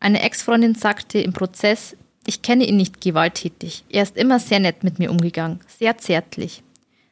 Eine 0.00 0.22
Ex-Freundin 0.22 0.74
sagte 0.74 1.20
im 1.20 1.34
Prozess, 1.34 1.94
ich 2.26 2.40
kenne 2.40 2.64
ihn 2.64 2.76
nicht 2.76 3.00
gewalttätig. 3.00 3.84
Er 3.90 4.02
ist 4.02 4.16
immer 4.16 4.38
sehr 4.38 4.58
nett 4.58 4.82
mit 4.82 4.98
mir 4.98 5.10
umgegangen, 5.10 5.60
sehr 5.68 5.98
zärtlich. 5.98 6.62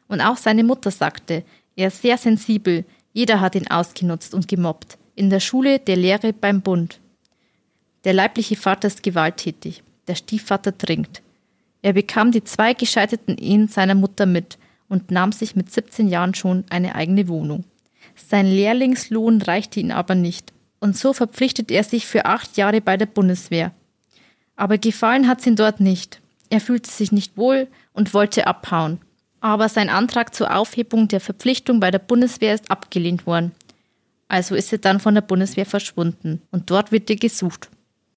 Und 0.09 0.23
auch 0.23 0.39
seine 0.39 0.65
Mutter 0.65 0.91
sagte, 0.91 1.45
er 1.77 1.89
ist 1.89 2.03
sehr 2.03 2.17
sensibel, 2.17 2.85
jeder 3.13 3.41
hat 3.41 3.55
ihn 3.55 3.69
ausgenutzt 3.69 4.33
und 4.33 4.49
gemobbt. 4.49 4.97
In 5.15 5.29
der 5.29 5.41
Schule, 5.41 5.79
der 5.79 5.97
Lehre, 5.97 6.33
beim 6.33 6.63
Bund. 6.63 6.99
Der 8.05 8.15
leibliche 8.15 8.57
Vater 8.57 8.89
ist 8.89 9.03
gewalttätig, 9.03 9.83
der 10.07 10.15
Stiefvater 10.15 10.77
trinkt. 10.77 11.23
Er 11.83 11.93
bekam 11.93 12.33
die 12.33 12.45
zwei 12.45 12.73
gescheiterten 12.73 13.37
Ehen 13.37 13.69
seiner 13.69 13.95
Mutter 13.95 14.25
mit 14.25 14.59
und 14.89 15.11
nahm 15.11 15.33
sich 15.33 15.57
mit 15.57 15.71
17 15.71 16.09
Jahren 16.09 16.35
schon 16.35 16.65
eine 16.71 16.95
eigene 16.95 17.29
Wohnung. 17.29 17.65
Sein 18.17 18.47
Lehrlingslohn 18.47 19.43
reichte 19.43 19.81
ihn 19.81 19.93
aber 19.93 20.15
nicht, 20.15 20.53
und 20.81 20.97
so 20.97 21.13
verpflichtet 21.13 21.71
er 21.71 21.85
sich 21.85 22.07
für 22.07 22.25
acht 22.25 22.57
Jahre 22.57 22.81
bei 22.81 22.97
der 22.97 23.07
Bundeswehr. 23.07 23.73
Aber 24.57 24.79
gefallen 24.79 25.29
hat's 25.29 25.47
ihn 25.47 25.57
dort 25.57 25.81
nicht. 25.81 26.21
Er 26.51 26.61
fühlte 26.61 26.91
sich 26.91 27.13
nicht 27.13 27.37
wohl 27.37 27.69
und 27.93 28.15
wollte 28.15 28.47
abhauen. 28.47 29.01
Aber 29.41 29.69
sein 29.69 29.89
Antrag 29.89 30.35
zur 30.35 30.55
Aufhebung 30.55 31.09
der 31.09 31.21
Verpflichtung 31.21 31.79
bei 31.79 31.91
der 31.91 32.01
Bundeswehr 32.01 32.55
ist 32.55 32.71
abgelehnt 32.71 33.27
worden. 33.27 33.53
Also 34.27 34.55
ist 34.55 34.73
er 34.73 34.79
dann 34.79 35.01
von 35.01 35.15
der 35.15 35.23
Bundeswehr 35.23 35.67
verschwunden 35.67 36.43
und 36.51 36.71
dort 36.71 36.93
wird 36.93 37.09
er 37.09 37.17
gesucht. 37.17 37.71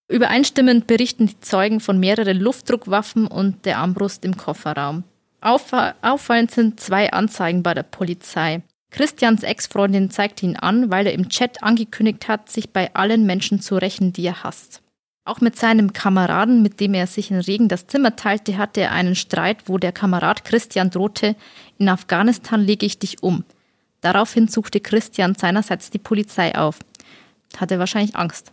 Übereinstimmend 0.07 0.87
berichten 0.87 1.27
die 1.27 1.39
Zeugen 1.39 1.79
von 1.79 1.99
mehreren 1.99 2.37
Luftdruckwaffen 2.37 3.27
und 3.27 3.65
der 3.65 3.77
Armbrust 3.77 4.25
im 4.25 4.35
Kofferraum. 4.35 5.03
Auffallend 5.39 6.51
sind 6.51 6.79
zwei 6.79 7.11
Anzeigen 7.13 7.63
bei 7.63 7.73
der 7.73 7.83
Polizei. 7.83 8.61
Christians 8.91 9.43
Ex-Freundin 9.43 10.11
zeigt 10.11 10.43
ihn 10.43 10.57
an, 10.57 10.91
weil 10.91 11.07
er 11.07 11.13
im 11.13 11.29
Chat 11.29 11.63
angekündigt 11.63 12.27
hat, 12.27 12.49
sich 12.49 12.71
bei 12.71 12.93
allen 12.93 13.25
Menschen 13.25 13.61
zu 13.61 13.75
rächen, 13.75 14.13
die 14.13 14.25
er 14.25 14.43
hasst. 14.43 14.81
Auch 15.23 15.39
mit 15.39 15.55
seinem 15.55 15.93
Kameraden, 15.93 16.61
mit 16.61 16.79
dem 16.79 16.93
er 16.93 17.07
sich 17.07 17.31
in 17.31 17.39
Regen 17.39 17.69
das 17.69 17.87
Zimmer 17.87 18.15
teilte, 18.15 18.57
hatte 18.57 18.81
er 18.81 18.91
einen 18.91 19.15
Streit, 19.15 19.69
wo 19.69 19.77
der 19.77 19.91
Kamerad 19.91 20.43
Christian 20.43 20.89
drohte, 20.89 21.35
in 21.77 21.89
Afghanistan 21.89 22.59
lege 22.59 22.85
ich 22.85 22.99
dich 22.99 23.23
um. 23.23 23.45
Daraufhin 24.01 24.47
suchte 24.47 24.79
Christian 24.79 25.35
seinerseits 25.35 25.89
die 25.89 25.99
Polizei 25.99 26.55
auf. 26.55 26.79
Hatte 27.57 27.79
wahrscheinlich 27.79 28.15
Angst. 28.15 28.51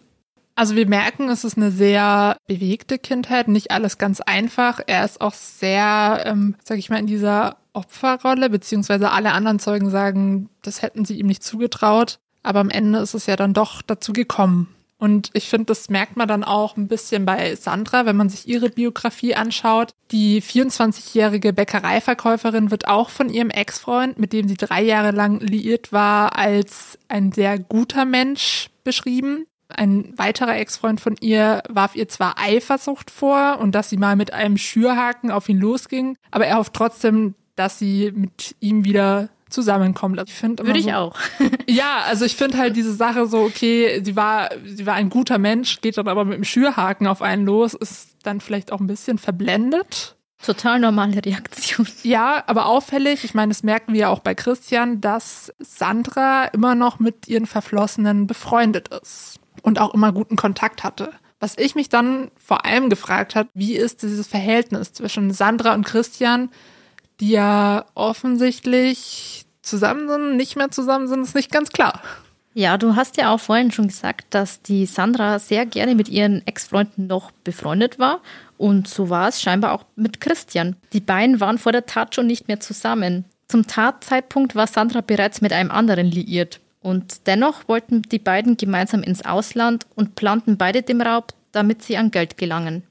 Also 0.58 0.74
wir 0.74 0.88
merken, 0.88 1.28
es 1.28 1.44
ist 1.44 1.56
eine 1.56 1.70
sehr 1.70 2.36
bewegte 2.48 2.98
Kindheit, 2.98 3.46
nicht 3.46 3.70
alles 3.70 3.96
ganz 3.96 4.20
einfach. 4.20 4.80
Er 4.84 5.04
ist 5.04 5.20
auch 5.20 5.32
sehr, 5.32 6.24
ähm, 6.26 6.56
sag 6.64 6.78
ich 6.78 6.90
mal, 6.90 6.98
in 6.98 7.06
dieser 7.06 7.58
Opferrolle, 7.74 8.50
beziehungsweise 8.50 9.12
alle 9.12 9.30
anderen 9.30 9.60
Zeugen 9.60 9.88
sagen, 9.88 10.48
das 10.62 10.82
hätten 10.82 11.04
sie 11.04 11.16
ihm 11.16 11.28
nicht 11.28 11.44
zugetraut. 11.44 12.18
Aber 12.42 12.58
am 12.58 12.70
Ende 12.70 12.98
ist 12.98 13.14
es 13.14 13.26
ja 13.26 13.36
dann 13.36 13.54
doch 13.54 13.82
dazu 13.82 14.12
gekommen. 14.12 14.74
Und 14.98 15.30
ich 15.32 15.48
finde, 15.48 15.66
das 15.66 15.90
merkt 15.90 16.16
man 16.16 16.26
dann 16.26 16.42
auch 16.42 16.76
ein 16.76 16.88
bisschen 16.88 17.24
bei 17.24 17.54
Sandra, 17.54 18.04
wenn 18.04 18.16
man 18.16 18.28
sich 18.28 18.48
ihre 18.48 18.68
Biografie 18.68 19.36
anschaut. 19.36 19.92
Die 20.10 20.42
24-jährige 20.42 21.52
Bäckereiverkäuferin 21.52 22.72
wird 22.72 22.88
auch 22.88 23.10
von 23.10 23.28
ihrem 23.30 23.50
Ex-Freund, 23.50 24.18
mit 24.18 24.32
dem 24.32 24.48
sie 24.48 24.56
drei 24.56 24.82
Jahre 24.82 25.12
lang 25.12 25.38
liiert 25.38 25.92
war, 25.92 26.36
als 26.36 26.98
ein 27.06 27.30
sehr 27.30 27.60
guter 27.60 28.04
Mensch 28.04 28.70
beschrieben. 28.82 29.46
Ein 29.68 30.14
weiterer 30.16 30.56
Ex-Freund 30.56 31.00
von 31.00 31.16
ihr 31.20 31.62
warf 31.68 31.94
ihr 31.94 32.08
zwar 32.08 32.38
Eifersucht 32.38 33.10
vor 33.10 33.58
und 33.60 33.74
dass 33.74 33.90
sie 33.90 33.98
mal 33.98 34.16
mit 34.16 34.32
einem 34.32 34.56
Schürhaken 34.56 35.30
auf 35.30 35.48
ihn 35.48 35.58
losging, 35.58 36.16
aber 36.30 36.46
er 36.46 36.56
hofft 36.56 36.72
trotzdem, 36.72 37.34
dass 37.54 37.78
sie 37.78 38.12
mit 38.14 38.56
ihm 38.60 38.84
wieder 38.84 39.28
zusammenkommen. 39.50 40.20
Ich 40.26 40.34
finde 40.34 40.64
Würde 40.64 40.78
ich 40.78 40.86
so, 40.86 40.92
auch. 40.92 41.16
ja, 41.66 42.02
also 42.06 42.24
ich 42.24 42.36
finde 42.36 42.58
halt 42.58 42.76
diese 42.76 42.94
Sache 42.94 43.26
so, 43.26 43.40
okay, 43.40 44.00
sie 44.02 44.16
war, 44.16 44.50
sie 44.64 44.86
war 44.86 44.94
ein 44.94 45.10
guter 45.10 45.38
Mensch, 45.38 45.80
geht 45.80 45.98
dann 45.98 46.08
aber 46.08 46.24
mit 46.24 46.36
dem 46.36 46.44
Schürhaken 46.44 47.06
auf 47.06 47.22
einen 47.22 47.44
los, 47.44 47.74
ist 47.74 48.16
dann 48.22 48.40
vielleicht 48.40 48.72
auch 48.72 48.80
ein 48.80 48.86
bisschen 48.86 49.18
verblendet. 49.18 50.16
Total 50.44 50.78
normale 50.78 51.24
Reaktion. 51.24 51.86
Ja, 52.04 52.44
aber 52.46 52.66
auffällig, 52.66 53.24
ich 53.24 53.34
meine, 53.34 53.50
das 53.50 53.64
merken 53.64 53.92
wir 53.92 54.00
ja 54.00 54.08
auch 54.08 54.20
bei 54.20 54.34
Christian, 54.34 55.00
dass 55.00 55.52
Sandra 55.58 56.44
immer 56.44 56.74
noch 56.74 57.00
mit 57.00 57.26
ihren 57.26 57.46
Verflossenen 57.46 58.26
befreundet 58.26 58.88
ist 58.88 59.40
und 59.62 59.80
auch 59.80 59.94
immer 59.94 60.12
guten 60.12 60.36
Kontakt 60.36 60.84
hatte. 60.84 61.12
Was 61.40 61.56
ich 61.56 61.74
mich 61.74 61.88
dann 61.88 62.30
vor 62.36 62.64
allem 62.64 62.90
gefragt 62.90 63.34
hat, 63.34 63.48
wie 63.54 63.76
ist 63.76 64.02
dieses 64.02 64.26
Verhältnis 64.26 64.92
zwischen 64.92 65.32
Sandra 65.32 65.74
und 65.74 65.84
Christian, 65.84 66.50
die 67.20 67.30
ja 67.30 67.84
offensichtlich 67.94 69.46
zusammen 69.62 70.08
sind, 70.08 70.36
nicht 70.36 70.56
mehr 70.56 70.70
zusammen 70.70 71.08
sind, 71.08 71.22
ist 71.22 71.34
nicht 71.34 71.52
ganz 71.52 71.70
klar. 71.70 72.02
Ja, 72.54 72.76
du 72.76 72.96
hast 72.96 73.16
ja 73.18 73.32
auch 73.32 73.38
vorhin 73.38 73.70
schon 73.70 73.86
gesagt, 73.86 74.26
dass 74.30 74.62
die 74.62 74.86
Sandra 74.86 75.38
sehr 75.38 75.64
gerne 75.64 75.94
mit 75.94 76.08
ihren 76.08 76.44
Ex-Freunden 76.44 77.06
noch 77.06 77.30
befreundet 77.44 78.00
war. 78.00 78.20
Und 78.56 78.88
so 78.88 79.10
war 79.10 79.28
es 79.28 79.40
scheinbar 79.40 79.72
auch 79.72 79.84
mit 79.94 80.20
Christian. 80.20 80.74
Die 80.92 81.00
beiden 81.00 81.40
waren 81.40 81.58
vor 81.58 81.70
der 81.70 81.86
Tat 81.86 82.16
schon 82.16 82.26
nicht 82.26 82.48
mehr 82.48 82.58
zusammen. 82.58 83.26
Zum 83.46 83.68
Tatzeitpunkt 83.68 84.56
war 84.56 84.66
Sandra 84.66 85.02
bereits 85.02 85.40
mit 85.40 85.52
einem 85.52 85.70
anderen 85.70 86.06
liiert. 86.06 86.58
Und 86.80 87.26
dennoch 87.26 87.68
wollten 87.68 88.02
die 88.02 88.18
beiden 88.18 88.56
gemeinsam 88.56 89.02
ins 89.02 89.24
Ausland 89.24 89.86
und 89.94 90.14
planten 90.14 90.56
beide 90.56 90.82
den 90.82 91.00
Raub, 91.00 91.32
damit 91.52 91.82
sie 91.82 91.96
an 91.96 92.10
Geld 92.10 92.36
gelangen. 92.36 92.84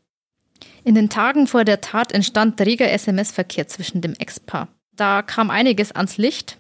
In 0.84 0.96
den 0.96 1.10
Tagen 1.10 1.48
vor 1.48 1.64
der 1.64 1.82
Tat 1.82 2.12
entstand 2.12 2.60
reger 2.62 2.90
SMS-Verkehr 2.92 3.68
zwischen 3.68 4.02
dem 4.02 4.14
Ex-Paar. 4.14 4.68
Da 4.96 5.22
kam 5.22 5.50
einiges 5.50 5.92
ans 5.92 6.18
Licht. 6.18 6.58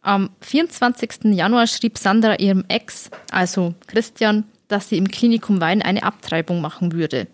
Am 0.00 0.30
24. 0.40 1.32
Januar 1.34 1.66
schrieb 1.66 1.98
Sandra 1.98 2.36
ihrem 2.36 2.64
Ex, 2.68 3.10
also 3.30 3.74
Christian, 3.86 4.44
dass 4.68 4.88
sie 4.88 4.98
im 4.98 5.08
Klinikum 5.08 5.60
Wein 5.60 5.82
eine 5.82 6.02
Abtreibung 6.02 6.60
machen 6.60 6.92
würde. 6.92 7.26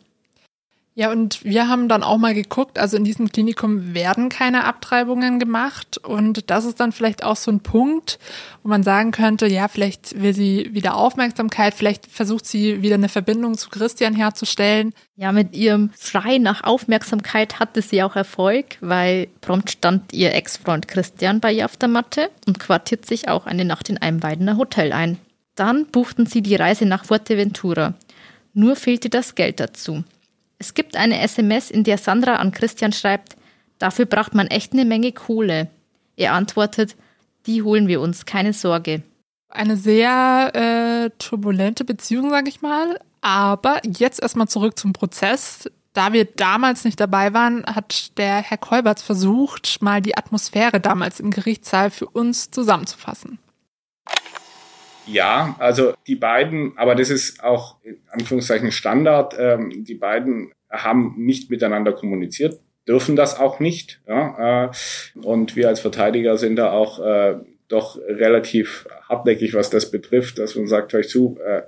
Ja, 0.97 1.13
und 1.13 1.45
wir 1.45 1.69
haben 1.69 1.89
dann 1.89 2.03
auch 2.03 2.19
mal 2.19 2.35
geguckt, 2.35 2.79
also 2.79 2.97
in 2.97 3.05
diesem 3.05 3.31
Klinikum 3.31 3.95
werden 3.95 4.29
keine 4.29 4.65
Abtreibungen 4.65 5.39
gemacht 5.39 5.99
und 5.99 6.51
das 6.51 6.65
ist 6.65 6.81
dann 6.81 6.91
vielleicht 6.91 7.23
auch 7.23 7.37
so 7.37 7.53
ein 7.53 7.61
Punkt, 7.61 8.19
wo 8.65 8.69
man 8.69 8.83
sagen 8.83 9.13
könnte, 9.13 9.47
ja, 9.47 9.69
vielleicht 9.69 10.21
will 10.21 10.35
sie 10.35 10.69
wieder 10.73 10.97
Aufmerksamkeit, 10.97 11.75
vielleicht 11.75 12.09
versucht 12.09 12.45
sie 12.45 12.83
wieder 12.83 12.97
eine 12.97 13.09
Verbindung 13.09 13.57
zu 13.57 13.71
Christian 13.71 14.17
herzustellen. 14.17 14.93
Ja, 15.15 15.31
mit 15.31 15.55
ihrem 15.55 15.91
Schrei 15.99 16.39
nach 16.39 16.65
Aufmerksamkeit 16.65 17.61
hatte 17.61 17.83
sie 17.83 18.03
auch 18.03 18.17
Erfolg, 18.17 18.77
weil 18.81 19.29
prompt 19.41 19.71
stand 19.71 20.13
ihr 20.13 20.35
Ex-Freund 20.35 20.89
Christian 20.89 21.39
bei 21.39 21.53
ihr 21.53 21.67
auf 21.67 21.77
der 21.77 21.89
Matte 21.89 22.31
und 22.49 22.59
quartiert 22.59 23.07
sich 23.07 23.29
auch 23.29 23.47
eine 23.47 23.65
Nacht 23.65 23.89
in 23.89 23.99
einem 23.99 24.25
Weidener 24.25 24.57
Hotel 24.57 24.93
ein. 24.93 25.19
Dann 25.55 25.87
buchten 25.87 26.27
sie 26.27 26.43
die 26.43 26.57
Reise 26.57 26.85
nach 26.85 27.05
Fuerteventura. 27.05 27.95
Nur 28.55 28.75
fehlte 28.75 29.09
das 29.09 29.37
Geld 29.37 29.61
dazu. 29.61 30.03
Es 30.61 30.75
gibt 30.75 30.95
eine 30.95 31.21
SMS, 31.23 31.71
in 31.71 31.85
der 31.85 31.97
Sandra 31.97 32.37
an 32.37 32.53
Christian 32.53 32.93
schreibt, 32.93 33.35
dafür 33.79 34.05
braucht 34.05 34.35
man 34.35 34.47
echt 34.47 34.75
eine 34.75 34.85
Menge 34.85 35.11
Kohle. 35.11 35.71
Er 36.17 36.35
antwortet, 36.35 36.97
die 37.47 37.63
holen 37.63 37.89
wir 37.89 38.03
uns, 38.03 38.27
keine 38.27 38.53
Sorge. 38.53 39.03
Eine 39.49 39.79
sehr 39.79 40.51
äh, 40.55 41.11
turbulente 41.19 41.87
Beziehung, 41.87 42.29
sage 42.29 42.51
ich 42.51 42.61
mal. 42.61 43.01
Aber 43.23 43.81
jetzt 43.87 44.21
erstmal 44.21 44.49
zurück 44.49 44.79
zum 44.79 44.93
Prozess. 44.93 45.71
Da 45.95 46.13
wir 46.13 46.27
damals 46.27 46.85
nicht 46.85 47.01
dabei 47.01 47.33
waren, 47.33 47.65
hat 47.65 48.19
der 48.19 48.43
Herr 48.43 48.59
Kolberts 48.59 49.03
versucht, 49.03 49.81
mal 49.81 50.03
die 50.03 50.17
Atmosphäre 50.19 50.79
damals 50.79 51.21
im 51.21 51.31
Gerichtssaal 51.31 51.91
für 51.91 52.07
uns 52.07 52.51
zusammenzufassen. 52.51 53.39
Ja, 55.13 55.57
also 55.59 55.95
die 56.07 56.17
beiden, 56.17 56.77
aber 56.77 56.95
das 56.95 57.11
ist 57.11 57.43
auch 57.43 57.83
in 57.83 57.99
Anführungszeichen 58.11 58.73
Standard, 58.73 59.35
ähm, 59.39 59.85
die 59.85 59.95
beiden 59.95 60.53
haben 60.71 61.15
nicht 61.19 61.51
miteinander 61.51 61.93
kommuniziert, 61.93 62.61
dürfen 62.87 63.17
das 63.17 63.39
auch 63.39 63.61
nicht. 63.61 64.01
Ja, 64.07 64.67
äh, 64.67 64.71
und 65.23 65.57
wir 65.57 65.69
als 65.69 65.81
Verteidiger 65.81 66.37
sind 66.37 66.57
da 66.57 66.71
auch 66.71 67.01
äh, 67.05 67.37
doch 67.69 67.97
relativ 67.97 68.87
hartnäckig, 69.09 69.55
was 69.55 69.71
das 69.71 69.91
betrifft, 69.91 70.39
dass 70.39 70.57
man 70.57 70.67
sagt, 70.67 70.95
euch 70.95 71.09
zu, 71.09 71.39
äh, 71.45 71.63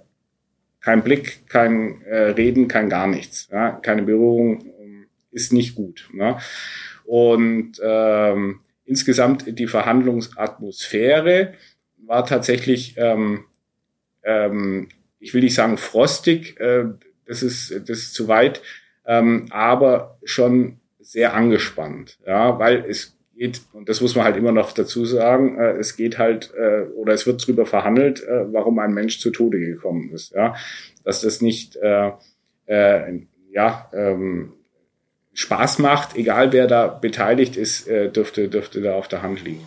kein 0.80 1.02
Blick, 1.02 1.48
kein 1.48 2.02
äh, 2.02 2.30
Reden, 2.30 2.68
kein 2.68 2.88
gar 2.88 3.06
nichts. 3.06 3.48
Ja? 3.52 3.70
Keine 3.70 4.02
Berührung 4.02 4.64
ähm, 4.80 5.06
ist 5.30 5.52
nicht 5.52 5.76
gut. 5.76 6.08
Ne? 6.12 6.38
Und 7.04 7.80
ähm, 7.82 8.60
insgesamt 8.84 9.58
die 9.58 9.68
Verhandlungsatmosphäre 9.68 11.54
war 12.12 12.26
tatsächlich, 12.26 12.94
ähm, 12.98 13.44
ähm, 14.22 14.88
ich 15.18 15.32
will 15.32 15.42
nicht 15.42 15.54
sagen 15.54 15.78
frostig, 15.78 16.60
äh, 16.60 16.84
das 17.24 17.42
ist 17.42 17.70
das 17.88 17.98
ist 17.98 18.14
zu 18.14 18.28
weit, 18.28 18.60
ähm, 19.06 19.46
aber 19.48 20.18
schon 20.22 20.76
sehr 21.00 21.32
angespannt, 21.32 22.18
ja, 22.26 22.58
weil 22.58 22.84
es 22.86 23.16
geht, 23.34 23.62
und 23.72 23.88
das 23.88 24.02
muss 24.02 24.14
man 24.14 24.26
halt 24.26 24.36
immer 24.36 24.52
noch 24.52 24.72
dazu 24.72 25.06
sagen, 25.06 25.58
äh, 25.58 25.72
es 25.78 25.96
geht 25.96 26.18
halt, 26.18 26.52
äh, 26.54 26.82
oder 26.94 27.14
es 27.14 27.26
wird 27.26 27.46
drüber 27.46 27.64
verhandelt, 27.64 28.22
äh, 28.22 28.52
warum 28.52 28.78
ein 28.78 28.92
Mensch 28.92 29.18
zu 29.18 29.30
Tode 29.30 29.58
gekommen 29.58 30.10
ist, 30.12 30.34
ja, 30.34 30.54
dass 31.04 31.22
das 31.22 31.40
nicht, 31.40 31.76
äh, 31.76 32.10
äh, 32.66 33.20
ja, 33.52 33.90
ähm, 33.94 34.52
Spaß 35.32 35.78
macht, 35.78 36.14
egal 36.14 36.52
wer 36.52 36.66
da 36.66 36.88
beteiligt 36.88 37.56
ist, 37.56 37.88
äh, 37.88 38.10
dürfte, 38.10 38.50
dürfte 38.50 38.82
da 38.82 38.96
auf 38.96 39.08
der 39.08 39.22
Hand 39.22 39.42
liegen. 39.42 39.66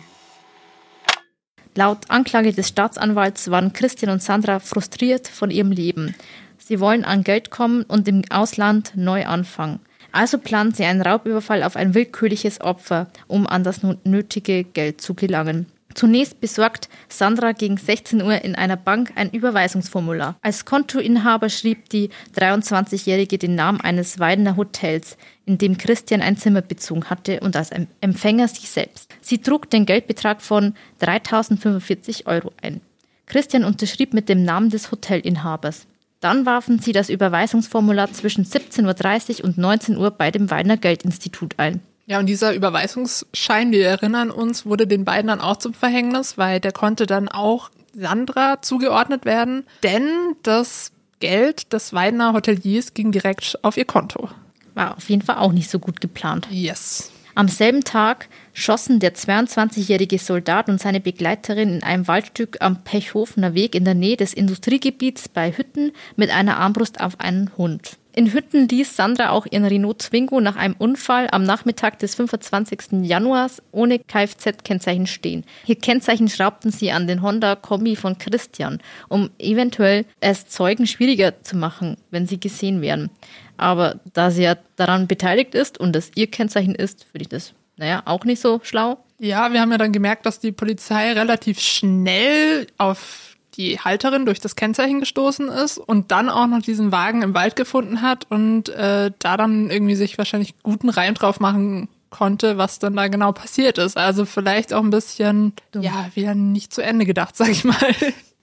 Laut 1.76 2.08
Anklage 2.08 2.54
des 2.54 2.68
Staatsanwalts 2.68 3.50
waren 3.50 3.74
Christian 3.74 4.10
und 4.10 4.22
Sandra 4.22 4.60
frustriert 4.60 5.28
von 5.28 5.50
ihrem 5.50 5.70
Leben. 5.70 6.14
Sie 6.56 6.80
wollen 6.80 7.04
an 7.04 7.22
Geld 7.22 7.50
kommen 7.50 7.82
und 7.82 8.08
im 8.08 8.22
Ausland 8.30 8.92
neu 8.96 9.26
anfangen. 9.26 9.80
Also 10.10 10.38
planen 10.38 10.72
sie 10.72 10.86
einen 10.86 11.02
Raubüberfall 11.02 11.62
auf 11.62 11.76
ein 11.76 11.94
willkürliches 11.94 12.62
Opfer, 12.62 13.08
um 13.26 13.46
an 13.46 13.62
das 13.62 13.82
nötige 14.04 14.64
Geld 14.64 15.02
zu 15.02 15.12
gelangen. 15.12 15.66
Zunächst 15.96 16.42
besorgt 16.42 16.90
Sandra 17.08 17.52
gegen 17.52 17.78
16 17.78 18.20
Uhr 18.20 18.44
in 18.44 18.54
einer 18.54 18.76
Bank 18.76 19.12
ein 19.14 19.30
Überweisungsformular. 19.30 20.36
Als 20.42 20.66
Kontoinhaber 20.66 21.48
schrieb 21.48 21.88
die 21.88 22.10
23-Jährige 22.36 23.38
den 23.38 23.54
Namen 23.54 23.80
eines 23.80 24.18
Weidener 24.18 24.58
Hotels, 24.58 25.16
in 25.46 25.56
dem 25.56 25.78
Christian 25.78 26.20
ein 26.20 26.36
Zimmer 26.36 26.60
bezogen 26.60 27.06
hatte 27.06 27.40
und 27.40 27.56
als 27.56 27.70
Empfänger 28.02 28.46
sich 28.46 28.68
selbst. 28.68 29.10
Sie 29.22 29.38
trug 29.38 29.70
den 29.70 29.86
Geldbetrag 29.86 30.42
von 30.42 30.74
3045 30.98 32.26
Euro 32.26 32.52
ein. 32.60 32.82
Christian 33.24 33.64
unterschrieb 33.64 34.12
mit 34.12 34.28
dem 34.28 34.44
Namen 34.44 34.68
des 34.68 34.92
Hotelinhabers. 34.92 35.86
Dann 36.20 36.44
warfen 36.44 36.78
sie 36.78 36.92
das 36.92 37.08
Überweisungsformular 37.08 38.12
zwischen 38.12 38.44
17.30 38.44 39.38
Uhr 39.38 39.44
und 39.46 39.56
19 39.56 39.96
Uhr 39.96 40.10
bei 40.10 40.30
dem 40.30 40.50
Weiner 40.50 40.76
Geldinstitut 40.76 41.54
ein. 41.56 41.80
Ja, 42.06 42.20
und 42.20 42.26
dieser 42.26 42.54
Überweisungsschein, 42.54 43.72
wir 43.72 43.86
erinnern 43.86 44.30
uns, 44.30 44.64
wurde 44.64 44.86
den 44.86 45.04
beiden 45.04 45.26
dann 45.26 45.40
auch 45.40 45.56
zum 45.56 45.74
Verhängnis, 45.74 46.38
weil 46.38 46.60
der 46.60 46.72
konnte 46.72 47.06
dann 47.06 47.28
auch 47.28 47.70
Sandra 47.94 48.62
zugeordnet 48.62 49.24
werden, 49.24 49.64
denn 49.82 50.08
das 50.42 50.92
Geld 51.18 51.72
des 51.72 51.92
Weidner 51.92 52.32
Hoteliers 52.32 52.94
ging 52.94 53.10
direkt 53.10 53.58
auf 53.62 53.76
ihr 53.76 53.86
Konto. 53.86 54.28
War 54.74 54.96
auf 54.96 55.08
jeden 55.08 55.22
Fall 55.22 55.38
auch 55.38 55.52
nicht 55.52 55.70
so 55.70 55.78
gut 55.78 56.00
geplant. 56.00 56.46
Yes. 56.50 57.10
Am 57.34 57.48
selben 57.48 57.84
Tag 57.84 58.28
schossen 58.54 59.00
der 59.00 59.14
22-jährige 59.14 60.18
Soldat 60.18 60.68
und 60.68 60.80
seine 60.80 61.00
Begleiterin 61.00 61.74
in 61.74 61.82
einem 61.82 62.08
Waldstück 62.08 62.58
am 62.60 62.82
Pechhofener 62.84 63.54
Weg 63.54 63.74
in 63.74 63.84
der 63.84 63.94
Nähe 63.94 64.16
des 64.16 64.32
Industriegebiets 64.32 65.28
bei 65.28 65.52
Hütten 65.52 65.92
mit 66.16 66.30
einer 66.30 66.56
Armbrust 66.56 67.00
auf 67.00 67.20
einen 67.20 67.50
Hund. 67.58 67.98
In 68.18 68.32
Hütten 68.32 68.66
ließ 68.66 68.96
Sandra 68.96 69.28
auch 69.28 69.44
ihren 69.44 69.66
Renault 69.66 70.00
Zwingo 70.00 70.40
nach 70.40 70.56
einem 70.56 70.74
Unfall 70.78 71.28
am 71.32 71.42
Nachmittag 71.42 71.98
des 71.98 72.14
25. 72.14 73.02
Januars 73.02 73.62
ohne 73.72 73.98
Kfz-Kennzeichen 73.98 75.06
stehen. 75.06 75.44
Ihr 75.66 75.76
Kennzeichen 75.76 76.30
schraubten 76.30 76.70
sie 76.70 76.92
an 76.92 77.06
den 77.06 77.20
Honda-Kombi 77.20 77.94
von 77.94 78.16
Christian, 78.16 78.78
um 79.10 79.28
eventuell 79.38 80.06
es 80.20 80.48
Zeugen 80.48 80.86
schwieriger 80.86 81.42
zu 81.42 81.58
machen, 81.58 81.98
wenn 82.10 82.26
sie 82.26 82.40
gesehen 82.40 82.80
werden. 82.80 83.10
Aber 83.58 84.00
da 84.14 84.30
sie 84.30 84.44
ja 84.44 84.56
daran 84.76 85.08
beteiligt 85.08 85.54
ist 85.54 85.76
und 85.76 85.92
das 85.94 86.10
ihr 86.14 86.28
Kennzeichen 86.28 86.74
ist, 86.74 87.04
finde 87.04 87.20
ich 87.20 87.28
das, 87.28 87.52
naja, 87.76 88.00
auch 88.06 88.24
nicht 88.24 88.40
so 88.40 88.60
schlau. 88.62 88.96
Ja, 89.18 89.52
wir 89.52 89.60
haben 89.60 89.72
ja 89.72 89.78
dann 89.78 89.92
gemerkt, 89.92 90.24
dass 90.24 90.40
die 90.40 90.52
Polizei 90.52 91.12
relativ 91.12 91.60
schnell 91.60 92.66
auf 92.78 93.35
die 93.56 93.78
Halterin 93.78 94.26
durch 94.26 94.40
das 94.40 94.56
Kennzeichen 94.56 95.00
gestoßen 95.00 95.48
ist 95.48 95.78
und 95.78 96.10
dann 96.10 96.28
auch 96.28 96.46
noch 96.46 96.62
diesen 96.62 96.92
Wagen 96.92 97.22
im 97.22 97.34
Wald 97.34 97.56
gefunden 97.56 98.02
hat 98.02 98.30
und 98.30 98.68
äh, 98.68 99.10
da 99.18 99.36
dann 99.36 99.70
irgendwie 99.70 99.94
sich 99.94 100.18
wahrscheinlich 100.18 100.54
guten 100.62 100.88
Reim 100.88 101.14
drauf 101.14 101.40
machen 101.40 101.88
konnte, 102.10 102.58
was 102.58 102.78
dann 102.78 102.96
da 102.96 103.08
genau 103.08 103.32
passiert 103.32 103.78
ist. 103.78 103.96
Also 103.96 104.24
vielleicht 104.24 104.72
auch 104.72 104.82
ein 104.82 104.90
bisschen, 104.90 105.52
Dumm. 105.72 105.82
ja, 105.82 106.10
wieder 106.14 106.34
nicht 106.34 106.72
zu 106.72 106.82
Ende 106.82 107.04
gedacht, 107.06 107.36
sag 107.36 107.48
ich 107.48 107.64
mal. 107.64 107.94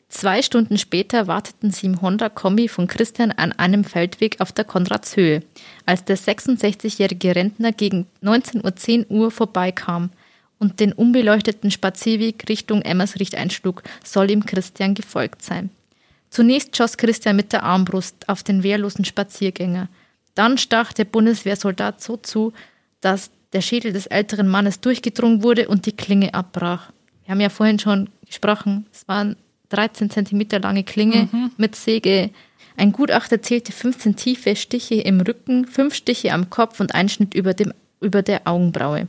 Zwei 0.10 0.44
Stunden 0.44 0.78
später 0.78 1.26
warteten 1.26 1.72
sie 1.72 1.88
im 1.88 2.02
Honda-Kombi 2.02 2.68
von 2.68 2.86
Christian 2.88 3.32
an 3.32 3.52
einem 3.52 3.84
Feldweg 3.84 4.42
auf 4.42 4.52
der 4.52 4.64
Konradshöhe, 4.64 5.42
als 5.88 6.04
der 6.04 6.20
66-jährige 6.20 7.36
Rentner 7.36 7.72
gegen 7.72 8.06
19.10 8.22 9.10
Uhr 9.10 9.32
vorbeikam 9.32 10.12
und 10.64 10.80
den 10.80 10.94
unbeleuchteten 10.94 11.72
Spazierweg 11.72 12.46
Richtung 12.48 12.82
Emmersricht 12.82 13.36
einschlug, 13.36 13.84
soll 14.02 14.32
ihm 14.32 14.46
Christian 14.46 14.94
gefolgt 14.94 15.42
sein. 15.42 15.70
Zunächst 16.30 16.78
schoss 16.78 16.96
Christian 16.96 17.36
mit 17.36 17.52
der 17.52 17.64
Armbrust 17.64 18.30
auf 18.30 18.44
den 18.44 18.64
wehrlosen 18.64 19.04
Spaziergänger. 19.04 19.90
Dann 20.36 20.58
stach 20.58 20.94
der 20.94 21.04
Bundeswehrsoldat 21.04 22.02
so 22.02 22.16
zu, 22.16 22.54
dass 23.02 23.30
der 23.52 23.60
Schädel 23.60 23.92
des 23.92 24.08
älteren 24.08 24.48
Mannes 24.48 24.80
durchgedrungen 24.80 25.44
wurde 25.44 25.68
und 25.68 25.86
die 25.86 25.92
Klinge 25.92 26.34
abbrach. 26.34 26.94
Wir 27.26 27.32
haben 27.32 27.42
ja 27.42 27.50
vorhin 27.50 27.78
schon 27.78 28.10
gesprochen, 28.26 28.88
es 28.92 29.06
waren 29.08 29.36
13 29.70 30.10
Zentimeter 30.12 30.60
lange 30.60 30.86
Klinge 30.86 31.28
mhm. 31.30 31.52
mit 31.58 31.76
Säge. 31.76 32.30
Ein 32.78 32.94
Gutachter 32.94 33.42
zählte 33.42 33.74
15 33.74 34.16
tiefe 34.16 34.56
Stiche 34.56 34.96
im 34.96 35.20
Rücken, 35.20 35.68
fünf 35.68 35.94
Stiche 35.94 36.32
am 36.32 36.50
Kopf 36.50 36.80
und 36.80 36.96
ein 36.96 37.10
Schnitt 37.10 37.34
über, 37.34 37.54
dem, 37.54 37.74
über 38.00 38.22
der 38.22 38.48
Augenbraue. 38.48 39.08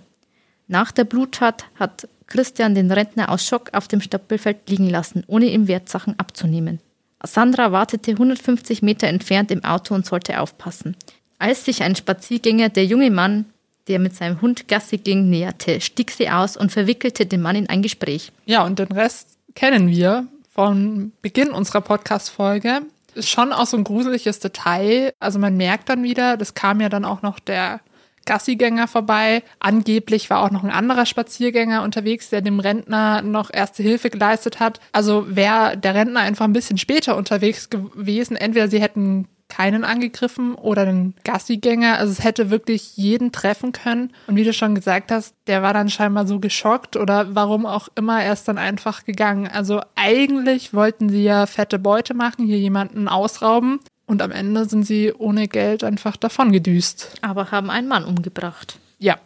Nach 0.66 0.92
der 0.92 1.04
Bluttat 1.04 1.66
hat 1.76 2.08
Christian 2.26 2.74
den 2.74 2.90
Rentner 2.90 3.30
aus 3.30 3.46
Schock 3.46 3.70
auf 3.72 3.88
dem 3.88 4.00
Stoppelfeld 4.00 4.68
liegen 4.68 4.88
lassen, 4.88 5.24
ohne 5.26 5.46
ihm 5.46 5.68
Wertsachen 5.68 6.18
abzunehmen. 6.18 6.80
Sandra 7.22 7.72
wartete 7.72 8.12
150 8.12 8.82
Meter 8.82 9.08
entfernt 9.08 9.50
im 9.50 9.64
Auto 9.64 9.94
und 9.94 10.06
sollte 10.06 10.40
aufpassen. 10.40 10.96
Als 11.38 11.64
sich 11.64 11.82
ein 11.82 11.96
Spaziergänger, 11.96 12.68
der 12.68 12.86
junge 12.86 13.10
Mann, 13.10 13.46
der 13.88 13.98
mit 13.98 14.14
seinem 14.14 14.40
Hund 14.40 14.68
Gassi 14.68 14.98
ging, 14.98 15.28
näherte, 15.28 15.80
stieg 15.80 16.10
sie 16.10 16.30
aus 16.30 16.56
und 16.56 16.72
verwickelte 16.72 17.26
den 17.26 17.42
Mann 17.42 17.56
in 17.56 17.68
ein 17.68 17.82
Gespräch. 17.82 18.32
Ja, 18.46 18.64
und 18.64 18.78
den 18.78 18.92
Rest 18.92 19.38
kennen 19.54 19.88
wir 19.88 20.26
von 20.52 21.12
Beginn 21.20 21.50
unserer 21.50 21.80
Podcast-Folge. 21.80 22.82
Ist 23.14 23.28
schon 23.28 23.52
auch 23.52 23.66
so 23.66 23.76
ein 23.76 23.84
gruseliges 23.84 24.38
Detail. 24.38 25.12
Also 25.20 25.38
man 25.38 25.56
merkt 25.56 25.88
dann 25.88 26.02
wieder, 26.02 26.36
das 26.36 26.54
kam 26.54 26.80
ja 26.80 26.88
dann 26.88 27.04
auch 27.04 27.22
noch 27.22 27.38
der 27.38 27.80
Gassigänger 28.24 28.88
vorbei. 28.88 29.42
Angeblich 29.60 30.30
war 30.30 30.40
auch 30.40 30.50
noch 30.50 30.64
ein 30.64 30.70
anderer 30.70 31.06
Spaziergänger 31.06 31.82
unterwegs, 31.82 32.30
der 32.30 32.40
dem 32.40 32.60
Rentner 32.60 33.22
noch 33.22 33.50
erste 33.52 33.82
Hilfe 33.82 34.10
geleistet 34.10 34.60
hat. 34.60 34.80
Also 34.92 35.26
wäre 35.28 35.76
der 35.76 35.94
Rentner 35.94 36.20
einfach 36.20 36.44
ein 36.44 36.52
bisschen 36.52 36.78
später 36.78 37.16
unterwegs 37.16 37.70
gewesen, 37.70 38.36
entweder 38.36 38.68
sie 38.68 38.80
hätten 38.80 39.28
keinen 39.48 39.84
angegriffen 39.84 40.54
oder 40.54 40.84
den 40.84 41.14
Gassigänger. 41.24 41.98
Also 41.98 42.12
es 42.12 42.24
hätte 42.24 42.50
wirklich 42.50 42.96
jeden 42.96 43.30
treffen 43.30 43.72
können. 43.72 44.12
Und 44.26 44.36
wie 44.36 44.44
du 44.44 44.52
schon 44.52 44.74
gesagt 44.74 45.12
hast, 45.12 45.34
der 45.46 45.62
war 45.62 45.72
dann 45.72 45.90
scheinbar 45.90 46.26
so 46.26 46.40
geschockt 46.40 46.96
oder 46.96 47.34
warum 47.34 47.66
auch 47.66 47.88
immer, 47.94 48.22
er 48.22 48.32
ist 48.32 48.48
dann 48.48 48.58
einfach 48.58 49.04
gegangen. 49.04 49.46
Also 49.46 49.80
eigentlich 49.94 50.74
wollten 50.74 51.08
sie 51.08 51.22
ja 51.22 51.46
fette 51.46 51.78
Beute 51.78 52.14
machen, 52.14 52.46
hier 52.46 52.58
jemanden 52.58 53.06
ausrauben. 53.06 53.80
Und 54.06 54.22
am 54.22 54.30
Ende 54.30 54.68
sind 54.68 54.84
sie 54.84 55.12
ohne 55.12 55.48
Geld 55.48 55.82
einfach 55.82 56.16
davon 56.16 56.52
gedüst. 56.52 57.18
Aber 57.22 57.50
haben 57.50 57.70
einen 57.70 57.88
Mann 57.88 58.04
umgebracht. 58.04 58.78
Ja. 58.98 59.18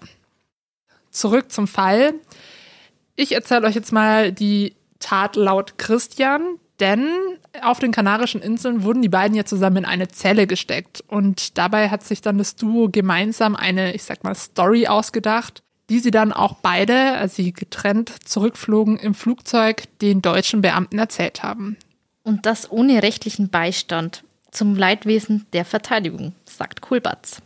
Zurück 1.10 1.50
zum 1.50 1.66
Fall. 1.66 2.14
Ich 3.16 3.32
erzähle 3.32 3.66
euch 3.66 3.74
jetzt 3.74 3.92
mal 3.92 4.32
die 4.32 4.74
Tat 5.00 5.36
laut 5.36 5.78
Christian, 5.78 6.58
denn 6.80 7.08
auf 7.62 7.80
den 7.80 7.90
Kanarischen 7.90 8.40
Inseln 8.40 8.84
wurden 8.84 9.02
die 9.02 9.08
beiden 9.08 9.36
ja 9.36 9.44
zusammen 9.44 9.78
in 9.78 9.84
eine 9.84 10.08
Zelle 10.08 10.46
gesteckt. 10.46 11.02
Und 11.08 11.58
dabei 11.58 11.88
hat 11.90 12.04
sich 12.04 12.20
dann 12.20 12.38
das 12.38 12.54
Duo 12.54 12.88
gemeinsam 12.88 13.56
eine, 13.56 13.94
ich 13.94 14.04
sag 14.04 14.22
mal, 14.22 14.34
Story 14.34 14.86
ausgedacht, 14.86 15.62
die 15.90 15.98
sie 15.98 16.10
dann 16.10 16.32
auch 16.32 16.54
beide, 16.62 17.14
als 17.14 17.34
sie 17.34 17.52
getrennt 17.52 18.12
zurückflogen, 18.24 18.96
im 18.96 19.14
Flugzeug 19.14 19.84
den 20.00 20.22
deutschen 20.22 20.60
Beamten 20.60 20.98
erzählt 20.98 21.42
haben. 21.42 21.76
Und 22.22 22.46
das 22.46 22.70
ohne 22.70 23.02
rechtlichen 23.02 23.48
Beistand 23.48 24.22
zum 24.50 24.74
Leidwesen 24.76 25.46
der 25.52 25.64
Verteidigung, 25.64 26.34
sagt 26.44 26.80
Kulbatz. 26.80 27.42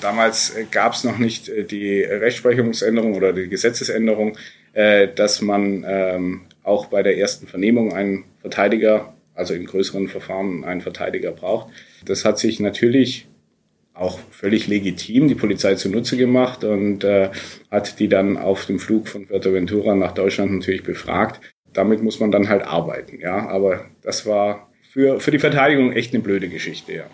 Damals 0.00 0.50
äh, 0.50 0.66
gab 0.70 0.94
es 0.94 1.04
noch 1.04 1.18
nicht 1.18 1.48
äh, 1.48 1.64
die 1.64 2.02
Rechtsprechungsänderung 2.02 3.14
oder 3.14 3.32
die 3.32 3.48
Gesetzesänderung, 3.48 4.36
äh, 4.72 5.08
dass 5.08 5.40
man 5.40 5.84
ähm, 5.86 6.42
auch 6.62 6.86
bei 6.86 7.02
der 7.02 7.18
ersten 7.18 7.46
Vernehmung 7.46 7.92
einen 7.92 8.24
Verteidiger, 8.40 9.14
also 9.34 9.54
in 9.54 9.66
größeren 9.66 10.08
Verfahren 10.08 10.64
einen 10.64 10.80
Verteidiger 10.80 11.32
braucht. 11.32 11.72
Das 12.04 12.24
hat 12.24 12.38
sich 12.38 12.58
natürlich 12.60 13.28
auch 13.94 14.18
völlig 14.30 14.66
legitim 14.66 15.28
die 15.28 15.34
Polizei 15.34 15.74
zunutze 15.76 16.18
gemacht 16.18 16.64
und 16.64 17.02
hat 17.70 17.98
die 17.98 18.08
dann 18.08 18.36
auf 18.36 18.66
dem 18.66 18.78
Flug 18.78 19.08
von 19.08 19.26
Fuerteventura 19.26 19.94
nach 19.94 20.12
Deutschland 20.12 20.52
natürlich 20.52 20.82
befragt. 20.82 21.40
Damit 21.72 22.02
muss 22.02 22.20
man 22.20 22.30
dann 22.30 22.50
halt 22.50 22.62
arbeiten, 22.62 23.18
ja. 23.20 23.48
Aber 23.48 23.86
das 24.02 24.26
war 24.26 24.68
für, 24.96 25.20
für 25.20 25.30
die 25.30 25.38
Verteidigung 25.38 25.92
echt 25.92 26.14
eine 26.14 26.22
blöde 26.22 26.48
Geschichte, 26.48 26.92
ja. 26.94 27.04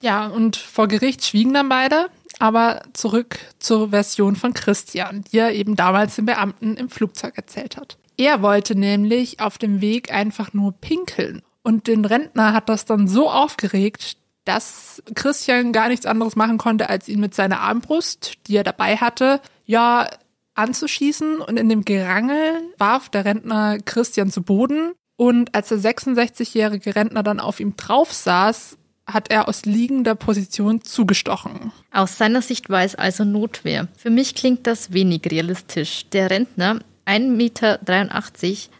Ja, 0.00 0.28
und 0.28 0.56
vor 0.56 0.86
Gericht 0.86 1.24
schwiegen 1.26 1.52
dann 1.52 1.68
beide, 1.68 2.06
aber 2.38 2.82
zurück 2.92 3.38
zur 3.58 3.90
Version 3.90 4.36
von 4.36 4.54
Christian, 4.54 5.24
die 5.24 5.38
er 5.38 5.52
eben 5.52 5.74
damals 5.74 6.16
den 6.16 6.24
Beamten 6.24 6.76
im 6.76 6.88
Flugzeug 6.88 7.36
erzählt 7.36 7.76
hat. 7.76 7.98
Er 8.16 8.42
wollte 8.42 8.78
nämlich 8.78 9.40
auf 9.40 9.58
dem 9.58 9.80
Weg 9.80 10.12
einfach 10.12 10.54
nur 10.54 10.72
pinkeln. 10.72 11.42
Und 11.62 11.88
den 11.88 12.04
Rentner 12.04 12.54
hat 12.54 12.68
das 12.68 12.84
dann 12.84 13.08
so 13.08 13.28
aufgeregt, 13.28 14.16
dass 14.44 15.02
Christian 15.14 15.72
gar 15.72 15.88
nichts 15.88 16.06
anderes 16.06 16.36
machen 16.36 16.58
konnte, 16.58 16.88
als 16.88 17.08
ihn 17.08 17.20
mit 17.20 17.34
seiner 17.34 17.60
Armbrust, 17.60 18.34
die 18.46 18.56
er 18.56 18.64
dabei 18.64 18.96
hatte, 18.96 19.40
ja, 19.66 20.08
anzuschießen. 20.54 21.40
Und 21.40 21.58
in 21.58 21.68
dem 21.68 21.84
Gerangel 21.84 22.62
warf 22.78 23.08
der 23.10 23.24
Rentner 23.24 23.78
Christian 23.84 24.30
zu 24.30 24.42
Boden. 24.42 24.92
Und 25.20 25.54
als 25.54 25.68
der 25.68 25.76
66-jährige 25.76 26.96
Rentner 26.96 27.22
dann 27.22 27.40
auf 27.40 27.60
ihm 27.60 27.76
drauf 27.76 28.10
saß, 28.10 28.78
hat 29.06 29.30
er 29.30 29.48
aus 29.48 29.66
liegender 29.66 30.14
Position 30.14 30.80
zugestochen. 30.80 31.72
Aus 31.92 32.16
seiner 32.16 32.40
Sicht 32.40 32.70
war 32.70 32.84
es 32.84 32.94
also 32.94 33.24
Notwehr. 33.24 33.88
Für 33.98 34.08
mich 34.08 34.34
klingt 34.34 34.66
das 34.66 34.94
wenig 34.94 35.30
realistisch. 35.30 36.06
Der 36.08 36.30
Rentner, 36.30 36.78
1,83 37.04 37.28
Meter, 37.28 37.78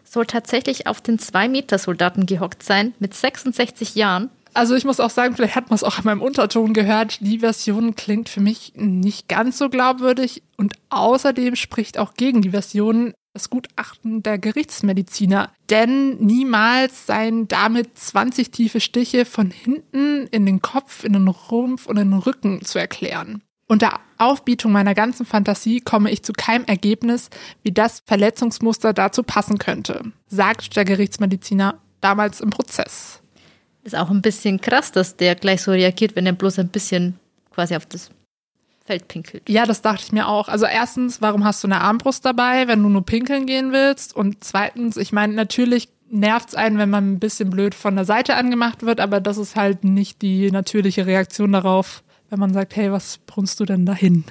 soll 0.03 0.25
tatsächlich 0.25 0.87
auf 0.87 0.99
den 0.99 1.19
2-Meter-Soldaten 1.19 2.25
gehockt 2.25 2.63
sein, 2.63 2.95
mit 2.97 3.13
66 3.13 3.93
Jahren. 3.93 4.31
Also 4.55 4.73
ich 4.73 4.83
muss 4.83 4.99
auch 4.99 5.11
sagen, 5.11 5.35
vielleicht 5.35 5.55
hat 5.55 5.69
man 5.69 5.75
es 5.75 5.83
auch 5.83 5.99
in 5.99 6.05
meinem 6.05 6.23
Unterton 6.23 6.73
gehört, 6.73 7.19
die 7.21 7.37
Version 7.37 7.95
klingt 7.95 8.29
für 8.29 8.41
mich 8.41 8.73
nicht 8.75 9.27
ganz 9.27 9.59
so 9.59 9.69
glaubwürdig 9.69 10.41
und 10.57 10.73
außerdem 10.89 11.55
spricht 11.55 11.99
auch 11.99 12.15
gegen 12.15 12.41
die 12.41 12.49
Version 12.49 13.13
das 13.33 13.49
Gutachten 13.49 14.23
der 14.23 14.37
Gerichtsmediziner. 14.37 15.51
Denn 15.69 16.17
niemals 16.17 17.05
seien 17.05 17.47
damit 17.47 17.97
20 17.97 18.51
tiefe 18.51 18.79
Stiche 18.81 19.25
von 19.25 19.51
hinten 19.51 20.27
in 20.27 20.45
den 20.45 20.61
Kopf, 20.61 21.03
in 21.03 21.13
den 21.13 21.27
Rumpf 21.27 21.85
und 21.85 21.97
in 21.97 22.11
den 22.11 22.19
Rücken 22.19 22.63
zu 22.63 22.79
erklären. 22.79 23.41
Unter 23.67 24.01
Aufbietung 24.17 24.73
meiner 24.73 24.93
ganzen 24.93 25.25
Fantasie 25.25 25.79
komme 25.79 26.11
ich 26.11 26.23
zu 26.23 26.33
keinem 26.33 26.65
Ergebnis, 26.65 27.29
wie 27.63 27.71
das 27.71 28.03
Verletzungsmuster 28.05 28.91
dazu 28.91 29.23
passen 29.23 29.59
könnte, 29.59 30.11
sagt 30.27 30.75
der 30.75 30.83
Gerichtsmediziner 30.83 31.79
damals 32.01 32.41
im 32.41 32.49
Prozess. 32.49 33.21
Ist 33.83 33.95
auch 33.95 34.09
ein 34.09 34.21
bisschen 34.21 34.59
krass, 34.59 34.91
dass 34.91 35.15
der 35.15 35.35
gleich 35.35 35.61
so 35.61 35.71
reagiert, 35.71 36.17
wenn 36.17 36.25
er 36.25 36.33
bloß 36.33 36.59
ein 36.59 36.67
bisschen 36.67 37.17
quasi 37.51 37.75
auf 37.77 37.85
das 37.85 38.11
Feld 38.91 39.07
pinkelt. 39.07 39.49
Ja, 39.49 39.65
das 39.65 39.81
dachte 39.81 40.03
ich 40.03 40.11
mir 40.11 40.27
auch. 40.27 40.49
Also 40.49 40.65
erstens, 40.65 41.21
warum 41.21 41.45
hast 41.45 41.63
du 41.63 41.67
eine 41.67 41.79
Armbrust 41.79 42.25
dabei, 42.25 42.67
wenn 42.67 42.83
du 42.83 42.89
nur 42.89 43.05
pinkeln 43.05 43.45
gehen 43.45 43.71
willst? 43.71 44.13
Und 44.13 44.43
zweitens, 44.43 44.97
ich 44.97 45.13
meine, 45.13 45.31
natürlich 45.33 45.87
nervt 46.09 46.49
es 46.49 46.55
einen, 46.55 46.77
wenn 46.77 46.89
man 46.89 47.13
ein 47.13 47.19
bisschen 47.19 47.49
blöd 47.49 47.73
von 47.73 47.95
der 47.95 48.03
Seite 48.03 48.35
angemacht 48.35 48.83
wird, 48.83 48.99
aber 48.99 49.21
das 49.21 49.37
ist 49.37 49.55
halt 49.55 49.85
nicht 49.85 50.21
die 50.21 50.51
natürliche 50.51 51.05
Reaktion 51.05 51.53
darauf, 51.53 52.03
wenn 52.29 52.39
man 52.39 52.53
sagt, 52.53 52.75
hey, 52.75 52.91
was 52.91 53.19
brunst 53.27 53.61
du 53.61 53.65
denn 53.65 53.85
dahin? 53.85 54.25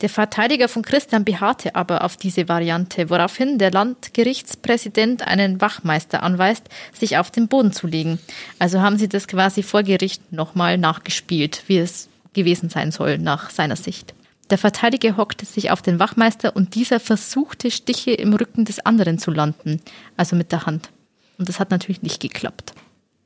Der 0.00 0.08
Verteidiger 0.08 0.68
von 0.68 0.80
Christian 0.80 1.26
beharrte 1.26 1.74
aber 1.74 2.02
auf 2.04 2.16
diese 2.16 2.48
Variante, 2.48 3.10
woraufhin 3.10 3.58
der 3.58 3.70
Landgerichtspräsident 3.70 5.26
einen 5.26 5.60
Wachmeister 5.60 6.22
anweist, 6.22 6.70
sich 6.94 7.18
auf 7.18 7.30
den 7.30 7.48
Boden 7.48 7.72
zu 7.72 7.86
legen. 7.86 8.18
Also 8.58 8.80
haben 8.80 8.96
sie 8.96 9.10
das 9.10 9.28
quasi 9.28 9.62
vor 9.62 9.82
Gericht 9.82 10.32
nochmal 10.32 10.78
nachgespielt, 10.78 11.64
wie 11.66 11.76
es 11.76 12.09
gewesen 12.32 12.68
sein 12.70 12.92
soll 12.92 13.18
nach 13.18 13.50
seiner 13.50 13.76
Sicht. 13.76 14.14
Der 14.50 14.58
Verteidiger 14.58 15.16
hockte 15.16 15.46
sich 15.46 15.70
auf 15.70 15.80
den 15.80 15.98
Wachmeister 15.98 16.56
und 16.56 16.74
dieser 16.74 16.98
versuchte, 16.98 17.70
Stiche 17.70 18.10
im 18.10 18.34
Rücken 18.34 18.64
des 18.64 18.84
anderen 18.84 19.18
zu 19.18 19.30
landen, 19.30 19.80
also 20.16 20.34
mit 20.34 20.50
der 20.50 20.66
Hand. 20.66 20.90
Und 21.38 21.48
das 21.48 21.60
hat 21.60 21.70
natürlich 21.70 22.02
nicht 22.02 22.20
geklappt. 22.20 22.74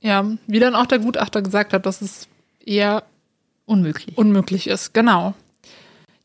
Ja, 0.01 0.25
wie 0.47 0.59
dann 0.59 0.75
auch 0.75 0.87
der 0.87 0.99
Gutachter 0.99 1.41
gesagt 1.41 1.73
hat, 1.73 1.87
dass 1.87 2.03
es 2.03 2.29
eher 2.65 3.05
unmöglich, 3.65 4.19
unmöglich 4.19 4.67
ist. 4.67 4.93
Genau. 4.93 5.35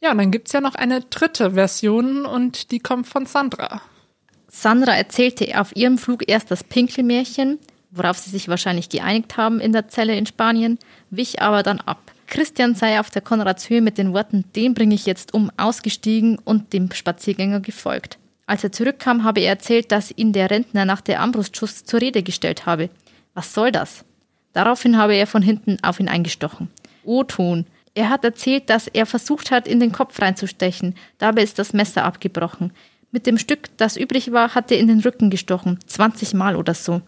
Ja, 0.01 0.11
und 0.11 0.17
dann 0.17 0.31
gibt 0.31 0.47
es 0.47 0.53
ja 0.53 0.61
noch 0.61 0.75
eine 0.75 1.01
dritte 1.01 1.51
Version 1.51 2.25
und 2.25 2.71
die 2.71 2.79
kommt 2.79 3.07
von 3.07 3.25
Sandra. 3.25 3.81
Sandra 4.49 4.95
erzählte 4.95 5.59
auf 5.59 5.75
ihrem 5.75 5.97
Flug 5.97 6.27
erst 6.27 6.51
das 6.51 6.63
Pinkelmärchen, 6.63 7.59
worauf 7.91 8.17
sie 8.17 8.29
sich 8.29 8.49
wahrscheinlich 8.49 8.89
geeinigt 8.89 9.37
haben 9.37 9.59
in 9.59 9.71
der 9.71 9.87
Zelle 9.87 10.15
in 10.15 10.25
Spanien, 10.25 10.77
wich 11.09 11.41
aber 11.41 11.63
dann 11.63 11.79
ab. 11.79 11.99
Christian 12.29 12.75
sei 12.75 12.99
auf 12.99 13.09
der 13.09 13.23
Konradshöhe 13.23 13.81
mit 13.81 13.97
den 13.97 14.13
Worten, 14.13 14.45
den 14.55 14.73
bringe 14.75 14.93
ich 14.95 15.05
jetzt 15.05 15.33
um, 15.33 15.51
ausgestiegen 15.57 16.37
und 16.37 16.73
dem 16.73 16.91
Spaziergänger 16.91 17.59
gefolgt. 17.59 18.19
Als 18.45 18.63
er 18.63 18.71
zurückkam, 18.71 19.23
habe 19.23 19.41
er 19.41 19.49
erzählt, 19.49 19.91
dass 19.91 20.11
ihn 20.15 20.31
der 20.31 20.49
Rentner 20.49 20.85
nach 20.85 21.01
der 21.01 21.21
Armbrustschuss 21.21 21.85
zur 21.85 22.01
Rede 22.01 22.23
gestellt 22.23 22.65
habe. 22.65 22.89
Was 23.33 23.53
soll 23.53 23.71
das? 23.71 24.05
Daraufhin 24.53 24.97
habe 24.97 25.15
er 25.15 25.27
von 25.27 25.41
hinten 25.41 25.77
auf 25.83 25.99
ihn 25.99 26.07
eingestochen. 26.07 26.69
O-Ton. 27.03 27.65
Er 27.95 28.09
hat 28.09 28.23
erzählt, 28.23 28.69
dass 28.69 28.87
er 28.87 29.05
versucht 29.05 29.51
hat, 29.51 29.67
in 29.67 29.79
den 29.79 29.91
Kopf 29.91 30.21
reinzustechen. 30.21 30.95
Dabei 31.17 31.43
ist 31.43 31.59
das 31.59 31.73
Messer 31.73 32.05
abgebrochen. 32.05 32.71
Mit 33.11 33.25
dem 33.25 33.37
Stück, 33.37 33.75
das 33.77 33.97
übrig 33.97 34.31
war, 34.31 34.53
hat 34.53 34.71
er 34.71 34.77
in 34.77 34.87
den 34.87 34.99
Rücken 34.99 35.29
gestochen. 35.29 35.79
20 35.87 36.33
Mal 36.35 36.55
oder 36.55 36.75
so. 36.75 37.01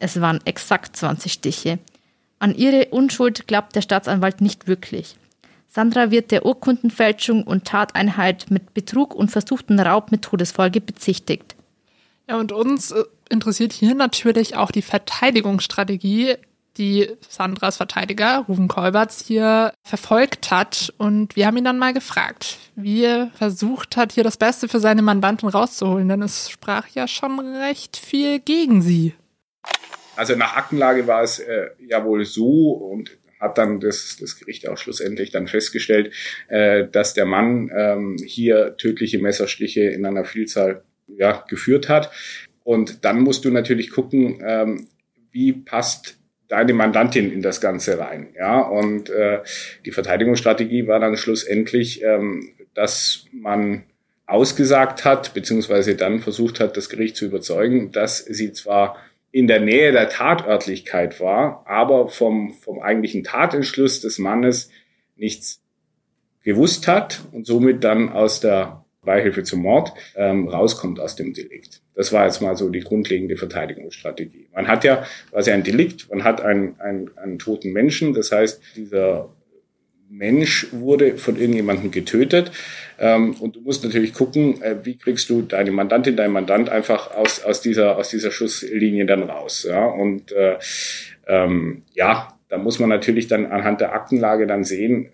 Es 0.00 0.20
waren 0.20 0.40
exakt 0.44 0.96
20 0.96 1.32
Stiche. 1.32 1.78
An 2.38 2.54
ihre 2.54 2.86
Unschuld 2.86 3.46
glaubt 3.46 3.74
der 3.74 3.82
Staatsanwalt 3.82 4.40
nicht 4.40 4.66
wirklich. 4.68 5.16
Sandra 5.68 6.10
wird 6.10 6.30
der 6.30 6.46
Urkundenfälschung 6.46 7.42
und 7.42 7.64
Tateinheit 7.64 8.46
mit 8.50 8.74
Betrug 8.74 9.14
und 9.14 9.30
versuchten 9.30 9.78
Raub 9.78 10.10
mit 10.10 10.22
Todesfolge 10.22 10.80
bezichtigt. 10.80 11.56
Ja, 12.28 12.38
und 12.38 12.52
uns 12.52 12.90
äh, 12.90 13.04
interessiert 13.28 13.72
hier 13.72 13.94
natürlich 13.94 14.56
auch 14.56 14.70
die 14.70 14.82
Verteidigungsstrategie, 14.82 16.36
die 16.78 17.10
Sandras 17.28 17.76
Verteidiger, 17.76 18.44
Ruven 18.48 18.68
Kolberts, 18.68 19.24
hier 19.26 19.72
verfolgt 19.82 20.50
hat. 20.50 20.92
Und 20.96 21.36
wir 21.36 21.46
haben 21.46 21.56
ihn 21.56 21.64
dann 21.64 21.78
mal 21.78 21.92
gefragt, 21.92 22.58
wie 22.76 23.04
er 23.04 23.30
versucht 23.34 23.96
hat, 23.96 24.12
hier 24.12 24.24
das 24.24 24.36
Beste 24.36 24.68
für 24.68 24.80
seine 24.80 25.02
Mandanten 25.02 25.48
rauszuholen, 25.48 26.08
denn 26.08 26.22
es 26.22 26.48
sprach 26.50 26.86
ja 26.88 27.08
schon 27.08 27.40
recht 27.40 27.96
viel 27.96 28.38
gegen 28.38 28.80
sie. 28.80 29.14
Also 30.18 30.34
nach 30.34 30.56
Aktenlage 30.56 31.06
war 31.06 31.22
es 31.22 31.38
äh, 31.38 31.68
ja 31.78 32.04
wohl 32.04 32.24
so 32.24 32.72
und 32.72 33.16
hat 33.40 33.56
dann 33.56 33.80
das, 33.80 34.16
das 34.20 34.38
Gericht 34.38 34.68
auch 34.68 34.76
schlussendlich 34.76 35.30
dann 35.30 35.46
festgestellt, 35.46 36.12
äh, 36.48 36.86
dass 36.90 37.14
der 37.14 37.24
Mann 37.24 37.70
ähm, 37.74 38.16
hier 38.24 38.76
tödliche 38.76 39.18
Messerstiche 39.18 39.82
in 39.82 40.04
einer 40.04 40.24
Vielzahl 40.24 40.82
ja, 41.06 41.44
geführt 41.48 41.88
hat. 41.88 42.10
Und 42.64 43.04
dann 43.04 43.20
musst 43.20 43.44
du 43.44 43.50
natürlich 43.50 43.90
gucken, 43.90 44.42
ähm, 44.44 44.88
wie 45.30 45.52
passt 45.52 46.18
deine 46.48 46.72
Mandantin 46.72 47.30
in 47.32 47.42
das 47.42 47.60
Ganze 47.60 47.98
rein. 47.98 48.34
Ja, 48.36 48.60
und 48.60 49.10
äh, 49.10 49.40
die 49.84 49.92
Verteidigungsstrategie 49.92 50.86
war 50.86 50.98
dann 50.98 51.16
schlussendlich, 51.16 52.02
ähm, 52.02 52.54
dass 52.74 53.26
man 53.32 53.84
ausgesagt 54.26 55.04
hat, 55.04 55.32
beziehungsweise 55.32 55.94
dann 55.94 56.20
versucht 56.20 56.60
hat, 56.60 56.76
das 56.76 56.88
Gericht 56.88 57.16
zu 57.16 57.26
überzeugen, 57.26 57.92
dass 57.92 58.18
sie 58.18 58.52
zwar 58.52 58.98
in 59.30 59.46
der 59.46 59.60
Nähe 59.60 59.92
der 59.92 60.08
Tatörtlichkeit 60.08 61.20
war, 61.20 61.64
aber 61.66 62.08
vom, 62.08 62.52
vom 62.54 62.80
eigentlichen 62.80 63.24
Tatentschluss 63.24 64.00
des 64.00 64.18
Mannes 64.18 64.70
nichts 65.16 65.62
gewusst 66.42 66.88
hat 66.88 67.20
und 67.32 67.46
somit 67.46 67.84
dann 67.84 68.10
aus 68.10 68.40
der 68.40 68.84
Beihilfe 69.02 69.42
zum 69.42 69.62
Mord 69.62 69.92
ähm, 70.16 70.48
rauskommt 70.48 71.00
aus 71.00 71.16
dem 71.16 71.32
Delikt. 71.32 71.82
Das 71.94 72.12
war 72.12 72.26
jetzt 72.26 72.40
mal 72.40 72.56
so 72.56 72.68
die 72.68 72.80
grundlegende 72.80 73.36
Verteidigungsstrategie. 73.36 74.48
Man 74.52 74.68
hat 74.68 74.84
ja 74.84 75.04
quasi 75.30 75.50
ein 75.50 75.62
Delikt, 75.62 76.08
man 76.10 76.24
hat 76.24 76.40
einen, 76.40 76.78
einen, 76.80 77.16
einen 77.18 77.38
toten 77.38 77.72
Menschen, 77.72 78.14
das 78.14 78.32
heißt, 78.32 78.60
dieser 78.76 79.30
Mensch 80.10 80.68
wurde 80.72 81.18
von 81.18 81.36
irgendjemandem 81.36 81.90
getötet. 81.90 82.50
Ähm, 82.98 83.34
und 83.34 83.56
du 83.56 83.60
musst 83.60 83.84
natürlich 83.84 84.14
gucken, 84.14 84.62
äh, 84.62 84.76
wie 84.84 84.96
kriegst 84.96 85.28
du 85.30 85.42
deine 85.42 85.70
Mandantin, 85.70 86.16
deinen 86.16 86.32
Mandant 86.32 86.68
einfach 86.68 87.14
aus, 87.14 87.44
aus, 87.44 87.60
dieser, 87.60 87.96
aus 87.96 88.08
dieser 88.08 88.30
Schusslinie 88.30 89.06
dann 89.06 89.22
raus. 89.22 89.66
Ja? 89.68 89.86
Und 89.86 90.32
äh, 90.32 90.58
ähm, 91.26 91.82
ja, 91.94 92.38
da 92.48 92.58
muss 92.58 92.78
man 92.78 92.88
natürlich 92.88 93.28
dann 93.28 93.46
anhand 93.46 93.80
der 93.80 93.92
Aktenlage 93.92 94.46
dann 94.46 94.64
sehen, 94.64 95.10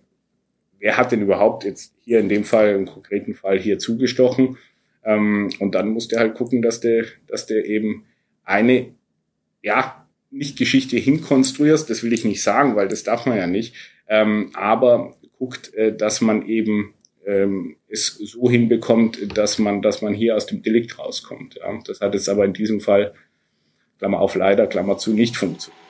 wer 0.79 0.97
hat 0.97 1.13
denn 1.13 1.23
überhaupt 1.23 1.65
jetzt 1.65 1.95
hier 2.05 2.21
in 2.21 2.29
dem 2.29 2.45
Fall, 2.45 2.71
im 2.75 2.87
konkreten 2.87 3.35
Fall 3.35 3.59
hier 3.59 3.79
zugestochen. 3.79 4.59
Ähm, 5.05 5.51
und 5.59 5.75
dann 5.75 5.89
musst 5.89 6.13
du 6.13 6.17
halt 6.17 6.35
gucken, 6.35 6.63
dass 6.63 6.81
der, 6.81 7.05
dass 7.27 7.47
der 7.47 7.67
eben 7.67 8.05
eine, 8.45 8.95
ja, 9.63 10.07
nicht 10.31 10.59
Geschichte 10.59 10.97
hinkonstruierst, 10.97 11.89
das 11.89 12.03
will 12.03 12.13
ich 12.13 12.25
nicht 12.25 12.43
sagen, 12.43 12.75
weil 12.77 12.89
das 12.89 13.05
darf 13.05 13.25
man 13.25 13.39
ja 13.39 13.47
nicht, 13.47 13.75
ähm, 14.09 14.51
aber 14.55 15.15
guckt, 15.39 15.75
äh, 15.75 15.97
dass 15.97 16.21
man 16.21 16.47
eben 16.47 16.95
ähm, 17.27 17.77
es 17.89 18.17
so 18.17 18.51
hinbekommt, 18.51 19.37
dass 19.37 19.59
man, 19.59 19.83
dass 19.83 20.03
man 20.03 20.15
hier 20.15 20.37
aus 20.37 20.47
dem 20.47 20.63
Delikt 20.63 20.99
rauskommt. 20.99 21.57
Ja. 21.57 21.79
Das 21.87 22.01
hat 22.01 22.15
jetzt 22.15 22.29
aber 22.29 22.45
in 22.45 22.53
diesem 22.53 22.81
Fall, 22.81 23.15
Klammer 23.99 24.21
auf 24.21 24.35
leider, 24.35 24.67
Klammer 24.67 24.99
zu, 24.99 25.13
nicht 25.13 25.37
funktioniert. 25.37 25.81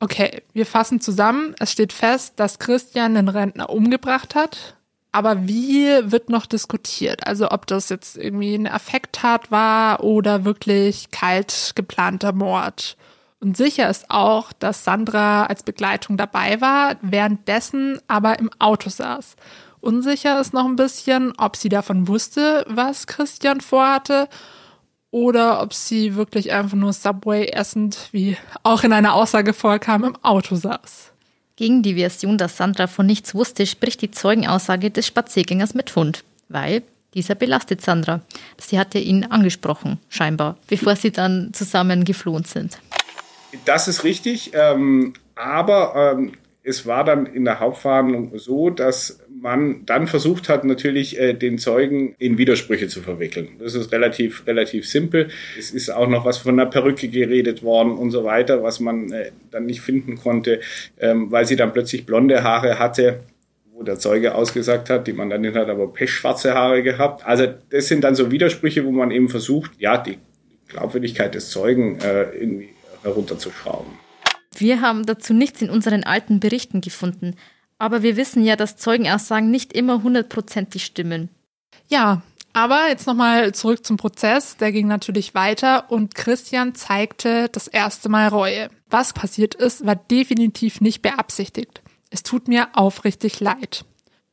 Okay, 0.00 0.42
wir 0.52 0.66
fassen 0.66 1.00
zusammen. 1.00 1.54
Es 1.60 1.70
steht 1.70 1.92
fest, 1.92 2.34
dass 2.36 2.58
Christian 2.58 3.14
den 3.14 3.28
Rentner 3.28 3.70
umgebracht 3.70 4.34
hat. 4.34 4.76
Aber 5.12 5.46
wie 5.46 5.86
wird 6.10 6.28
noch 6.30 6.46
diskutiert? 6.46 7.26
Also 7.26 7.50
ob 7.50 7.66
das 7.66 7.90
jetzt 7.90 8.16
irgendwie 8.16 8.54
eine 8.54 8.72
Affekttat 8.72 9.50
war 9.50 10.02
oder 10.02 10.44
wirklich 10.44 11.10
kalt 11.10 11.72
geplanter 11.76 12.32
Mord. 12.32 12.96
Und 13.42 13.56
sicher 13.56 13.90
ist 13.90 14.08
auch, 14.08 14.52
dass 14.52 14.84
Sandra 14.84 15.46
als 15.46 15.64
Begleitung 15.64 16.16
dabei 16.16 16.60
war, 16.60 16.94
währenddessen 17.02 17.98
aber 18.06 18.38
im 18.38 18.50
Auto 18.60 18.88
saß. 18.88 19.34
Unsicher 19.80 20.40
ist 20.40 20.54
noch 20.54 20.64
ein 20.64 20.76
bisschen, 20.76 21.32
ob 21.38 21.56
sie 21.56 21.68
davon 21.68 22.06
wusste, 22.06 22.64
was 22.68 23.08
Christian 23.08 23.60
vorhatte, 23.60 24.28
oder 25.10 25.60
ob 25.60 25.74
sie 25.74 26.14
wirklich 26.14 26.52
einfach 26.52 26.76
nur 26.76 26.92
Subway 26.92 27.46
essend, 27.46 28.10
wie 28.12 28.36
auch 28.62 28.84
in 28.84 28.92
einer 28.92 29.14
Aussage 29.14 29.54
vorkam, 29.54 30.04
im 30.04 30.16
Auto 30.22 30.54
saß. 30.54 31.10
Gegen 31.56 31.82
die 31.82 31.96
Version, 31.96 32.38
dass 32.38 32.56
Sandra 32.56 32.86
von 32.86 33.06
nichts 33.06 33.34
wusste, 33.34 33.66
spricht 33.66 34.02
die 34.02 34.12
Zeugenaussage 34.12 34.92
des 34.92 35.08
Spaziergängers 35.08 35.74
mit 35.74 35.96
Hund, 35.96 36.22
weil 36.48 36.84
dieser 37.12 37.34
belastet 37.34 37.82
Sandra. 37.82 38.20
Sie 38.56 38.78
hatte 38.78 39.00
ihn 39.00 39.24
angesprochen, 39.24 39.98
scheinbar, 40.08 40.58
bevor 40.68 40.94
sie 40.94 41.10
dann 41.10 41.52
zusammen 41.52 42.04
geflohen 42.04 42.44
sind. 42.44 42.78
Das 43.64 43.88
ist 43.88 44.04
richtig, 44.04 44.52
ähm, 44.54 45.12
aber 45.34 46.14
ähm, 46.16 46.32
es 46.64 46.86
war 46.86 47.04
dann 47.04 47.26
in 47.26 47.44
der 47.44 47.60
Hauptverhandlung 47.60 48.38
so, 48.38 48.70
dass 48.70 49.20
man 49.28 49.84
dann 49.84 50.06
versucht 50.06 50.48
hat, 50.48 50.64
natürlich 50.64 51.18
äh, 51.18 51.34
den 51.34 51.58
Zeugen 51.58 52.14
in 52.18 52.38
Widersprüche 52.38 52.86
zu 52.86 53.02
verwickeln. 53.02 53.48
Das 53.58 53.74
ist 53.74 53.90
relativ, 53.90 54.46
relativ 54.46 54.88
simpel. 54.88 55.28
Es 55.58 55.72
ist 55.72 55.90
auch 55.90 56.08
noch 56.08 56.24
was 56.24 56.38
von 56.38 56.58
einer 56.58 56.70
Perücke 56.70 57.08
geredet 57.08 57.64
worden 57.64 57.92
und 57.92 58.12
so 58.12 58.24
weiter, 58.24 58.62
was 58.62 58.78
man 58.78 59.10
äh, 59.10 59.32
dann 59.50 59.66
nicht 59.66 59.80
finden 59.80 60.16
konnte, 60.16 60.60
ähm, 61.00 61.32
weil 61.32 61.46
sie 61.46 61.56
dann 61.56 61.72
plötzlich 61.72 62.06
blonde 62.06 62.42
Haare 62.42 62.78
hatte 62.78 63.20
wo 63.74 63.82
der 63.82 63.98
Zeuge 63.98 64.34
ausgesagt 64.34 64.90
hat, 64.90 65.06
die 65.06 65.12
Mandantin 65.12 65.54
hat 65.54 65.68
aber 65.68 65.92
pechschwarze 65.92 66.54
Haare 66.54 66.82
gehabt. 66.82 67.26
Also 67.26 67.46
das 67.70 67.88
sind 67.88 68.04
dann 68.04 68.14
so 68.14 68.30
Widersprüche, 68.30 68.84
wo 68.84 68.92
man 68.92 69.10
eben 69.10 69.28
versucht, 69.28 69.72
ja, 69.78 69.96
die 69.96 70.18
Glaubwürdigkeit 70.68 71.34
des 71.34 71.50
Zeugen 71.50 71.98
äh, 72.00 72.24
irgendwie 72.38 72.68
herunterzuschrauben. 73.02 73.92
Wir 74.54 74.80
haben 74.80 75.06
dazu 75.06 75.32
nichts 75.32 75.62
in 75.62 75.70
unseren 75.70 76.04
alten 76.04 76.40
Berichten 76.40 76.80
gefunden. 76.80 77.36
Aber 77.78 78.02
wir 78.02 78.16
wissen 78.16 78.44
ja, 78.44 78.54
dass 78.54 78.76
Zeugenaussagen 78.76 79.50
nicht 79.50 79.72
immer 79.72 80.02
hundertprozentig 80.02 80.84
stimmen. 80.84 81.30
Ja, 81.88 82.22
aber 82.52 82.88
jetzt 82.88 83.06
nochmal 83.06 83.52
zurück 83.54 83.84
zum 83.84 83.96
Prozess. 83.96 84.56
Der 84.56 84.72
ging 84.72 84.86
natürlich 84.86 85.34
weiter 85.34 85.90
und 85.90 86.14
Christian 86.14 86.74
zeigte 86.74 87.48
das 87.50 87.66
erste 87.66 88.08
Mal 88.08 88.28
Reue. 88.28 88.68
Was 88.90 89.12
passiert 89.14 89.54
ist, 89.54 89.86
war 89.86 89.96
definitiv 89.96 90.80
nicht 90.80 91.02
beabsichtigt. 91.02 91.82
Es 92.10 92.22
tut 92.22 92.46
mir 92.46 92.68
aufrichtig 92.74 93.40
leid. 93.40 93.84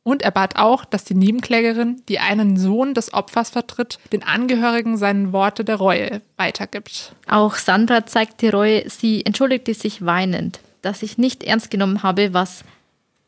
Und 0.04 0.22
er 0.22 0.32
bat 0.32 0.56
auch, 0.56 0.86
dass 0.86 1.04
die 1.04 1.14
Nebenklägerin, 1.14 2.02
die 2.08 2.20
einen 2.20 2.58
Sohn 2.58 2.94
des 2.94 3.14
Opfers 3.14 3.50
vertritt, 3.50 4.00
den 4.12 4.24
Angehörigen 4.24 4.98
seine 4.98 5.34
Worte 5.34 5.64
der 5.64 5.76
Reue 5.76 6.22
weitergibt. 6.38 7.14
Auch 7.28 7.56
Sandra 7.56 8.06
zeigte 8.06 8.52
Reue. 8.52 8.90
Sie 8.90 9.26
entschuldigte 9.26 9.74
sich 9.74 10.06
weinend, 10.06 10.62
dass 10.82 11.04
ich 11.04 11.18
nicht 11.18 11.44
ernst 11.44 11.70
genommen 11.70 12.02
habe, 12.02 12.34
was 12.34 12.64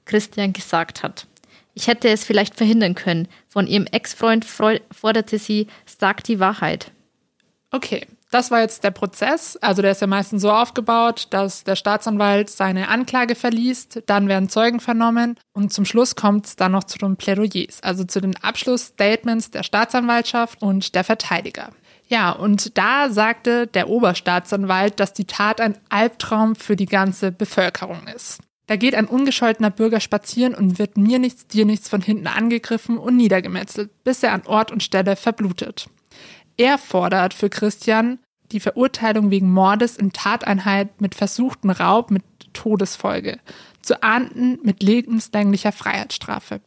Christian 0.05 0.53
gesagt 0.53 1.03
hat. 1.03 1.27
Ich 1.73 1.88
hätte 1.88 2.10
es 2.10 2.23
vielleicht 2.23 2.55
verhindern 2.55 2.95
können. 2.95 3.27
Von 3.47 3.67
ihrem 3.67 3.86
Ex-Freund 3.86 4.45
forderte 4.45 5.39
sie, 5.39 5.67
sag 5.86 6.23
die 6.23 6.39
Wahrheit. 6.39 6.91
Okay, 7.71 8.07
das 8.32 8.50
war 8.50 8.62
jetzt 8.62 8.84
der 8.84 8.91
Prozess. 8.91 9.58
Also 9.58 9.82
der 9.82 9.91
ist 9.91 10.02
ja 10.02 10.08
meistens 10.08 10.41
so 10.41 10.52
aufgebaut, 10.52 11.28
dass 11.30 11.63
der 11.63 11.76
Staatsanwalt 11.76 12.50
seine 12.50 12.88
Anklage 12.88 13.36
verliest, 13.36 14.02
dann 14.08 14.28
werden 14.28 14.50
Zeugen 14.50 14.80
vernommen 14.80 15.38
und 15.54 15.72
zum 15.72 15.86
Schluss 15.86 16.15
kommt 16.15 16.48
es 16.48 16.56
dann 16.56 16.72
noch 16.72 16.86
zu 16.86 16.98
den 16.98 17.17
Plädoyers, 17.17 17.84
also 17.84 18.04
zu 18.04 18.22
den 18.22 18.36
Abschlussstatements 18.41 19.52
der 19.52 19.63
Staatsanwaltschaft 19.63 20.62
und 20.62 20.96
der 20.96 21.04
Verteidiger. 21.04 21.70
Ja, 22.08 22.32
und 22.32 22.78
da 22.78 23.10
sagte 23.10 23.67
der 23.67 23.89
Oberstaatsanwalt, 23.89 25.00
dass 25.00 25.13
die 25.13 25.26
Tat 25.26 25.62
ein 25.62 25.78
Albtraum 25.89 26.56
für 26.56 26.76
die 26.76 26.86
ganze 26.86 27.32
Bevölkerung 27.32 28.08
ist. 28.13 28.39
Da 28.67 28.76
geht 28.78 28.96
ein 28.96 29.08
ungescholtener 29.08 29.70
Bürger 29.70 30.00
spazieren 30.00 30.56
und 30.56 30.80
wird 30.80 30.98
mir 30.98 31.20
nichts, 31.20 31.48
dir 31.48 31.65
nichts 31.65 31.89
von 31.89 32.02
hinten 32.02 32.28
angegriffen 32.28 32.98
und 32.98 33.17
niedergemetzelt, 33.17 33.89
bis 34.04 34.24
er 34.24 34.34
an 34.34 34.44
Ort 34.46 34.72
und 34.72 34.84
Stelle 34.84 35.15
verblutet. 35.15 35.88
Er 36.62 36.78
fordert 36.78 37.34
für 37.34 37.50
Christian 37.50 38.19
die 38.52 38.60
Verurteilung 38.60 39.32
wegen 39.32 39.52
Mordes 39.52 39.97
in 39.97 40.13
Tateinheit 40.13 41.02
mit 41.02 41.15
versuchten 41.15 41.71
Raub 41.71 42.12
mit 42.12 42.21
Todesfolge, 42.54 43.39
zu 43.82 44.04
ahnden 44.04 44.60
mit 44.62 44.84
lebenslänglicher 44.84 45.71
Freiheitsstrafe. 45.71 46.62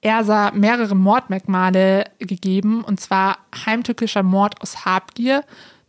Er 0.00 0.24
sah 0.24 0.50
mehrere 0.52 0.94
Mordmerkmale 0.94 2.06
gegeben, 2.20 2.82
und 2.84 3.00
zwar 3.00 3.36
heimtückischer 3.66 4.22
Mord 4.22 4.62
aus 4.62 4.86
Habgier 4.86 5.44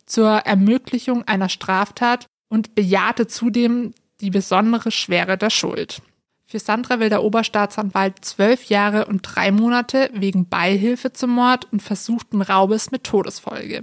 zur 0.05 0.31
Ermöglichung 0.31 1.25
einer 1.25 1.47
Straftat 1.47 2.25
und 2.49 2.75
bejahte 2.75 3.25
zudem 3.25 3.93
die 4.19 4.31
besondere 4.31 4.91
Schwere 4.91 5.37
der 5.37 5.49
Schuld. 5.49 6.01
Für 6.47 6.59
Sandra 6.59 6.99
will 6.99 7.09
der 7.09 7.23
Oberstaatsanwalt 7.23 8.23
zwölf 8.23 8.65
Jahre 8.65 9.05
und 9.05 9.21
drei 9.23 9.51
Monate 9.51 10.11
wegen 10.13 10.47
Beihilfe 10.47 11.11
zum 11.11 11.31
Mord 11.31 11.67
und 11.71 11.81
versuchten 11.81 12.41
Raubes 12.43 12.91
mit 12.91 13.03
Todesfolge. 13.03 13.81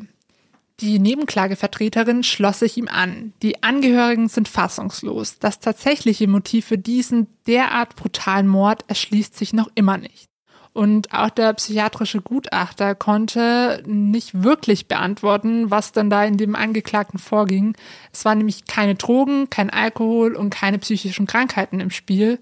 Die 0.79 0.99
Nebenklagevertreterin 0.99 2.23
schloss 2.23 2.61
sich 2.61 2.77
ihm 2.77 2.89
an. 2.89 3.33
Die 3.43 3.63
Angehörigen 3.63 4.29
sind 4.29 4.49
fassungslos. 4.49 5.39
Das 5.39 5.61
tatsächliche 5.61 6.29
Motiv 6.29 6.67
für 6.67 6.79
diesen 6.79 7.27
derart 7.47 7.97
brutalen 7.97 8.49
Mord 8.49 8.85
erschließt 8.89 9.37
sich 9.37 9.53
noch 9.53 9.71
immer 9.75 9.99
nicht. 9.99 10.29
Und 10.73 11.13
auch 11.13 11.31
der 11.31 11.53
psychiatrische 11.53 12.23
Gutachter 12.23 12.95
konnte 12.95 13.83
nicht 13.87 14.43
wirklich 14.43 14.89
beantworten, 14.89 15.71
was 15.71 15.93
denn 15.93 16.09
da 16.09 16.25
in 16.25 16.39
dem 16.39 16.57
Angeklagten 16.57 17.19
vorging. 17.19 17.77
Es 18.13 18.25
waren 18.25 18.39
nämlich 18.39 18.65
keine 18.65 18.95
Drogen, 18.95 19.51
kein 19.51 19.69
Alkohol 19.69 20.35
und 20.35 20.51
keine 20.51 20.79
psychischen 20.79 21.27
Krankheiten 21.27 21.79
im 21.81 21.91
Spiel. 21.91 22.39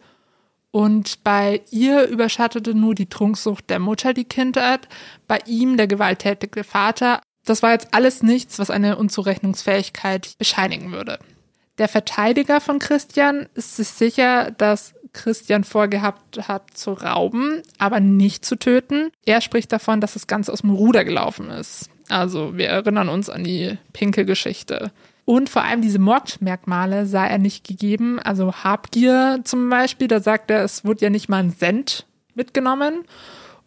Und 0.72 1.24
bei 1.24 1.62
ihr 1.70 2.06
überschattete 2.06 2.74
nur 2.74 2.94
die 2.94 3.09
Trunksucht 3.09 3.70
der 3.70 3.78
Mutter 3.78 4.14
die 4.14 4.24
Kindheit, 4.24 4.88
bei 5.26 5.38
ihm 5.46 5.76
der 5.76 5.88
gewalttätige 5.88 6.64
Vater. 6.64 7.20
Das 7.44 7.62
war 7.62 7.72
jetzt 7.72 7.88
alles 7.92 8.22
nichts, 8.22 8.59
was 8.59 8.70
eine 8.70 8.96
Unzurechnungsfähigkeit 8.96 10.35
bescheinigen 10.38 10.92
würde. 10.92 11.18
Der 11.78 11.88
Verteidiger 11.88 12.61
von 12.61 12.78
Christian 12.78 13.48
ist 13.54 13.76
sich 13.76 13.88
sicher, 13.88 14.50
dass 14.52 14.94
Christian 15.12 15.64
vorgehabt 15.64 16.46
hat 16.46 16.70
zu 16.74 16.92
rauben, 16.92 17.62
aber 17.78 18.00
nicht 18.00 18.44
zu 18.44 18.56
töten. 18.56 19.11
Er 19.24 19.40
spricht 19.40 19.72
davon, 19.72 20.00
dass 20.00 20.12
das 20.12 20.26
Ganze 20.26 20.52
aus 20.52 20.61
dem 20.61 20.70
Ruder 20.70 21.04
gelaufen 21.04 21.50
ist. 21.50 21.90
Also 22.09 22.56
wir 22.56 22.68
erinnern 22.68 23.09
uns 23.09 23.30
an 23.30 23.44
die 23.44 23.78
Pinkelgeschichte. 23.92 24.92
Und 25.31 25.49
vor 25.49 25.62
allem 25.62 25.81
diese 25.81 26.01
Mordmerkmale 26.01 27.07
sah 27.07 27.25
er 27.25 27.38
nicht 27.38 27.64
gegeben. 27.64 28.19
Also 28.19 28.53
Habgier 28.53 29.43
zum 29.45 29.71
Beispiel, 29.71 30.09
da 30.09 30.19
sagt 30.19 30.51
er, 30.51 30.64
es 30.64 30.85
wurde 30.85 31.03
ja 31.03 31.11
nicht 31.11 31.29
mal 31.29 31.40
ein 31.40 31.57
Cent 31.57 32.05
mitgenommen. 32.35 33.05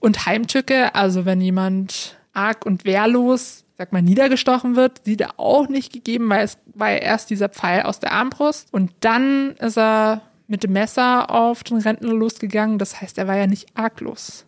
Und 0.02 0.26
Heimtücke, 0.26 0.94
also 0.94 1.24
wenn 1.24 1.40
jemand 1.40 2.18
arg 2.34 2.66
und 2.66 2.84
wehrlos, 2.84 3.64
sag 3.78 3.94
mal, 3.94 4.02
niedergestochen 4.02 4.76
wird, 4.76 5.06
sieht 5.06 5.22
er 5.22 5.40
auch 5.40 5.70
nicht 5.70 5.94
gegeben, 5.94 6.28
weil 6.28 6.44
es 6.44 6.58
war 6.74 6.92
ja 6.92 6.98
erst 6.98 7.30
dieser 7.30 7.48
Pfeil 7.48 7.84
aus 7.84 8.02
der 8.02 8.12
Armbrust. 8.12 8.68
Und 8.74 8.92
dann 9.00 9.52
ist 9.52 9.78
er 9.78 10.22
mit 10.48 10.66
dem 10.66 10.74
Messer 10.74 11.32
auf 11.32 11.64
den 11.64 11.78
Rentner 11.78 12.12
losgegangen. 12.12 12.78
Das 12.78 13.00
heißt, 13.00 13.18
er 13.18 13.30
war 13.30 13.38
ja 13.38 13.48
nicht 13.48 13.70
arglos. 13.74 14.46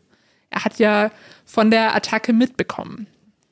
Er 0.49 0.65
hat 0.65 0.79
ja 0.79 1.11
von 1.45 1.71
der 1.71 1.95
Attacke 1.95 2.33
mitbekommen. 2.33 3.07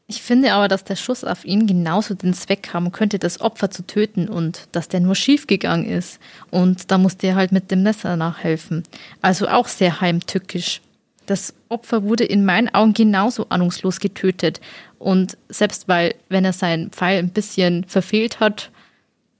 Ich 0.08 0.22
finde 0.22 0.54
aber, 0.54 0.68
dass 0.68 0.84
der 0.84 0.98
Schuss 0.98 1.24
auf 1.24 1.46
ihn 1.46 1.66
genauso 1.66 2.14
den 2.14 2.34
Zweck 2.34 2.74
haben 2.74 2.92
könnte, 2.92 3.20
das 3.20 3.40
Opfer 3.40 3.72
zu 3.72 3.88
töten 3.88 4.28
und 4.28 4.68
dass 4.74 4.90
der 4.90 5.00
nur 5.00 5.16
schief 5.16 5.48
gegangen 5.48 5.86
ist. 5.86 6.20
Und 6.52 6.92
da 6.92 6.98
musste 6.98 7.28
er 7.28 7.36
halt 7.36 7.54
mit 7.54 7.72
dem 7.72 7.84
Messer 7.84 8.18
nachhelfen. 8.18 8.84
Also 9.22 9.48
auch 9.48 9.68
sehr 9.68 10.02
heimtückisch. 10.02 10.82
Das 11.26 11.54
Opfer 11.70 12.04
wurde 12.04 12.26
in 12.26 12.44
meinen 12.44 12.68
Augen 12.74 12.94
genauso 12.94 13.48
ahnungslos 13.48 14.02
getötet. 14.02 14.60
Und 15.00 15.38
selbst 15.48 15.88
weil, 15.88 16.16
wenn 16.28 16.44
er 16.44 16.54
seinen 16.54 16.92
Pfeil 16.92 17.20
ein 17.20 17.30
bisschen 17.30 17.86
verfehlt 17.86 18.42
hat, 18.42 18.72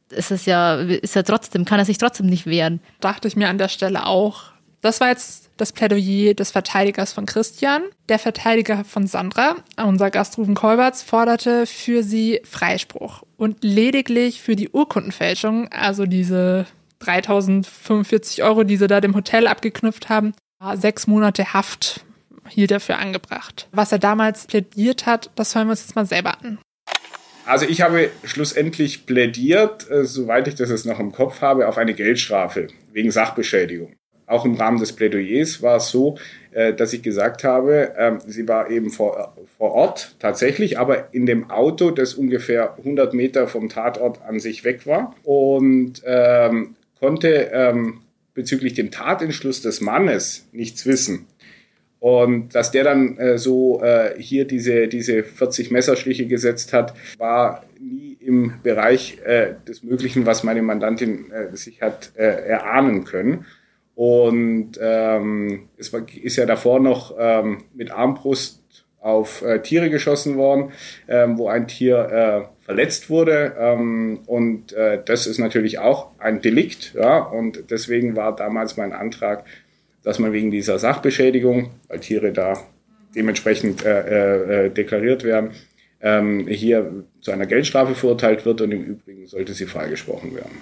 ist 0.10 0.32
es 0.32 0.46
ja, 0.46 0.76
ist 0.76 1.16
er 1.18 1.26
trotzdem, 1.26 1.66
kann 1.66 1.80
er 1.80 1.86
sich 1.86 1.98
trotzdem 1.98 2.28
nicht 2.28 2.46
wehren. 2.46 2.80
Dachte 3.02 3.28
ich 3.28 3.36
mir 3.36 3.50
an 3.50 3.58
der 3.58 3.68
Stelle 3.68 4.06
auch. 4.06 4.53
Das 4.84 5.00
war 5.00 5.08
jetzt 5.08 5.50
das 5.56 5.72
Plädoyer 5.72 6.34
des 6.34 6.52
Verteidigers 6.52 7.14
von 7.14 7.26
Christian. 7.26 7.84
Der 8.10 8.20
Verteidiger 8.20 8.84
von 8.84 9.08
Sandra, 9.08 9.56
unser 9.78 10.12
Gast 10.12 10.38
Ruben 10.38 10.56
Kolberts, 10.56 11.02
forderte 11.02 11.66
für 11.66 12.04
sie 12.04 12.42
Freispruch 12.44 13.24
und 13.38 13.64
lediglich 13.64 14.42
für 14.42 14.58
die 14.58 14.70
Urkundenfälschung, 14.70 15.70
also 15.72 16.06
diese 16.06 16.66
3045 17.00 18.44
Euro, 18.44 18.66
die 18.66 18.76
sie 18.76 18.88
da 18.88 19.00
dem 19.00 19.16
Hotel 19.16 19.48
abgeknüpft 19.48 20.10
haben, 20.10 20.34
sechs 20.76 21.08
Monate 21.08 21.54
Haft 21.54 22.02
hielt 22.50 22.72
er 22.72 22.82
für 22.82 22.98
angebracht. 22.98 23.70
Was 23.72 23.94
er 23.94 24.00
damals 24.00 24.48
plädiert 24.48 25.06
hat, 25.06 25.32
das 25.36 25.56
hören 25.56 25.68
wir 25.68 25.72
uns 25.72 25.84
jetzt 25.84 25.96
mal 25.96 26.06
selber 26.06 26.42
an. 26.42 26.60
Also 27.46 27.66
ich 27.66 27.82
habe 27.82 28.10
schlussendlich 28.26 29.06
plädiert, 29.06 29.90
äh, 29.90 30.04
soweit 30.04 30.50
ich 30.50 30.56
das 30.56 30.70
jetzt 30.70 30.86
noch 30.86 31.00
im 31.00 31.14
Kopf 31.14 31.40
habe, 31.40 31.70
auf 31.70 31.78
eine 31.78 31.94
Geldstrafe 31.94 32.68
wegen 32.92 33.12
Sachbeschädigung. 33.12 33.96
Auch 34.26 34.46
im 34.46 34.56
Rahmen 34.56 34.80
des 34.80 34.94
Plädoyers 34.94 35.62
war 35.62 35.78
es 35.78 35.90
so, 35.90 36.18
äh, 36.52 36.74
dass 36.74 36.94
ich 36.94 37.04
gesagt 37.04 37.44
habe, 37.44 37.94
ähm, 37.98 38.20
sie 38.26 38.48
war 38.48 38.70
eben 38.70 38.90
vor, 38.90 39.36
vor 39.58 39.72
Ort 39.72 40.16
tatsächlich, 40.20 40.78
aber 40.78 41.14
in 41.14 41.26
dem 41.26 41.50
Auto, 41.50 41.92
das 41.92 42.14
ungefähr 42.14 42.78
100 42.78 43.14
Meter 43.14 43.48
vom 43.48 43.70
Tatort 43.70 44.22
an 44.22 44.40
sich 44.40 44.64
weg 44.64 44.86
war 44.86 45.16
und 45.24 46.02
ähm, 46.06 46.76
konnte 47.00 47.52
ähm, 47.54 48.02
bezüglich 48.34 48.74
dem 48.74 48.92
Tatentschluss 48.92 49.62
des 49.62 49.82
Mannes 49.82 50.48
nichts 50.52 50.86
wissen. 50.86 51.28
Und 52.00 52.54
dass 52.54 52.72
der 52.72 52.84
dann 52.84 53.18
äh, 53.18 53.38
so 53.38 53.82
äh, 53.82 54.16
hier 54.20 54.46
diese, 54.46 54.90
diese 54.90 55.24
40 55.24 55.72
Messerstiche 55.72 56.26
gesetzt 56.26 56.74
hat, 56.74 56.94
war 57.18 57.64
nie 57.80 58.18
im 58.20 58.56
Bereich 58.62 59.20
äh, 59.24 59.54
des 59.66 59.84
Möglichen, 59.84 60.26
was 60.26 60.44
meine 60.44 60.62
Mandantin 60.62 61.32
äh, 61.32 61.56
sich 61.56 61.82
hat 61.82 62.12
äh, 62.16 62.24
erahnen 62.24 63.06
können. 63.06 63.46
Und 63.96 64.72
ähm, 64.82 65.70
es 65.78 65.94
war, 65.94 66.02
ist 66.22 66.36
ja 66.36 66.46
davor 66.46 66.80
noch 66.80 67.16
ähm, 67.18 67.64
mit 67.74 67.92
Armbrust 67.92 68.64
auf 69.00 69.42
äh, 69.42 69.62
Tiere 69.62 69.90
geschossen 69.90 70.38
worden, 70.38 70.72
ähm, 71.08 71.38
wo 71.38 71.48
ein 71.50 71.68
Tier 71.68 72.48
äh, 72.60 72.64
verletzt 72.66 73.10
wurde. 73.10 73.56
Ähm, 73.60 74.22
und 74.26 74.72
äh, 74.74 75.02
das 75.06 75.28
ist 75.28 75.40
natürlich 75.40 75.80
auch 75.80 76.12
ein 76.20 76.42
Delikt. 76.42 76.94
Ja? 76.96 77.20
Und 77.20 77.70
deswegen 77.70 78.16
war 78.16 78.36
damals 78.36 78.78
mein 78.78 78.94
Antrag, 78.94 79.46
dass 80.04 80.20
man 80.20 80.32
wegen 80.32 80.52
dieser 80.52 80.80
Sachbeschädigung, 80.80 81.72
weil 81.88 82.00
Tiere 82.00 82.32
da 82.32 82.58
dementsprechend 83.16 83.86
äh, 83.86 84.66
äh, 84.66 84.70
deklariert 84.70 85.24
werden, 85.24 85.52
ähm, 86.02 86.48
hier 86.48 87.04
zu 87.22 87.32
einer 87.32 87.46
Geldstrafe 87.46 87.96
verurteilt 87.96 88.46
wird 88.46 88.62
und 88.62 88.72
im 88.72 88.84
Übrigen 88.84 89.28
sollte 89.28 89.54
sie 89.54 89.66
freigesprochen 89.66 90.36
werden. 90.36 90.58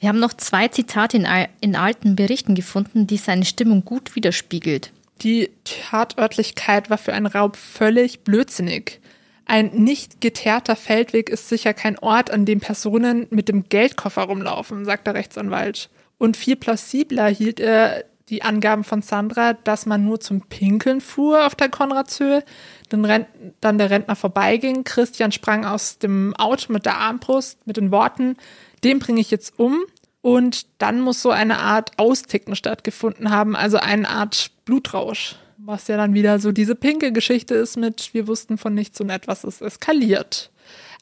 Wir 0.00 0.08
haben 0.08 0.18
noch 0.18 0.32
zwei 0.32 0.66
Zitate 0.68 1.18
in, 1.18 1.28
in 1.60 1.76
alten 1.76 2.16
Berichten 2.16 2.54
gefunden, 2.54 3.06
die 3.06 3.18
seine 3.18 3.44
Stimmung 3.44 3.84
gut 3.84 4.16
widerspiegelt. 4.16 4.92
Die 5.20 5.50
Tatörtlichkeit 5.64 6.88
war 6.88 6.96
für 6.96 7.12
einen 7.12 7.26
Raub 7.26 7.56
völlig 7.56 8.20
blödsinnig. 8.20 9.00
Ein 9.44 9.66
nicht 9.74 10.22
geteerter 10.22 10.74
Feldweg 10.74 11.28
ist 11.28 11.50
sicher 11.50 11.74
kein 11.74 11.98
Ort, 11.98 12.30
an 12.30 12.46
dem 12.46 12.60
Personen 12.60 13.26
mit 13.30 13.48
dem 13.48 13.68
Geldkoffer 13.68 14.22
rumlaufen, 14.22 14.86
sagt 14.86 15.06
der 15.06 15.14
Rechtsanwalt. 15.14 15.90
Und 16.16 16.36
viel 16.36 16.56
plausibler 16.56 17.26
hielt 17.28 17.60
er 17.60 18.04
die 18.30 18.42
Angaben 18.42 18.84
von 18.84 19.02
Sandra, 19.02 19.54
dass 19.54 19.86
man 19.86 20.04
nur 20.04 20.20
zum 20.20 20.42
Pinkeln 20.42 21.00
fuhr 21.00 21.46
auf 21.46 21.56
der 21.56 21.68
Konradshöhe, 21.68 22.44
dann, 22.88 23.26
dann 23.60 23.78
der 23.78 23.90
Rentner 23.90 24.16
vorbeiging. 24.16 24.84
Christian 24.84 25.32
sprang 25.32 25.64
aus 25.64 25.98
dem 25.98 26.34
Auto 26.36 26.72
mit 26.72 26.86
der 26.86 26.96
Armbrust 26.96 27.66
mit 27.66 27.76
den 27.76 27.90
Worten, 27.90 28.36
den 28.84 28.98
bringe 28.98 29.20
ich 29.20 29.30
jetzt 29.30 29.58
um. 29.58 29.80
Und 30.22 30.66
dann 30.78 31.00
muss 31.00 31.22
so 31.22 31.30
eine 31.30 31.60
Art 31.60 31.98
Austicken 31.98 32.54
stattgefunden 32.54 33.30
haben, 33.30 33.56
also 33.56 33.78
eine 33.78 34.08
Art 34.08 34.50
Blutrausch. 34.66 35.36
Was 35.56 35.88
ja 35.88 35.96
dann 35.96 36.14
wieder 36.14 36.38
so 36.38 36.52
diese 36.52 36.74
pinke 36.74 37.12
Geschichte 37.12 37.54
ist 37.54 37.76
mit, 37.76 38.12
wir 38.12 38.26
wussten 38.26 38.58
von 38.58 38.74
nichts 38.74 39.00
und 39.00 39.10
etwas 39.10 39.44
ist 39.44 39.62
eskaliert. 39.62 40.50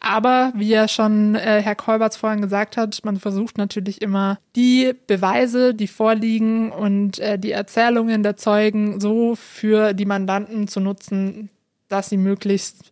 Aber 0.00 0.52
wie 0.54 0.68
ja 0.68 0.86
schon 0.86 1.34
äh, 1.34 1.60
Herr 1.62 1.74
Kolberts 1.74 2.16
vorhin 2.16 2.40
gesagt 2.40 2.76
hat, 2.76 3.00
man 3.04 3.18
versucht 3.18 3.58
natürlich 3.58 4.00
immer 4.00 4.38
die 4.54 4.94
Beweise, 5.06 5.74
die 5.74 5.88
vorliegen 5.88 6.70
und 6.70 7.18
äh, 7.18 7.38
die 7.38 7.52
Erzählungen 7.52 8.22
der 8.22 8.36
Zeugen 8.36 9.00
so 9.00 9.34
für 9.34 9.94
die 9.94 10.06
Mandanten 10.06 10.68
zu 10.68 10.78
nutzen, 10.80 11.50
dass 11.88 12.10
sie 12.10 12.16
möglichst 12.16 12.90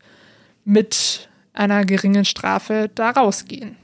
mit 0.64 1.28
einer 1.53 1.84
geringen 1.84 2.24
Strafe 2.24 2.91
da 2.93 3.11
rausgehen. 3.11 3.76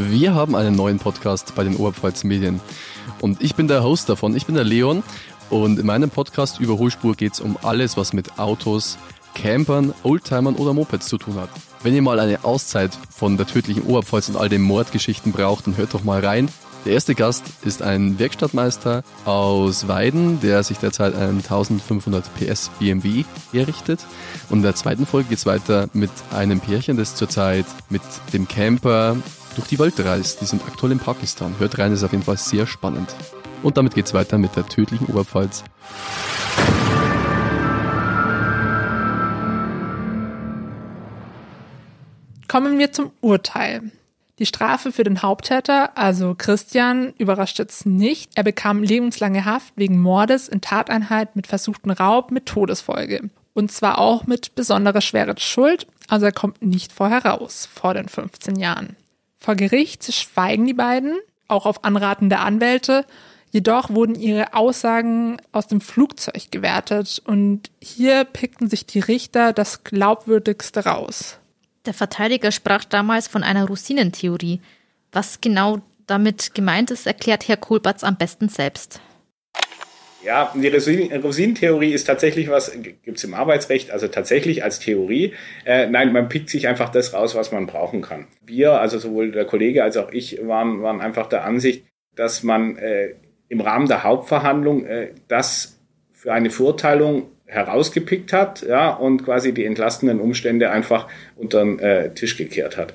Wir 0.00 0.32
haben 0.32 0.54
einen 0.54 0.76
neuen 0.76 1.00
Podcast 1.00 1.56
bei 1.56 1.64
den 1.64 1.74
Oberpfalz 1.74 2.22
Medien. 2.22 2.60
Und 3.20 3.42
ich 3.42 3.56
bin 3.56 3.66
der 3.66 3.82
Host 3.82 4.08
davon, 4.08 4.36
ich 4.36 4.46
bin 4.46 4.54
der 4.54 4.62
Leon 4.62 5.02
und 5.50 5.80
in 5.80 5.86
meinem 5.86 6.08
Podcast 6.08 6.60
Überholspur 6.60 7.16
geht 7.16 7.32
es 7.32 7.40
um 7.40 7.58
alles, 7.62 7.96
was 7.96 8.12
mit 8.12 8.38
Autos, 8.38 8.96
Campern, 9.34 9.92
Oldtimern 10.04 10.54
oder 10.54 10.72
Mopeds 10.72 11.08
zu 11.08 11.18
tun 11.18 11.34
hat. 11.34 11.48
Wenn 11.82 11.96
ihr 11.96 12.02
mal 12.02 12.20
eine 12.20 12.44
Auszeit 12.44 12.96
von 13.10 13.36
der 13.36 13.48
tödlichen 13.48 13.82
Oberpfalz 13.82 14.28
und 14.28 14.36
all 14.36 14.48
den 14.48 14.62
Mordgeschichten 14.62 15.32
braucht, 15.32 15.66
dann 15.66 15.76
hört 15.76 15.92
doch 15.94 16.04
mal 16.04 16.24
rein. 16.24 16.48
Der 16.84 16.92
erste 16.92 17.16
Gast 17.16 17.42
ist 17.64 17.82
ein 17.82 18.20
Werkstattmeister 18.20 19.02
aus 19.24 19.88
Weiden, 19.88 20.40
der 20.40 20.62
sich 20.62 20.78
derzeit 20.78 21.16
einen 21.16 21.38
1500 21.38 22.24
PS 22.36 22.70
BMW 22.78 23.24
errichtet. 23.52 24.06
Und 24.48 24.58
in 24.58 24.62
der 24.62 24.76
zweiten 24.76 25.06
Folge 25.06 25.30
geht 25.30 25.38
es 25.38 25.46
weiter 25.46 25.88
mit 25.92 26.12
einem 26.30 26.60
Pärchen, 26.60 26.96
das 26.96 27.16
zurzeit 27.16 27.66
mit 27.90 28.02
dem 28.32 28.46
Camper 28.46 29.16
durch 29.56 29.68
die 29.68 29.78
Welt 29.78 29.98
reist. 29.98 30.40
Die 30.40 30.46
sind 30.46 30.62
aktuell 30.66 30.92
in 30.92 30.98
Pakistan. 30.98 31.54
Hört 31.58 31.78
rein, 31.78 31.92
ist 31.92 32.04
auf 32.04 32.12
jeden 32.12 32.24
Fall 32.24 32.36
sehr 32.36 32.66
spannend. 32.66 33.14
Und 33.62 33.76
damit 33.76 33.94
geht's 33.94 34.14
weiter 34.14 34.38
mit 34.38 34.56
der 34.56 34.66
tödlichen 34.66 35.06
Oberpfalz. 35.06 35.64
Kommen 42.48 42.78
wir 42.78 42.92
zum 42.92 43.10
Urteil. 43.20 43.92
Die 44.38 44.46
Strafe 44.46 44.92
für 44.92 45.02
den 45.02 45.20
Haupttäter, 45.20 45.98
also 45.98 46.34
Christian, 46.38 47.12
überrascht 47.18 47.58
jetzt 47.58 47.86
nicht. 47.86 48.30
Er 48.36 48.44
bekam 48.44 48.82
lebenslange 48.82 49.44
Haft 49.44 49.72
wegen 49.76 50.00
Mordes 50.00 50.48
in 50.48 50.60
Tateinheit 50.60 51.34
mit 51.34 51.48
versuchten 51.48 51.90
Raub 51.90 52.30
mit 52.30 52.46
Todesfolge. 52.46 53.30
Und 53.52 53.72
zwar 53.72 53.98
auch 53.98 54.26
mit 54.26 54.54
besonderer 54.54 55.00
Schwere 55.00 55.34
Schuld, 55.38 55.88
also 56.06 56.26
er 56.26 56.32
kommt 56.32 56.62
nicht 56.62 56.92
vorher 56.92 57.24
raus, 57.24 57.68
vor 57.72 57.94
den 57.94 58.08
15 58.08 58.56
Jahren. 58.56 58.96
Vor 59.38 59.54
Gericht 59.54 60.12
schweigen 60.12 60.66
die 60.66 60.74
beiden, 60.74 61.18
auch 61.46 61.66
auf 61.66 61.84
Anraten 61.84 62.28
der 62.28 62.40
Anwälte, 62.40 63.04
Jedoch 63.50 63.90
wurden 63.90 64.14
ihre 64.14 64.52
Aussagen 64.54 65.38
aus 65.52 65.66
dem 65.66 65.80
Flugzeug 65.80 66.50
gewertet 66.50 67.22
und 67.24 67.70
hier 67.80 68.24
pickten 68.24 68.68
sich 68.68 68.84
die 68.84 69.00
Richter 69.00 69.52
das 69.52 69.84
glaubwürdigste 69.84 70.84
raus. 70.84 71.38
Der 71.86 71.94
Verteidiger 71.94 72.52
sprach 72.52 72.84
damals 72.84 73.28
von 73.28 73.42
einer 73.42 73.66
Rosinentheorie. 73.66 74.60
Was 75.12 75.40
genau 75.40 75.80
damit 76.06 76.54
gemeint 76.54 76.90
ist, 76.90 77.06
erklärt 77.06 77.48
Herr 77.48 77.56
Kohlbatz 77.56 78.04
am 78.04 78.16
besten 78.16 78.50
selbst. 78.50 79.00
Ja, 80.24 80.52
die 80.54 80.68
Rosinentheorie 80.68 81.92
ist 81.92 82.04
tatsächlich 82.04 82.48
was, 82.50 82.72
gibt 82.82 83.18
es 83.18 83.24
im 83.24 83.34
Arbeitsrecht, 83.34 83.92
also 83.92 84.08
tatsächlich 84.08 84.64
als 84.64 84.80
Theorie. 84.80 85.34
Äh, 85.64 85.86
nein, 85.88 86.12
man 86.12 86.28
pickt 86.28 86.50
sich 86.50 86.66
einfach 86.66 86.88
das 86.88 87.14
raus, 87.14 87.36
was 87.36 87.52
man 87.52 87.66
brauchen 87.66 88.02
kann. 88.02 88.26
Wir, 88.44 88.72
also 88.72 88.98
sowohl 88.98 89.30
der 89.30 89.44
Kollege 89.44 89.84
als 89.84 89.96
auch 89.96 90.10
ich, 90.10 90.40
waren, 90.46 90.82
waren 90.82 91.00
einfach 91.00 91.28
der 91.28 91.44
Ansicht, 91.44 91.84
dass 92.16 92.42
man 92.42 92.76
äh, 92.78 93.14
im 93.48 93.60
Rahmen 93.60 93.86
der 93.86 94.02
Hauptverhandlung 94.02 94.84
äh, 94.86 95.12
das 95.28 95.78
für 96.12 96.32
eine 96.32 96.50
Verurteilung 96.50 97.30
herausgepickt 97.46 98.32
hat, 98.32 98.62
ja, 98.62 98.90
und 98.90 99.24
quasi 99.24 99.54
die 99.54 99.64
entlastenden 99.64 100.20
Umstände 100.20 100.70
einfach 100.70 101.08
unter 101.36 101.60
den 101.60 101.78
äh, 101.78 102.12
Tisch 102.12 102.36
gekehrt 102.36 102.76
hat 102.76 102.92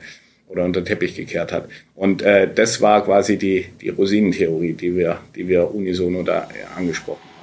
oder 0.53 0.63
unter 0.63 0.81
den 0.81 0.85
Teppich 0.85 1.15
gekehrt 1.15 1.51
hat. 1.51 1.67
Und 1.95 2.21
äh, 2.21 2.51
das 2.53 2.81
war 2.81 3.03
quasi 3.03 3.37
die, 3.37 3.65
die 3.81 3.89
Rosinentheorie, 3.89 4.73
die 4.73 4.95
wir, 4.95 5.19
die 5.35 5.47
wir 5.47 5.73
unisono 5.73 6.23
da 6.23 6.43
äh, 6.43 6.77
angesprochen 6.79 7.19
haben. 7.21 7.33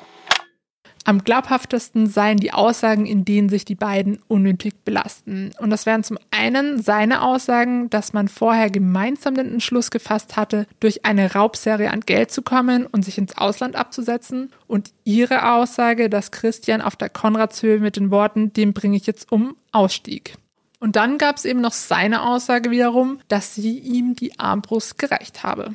Am 1.04 1.24
glaubhaftesten 1.24 2.06
seien 2.06 2.36
die 2.36 2.52
Aussagen, 2.52 3.06
in 3.06 3.24
denen 3.24 3.48
sich 3.48 3.64
die 3.64 3.74
beiden 3.74 4.20
unnötig 4.28 4.74
belasten. 4.84 5.50
Und 5.58 5.70
das 5.70 5.86
wären 5.86 6.04
zum 6.04 6.18
einen 6.30 6.82
seine 6.82 7.22
Aussagen, 7.22 7.88
dass 7.90 8.12
man 8.12 8.28
vorher 8.28 8.70
gemeinsam 8.70 9.34
den 9.34 9.50
Entschluss 9.50 9.90
gefasst 9.90 10.36
hatte, 10.36 10.66
durch 10.78 11.06
eine 11.06 11.32
Raubserie 11.32 11.90
an 11.90 12.00
Geld 12.00 12.30
zu 12.30 12.42
kommen 12.42 12.86
und 12.86 13.04
sich 13.04 13.16
ins 13.16 13.36
Ausland 13.36 13.76
abzusetzen. 13.76 14.52
Und 14.66 14.92
ihre 15.04 15.52
Aussage, 15.52 16.10
dass 16.10 16.30
Christian 16.30 16.82
auf 16.82 16.96
der 16.96 17.08
Konradshöhe 17.08 17.80
mit 17.80 17.96
den 17.96 18.10
Worten, 18.10 18.52
den 18.52 18.74
bringe 18.74 18.96
ich 18.96 19.06
jetzt 19.06 19.32
um, 19.32 19.56
ausstieg. 19.72 20.34
Und 20.80 20.96
dann 20.96 21.18
gab 21.18 21.36
es 21.36 21.44
eben 21.44 21.60
noch 21.60 21.72
seine 21.72 22.26
Aussage 22.26 22.70
wiederum, 22.70 23.20
dass 23.28 23.54
sie 23.54 23.78
ihm 23.78 24.16
die 24.16 24.38
Armbrust 24.38 24.98
gereicht 24.98 25.42
habe. 25.42 25.74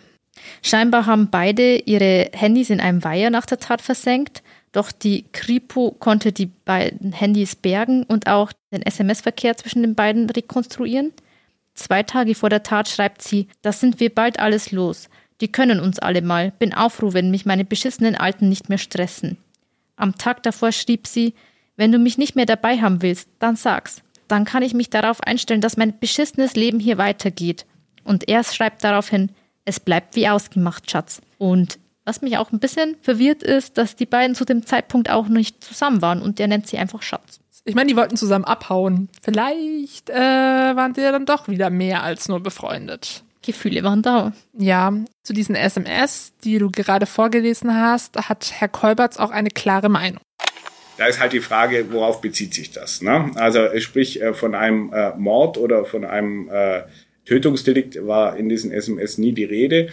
Scheinbar 0.61 1.05
haben 1.05 1.29
beide 1.29 1.77
ihre 1.77 2.29
Handys 2.33 2.69
in 2.69 2.81
einem 2.81 3.03
Weiher 3.03 3.29
nach 3.29 3.45
der 3.45 3.59
Tat 3.59 3.81
versenkt 3.81 4.43
doch 4.75 4.91
die 4.91 5.23
Kripo 5.31 5.91
konnte 5.91 6.33
die 6.33 6.47
beiden 6.47 7.13
Handys 7.13 7.55
bergen 7.55 8.03
und 8.03 8.27
auch 8.27 8.51
den 8.73 8.81
SMS-Verkehr 8.81 9.55
zwischen 9.55 9.83
den 9.83 9.95
beiden 9.95 10.29
rekonstruieren. 10.29 11.13
Zwei 11.75 12.03
Tage 12.03 12.35
vor 12.35 12.49
der 12.49 12.61
Tat 12.61 12.89
schreibt 12.89 13.21
sie, 13.21 13.47
das 13.61 13.79
sind 13.79 14.01
wir 14.01 14.13
bald 14.13 14.37
alles 14.37 14.73
los. 14.73 15.07
Die 15.39 15.47
können 15.49 15.79
uns 15.79 15.99
alle 15.99 16.21
mal. 16.21 16.51
Bin 16.59 16.73
auch 16.73 16.91
froh, 16.91 17.13
wenn 17.13 17.31
mich 17.31 17.45
meine 17.45 17.63
beschissenen 17.63 18.15
Alten 18.15 18.49
nicht 18.49 18.67
mehr 18.67 18.77
stressen. 18.77 19.37
Am 19.95 20.17
Tag 20.17 20.43
davor 20.43 20.73
schrieb 20.73 21.07
sie, 21.07 21.35
wenn 21.77 21.93
du 21.93 21.97
mich 21.97 22.17
nicht 22.17 22.35
mehr 22.35 22.45
dabei 22.45 22.81
haben 22.81 23.01
willst, 23.01 23.29
dann 23.39 23.55
sag's. 23.55 24.01
Dann 24.27 24.45
kann 24.45 24.63
ich 24.63 24.73
mich 24.73 24.89
darauf 24.89 25.21
einstellen, 25.21 25.61
dass 25.61 25.77
mein 25.77 25.97
beschissenes 25.99 26.55
Leben 26.55 26.79
hier 26.79 26.97
weitergeht. 26.97 27.65
Und 28.03 28.27
er 28.27 28.43
schreibt 28.43 28.83
daraufhin, 28.83 29.31
es 29.65 29.79
bleibt 29.79 30.15
wie 30.15 30.29
ausgemacht, 30.29 30.89
Schatz. 30.89 31.21
Und 31.37 31.79
Was 32.07 32.21
mich 32.21 32.37
auch 32.37 32.51
ein 32.51 32.59
bisschen 32.59 32.95
verwirrt 33.01 33.41
ist, 33.41 33.79
dass 33.79 33.95
die 33.95 34.05
beiden 34.05 34.35
zu 34.35 34.45
dem 34.45 34.63
Zeitpunkt 34.63 35.09
auch 35.09 35.27
nicht 35.27 35.63
zusammen 35.63 36.03
waren 36.03 36.21
und 36.21 36.37
der 36.37 36.47
nennt 36.47 36.67
sie 36.67 36.77
einfach 36.77 37.01
Schatz. 37.01 37.39
Ich 37.63 37.73
meine, 37.73 37.87
die 37.87 37.95
wollten 37.95 38.15
zusammen 38.15 38.45
abhauen. 38.45 39.09
Vielleicht 39.23 40.11
äh, 40.11 40.15
waren 40.15 40.93
sie 40.93 41.01
ja 41.01 41.11
dann 41.11 41.25
doch 41.25 41.47
wieder 41.47 41.71
mehr 41.71 42.03
als 42.03 42.27
nur 42.27 42.43
befreundet. 42.43 43.23
Gefühle 43.41 43.83
waren 43.83 44.03
da. 44.03 44.33
Ja, 44.53 44.93
zu 45.23 45.33
diesen 45.33 45.55
SMS, 45.55 46.33
die 46.43 46.59
du 46.59 46.69
gerade 46.69 47.07
vorgelesen 47.07 47.75
hast, 47.75 48.17
hat 48.29 48.51
Herr 48.55 48.69
Kolberts 48.69 49.17
auch 49.17 49.31
eine 49.31 49.49
klare 49.49 49.89
Meinung. 49.89 50.21
Da 50.97 51.07
ist 51.07 51.19
halt 51.19 51.33
die 51.33 51.41
Frage, 51.41 51.85
worauf 51.91 52.21
bezieht 52.21 52.53
sich 52.53 52.71
das? 52.71 53.01
Ne? 53.01 53.31
Also 53.35 53.67
sprich 53.79 54.21
äh, 54.21 54.33
von 54.33 54.55
einem 54.55 54.93
äh, 54.93 55.11
Mord 55.17 55.57
oder 55.57 55.85
von 55.85 56.05
einem 56.05 56.49
äh, 56.49 56.83
Tötungsdelikt 57.25 58.05
war 58.05 58.37
in 58.37 58.49
diesen 58.49 58.71
SMS 58.71 59.17
nie 59.17 59.33
die 59.33 59.43
Rede. 59.43 59.89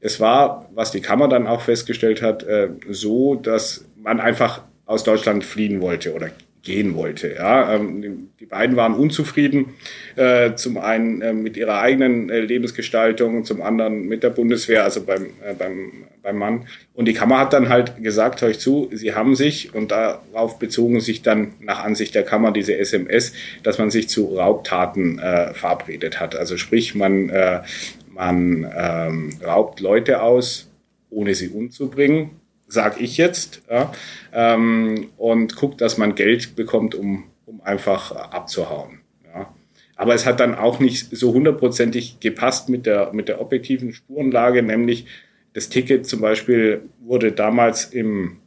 Es 0.00 0.20
war, 0.20 0.70
was 0.74 0.92
die 0.92 1.00
Kammer 1.00 1.28
dann 1.28 1.46
auch 1.46 1.60
festgestellt 1.60 2.22
hat, 2.22 2.42
äh, 2.44 2.68
so, 2.88 3.34
dass 3.34 3.84
man 3.96 4.20
einfach 4.20 4.62
aus 4.86 5.04
Deutschland 5.04 5.44
fliehen 5.44 5.80
wollte 5.80 6.14
oder 6.14 6.30
gehen 6.66 6.94
wollte. 6.96 7.34
Ja, 7.34 7.74
ähm, 7.74 8.30
die 8.40 8.44
beiden 8.44 8.76
waren 8.76 8.94
unzufrieden, 8.94 9.74
äh, 10.16 10.54
zum 10.56 10.76
einen 10.76 11.22
äh, 11.22 11.32
mit 11.32 11.56
ihrer 11.56 11.80
eigenen 11.80 12.28
äh, 12.28 12.40
Lebensgestaltung, 12.40 13.44
zum 13.44 13.62
anderen 13.62 14.06
mit 14.06 14.24
der 14.24 14.30
Bundeswehr, 14.30 14.82
also 14.82 15.04
beim, 15.04 15.28
beim, 15.56 15.92
beim 16.22 16.36
Mann. 16.36 16.66
Und 16.92 17.06
die 17.06 17.14
Kammer 17.14 17.38
hat 17.38 17.52
dann 17.52 17.68
halt 17.68 18.02
gesagt, 18.02 18.42
euch 18.42 18.58
zu, 18.58 18.90
sie 18.92 19.14
haben 19.14 19.36
sich, 19.36 19.74
und 19.74 19.92
darauf 19.92 20.58
bezogen 20.58 21.00
sich 21.00 21.22
dann 21.22 21.52
nach 21.60 21.84
Ansicht 21.84 22.14
der 22.14 22.24
Kammer 22.24 22.52
diese 22.52 22.76
SMS, 22.76 23.32
dass 23.62 23.78
man 23.78 23.90
sich 23.90 24.08
zu 24.08 24.36
Raubtaten 24.36 25.20
äh, 25.20 25.54
verabredet 25.54 26.20
hat. 26.20 26.34
Also 26.34 26.56
sprich, 26.56 26.96
man, 26.96 27.30
äh, 27.30 27.62
man 28.08 28.66
ähm, 28.76 29.30
raubt 29.44 29.78
Leute 29.80 30.20
aus, 30.20 30.68
ohne 31.10 31.34
sie 31.34 31.48
umzubringen 31.48 32.30
sag 32.68 33.00
ich 33.00 33.16
jetzt, 33.16 33.62
ja, 33.70 33.92
ähm, 34.32 35.08
und 35.16 35.56
guckt, 35.56 35.80
dass 35.80 35.98
man 35.98 36.14
Geld 36.14 36.56
bekommt, 36.56 36.94
um, 36.94 37.24
um 37.46 37.60
einfach 37.60 38.12
abzuhauen. 38.12 39.00
Ja. 39.32 39.54
Aber 39.96 40.14
es 40.14 40.26
hat 40.26 40.40
dann 40.40 40.54
auch 40.54 40.80
nicht 40.80 41.16
so 41.16 41.32
hundertprozentig 41.32 42.20
gepasst 42.20 42.68
mit 42.68 42.86
der, 42.86 43.12
mit 43.12 43.28
der 43.28 43.40
objektiven 43.40 43.92
Spurenlage, 43.92 44.62
nämlich 44.62 45.06
das 45.52 45.70
Ticket 45.70 46.06
zum 46.06 46.20
Beispiel 46.20 46.82
wurde 47.00 47.32
damals 47.32 47.86
im 47.86 48.38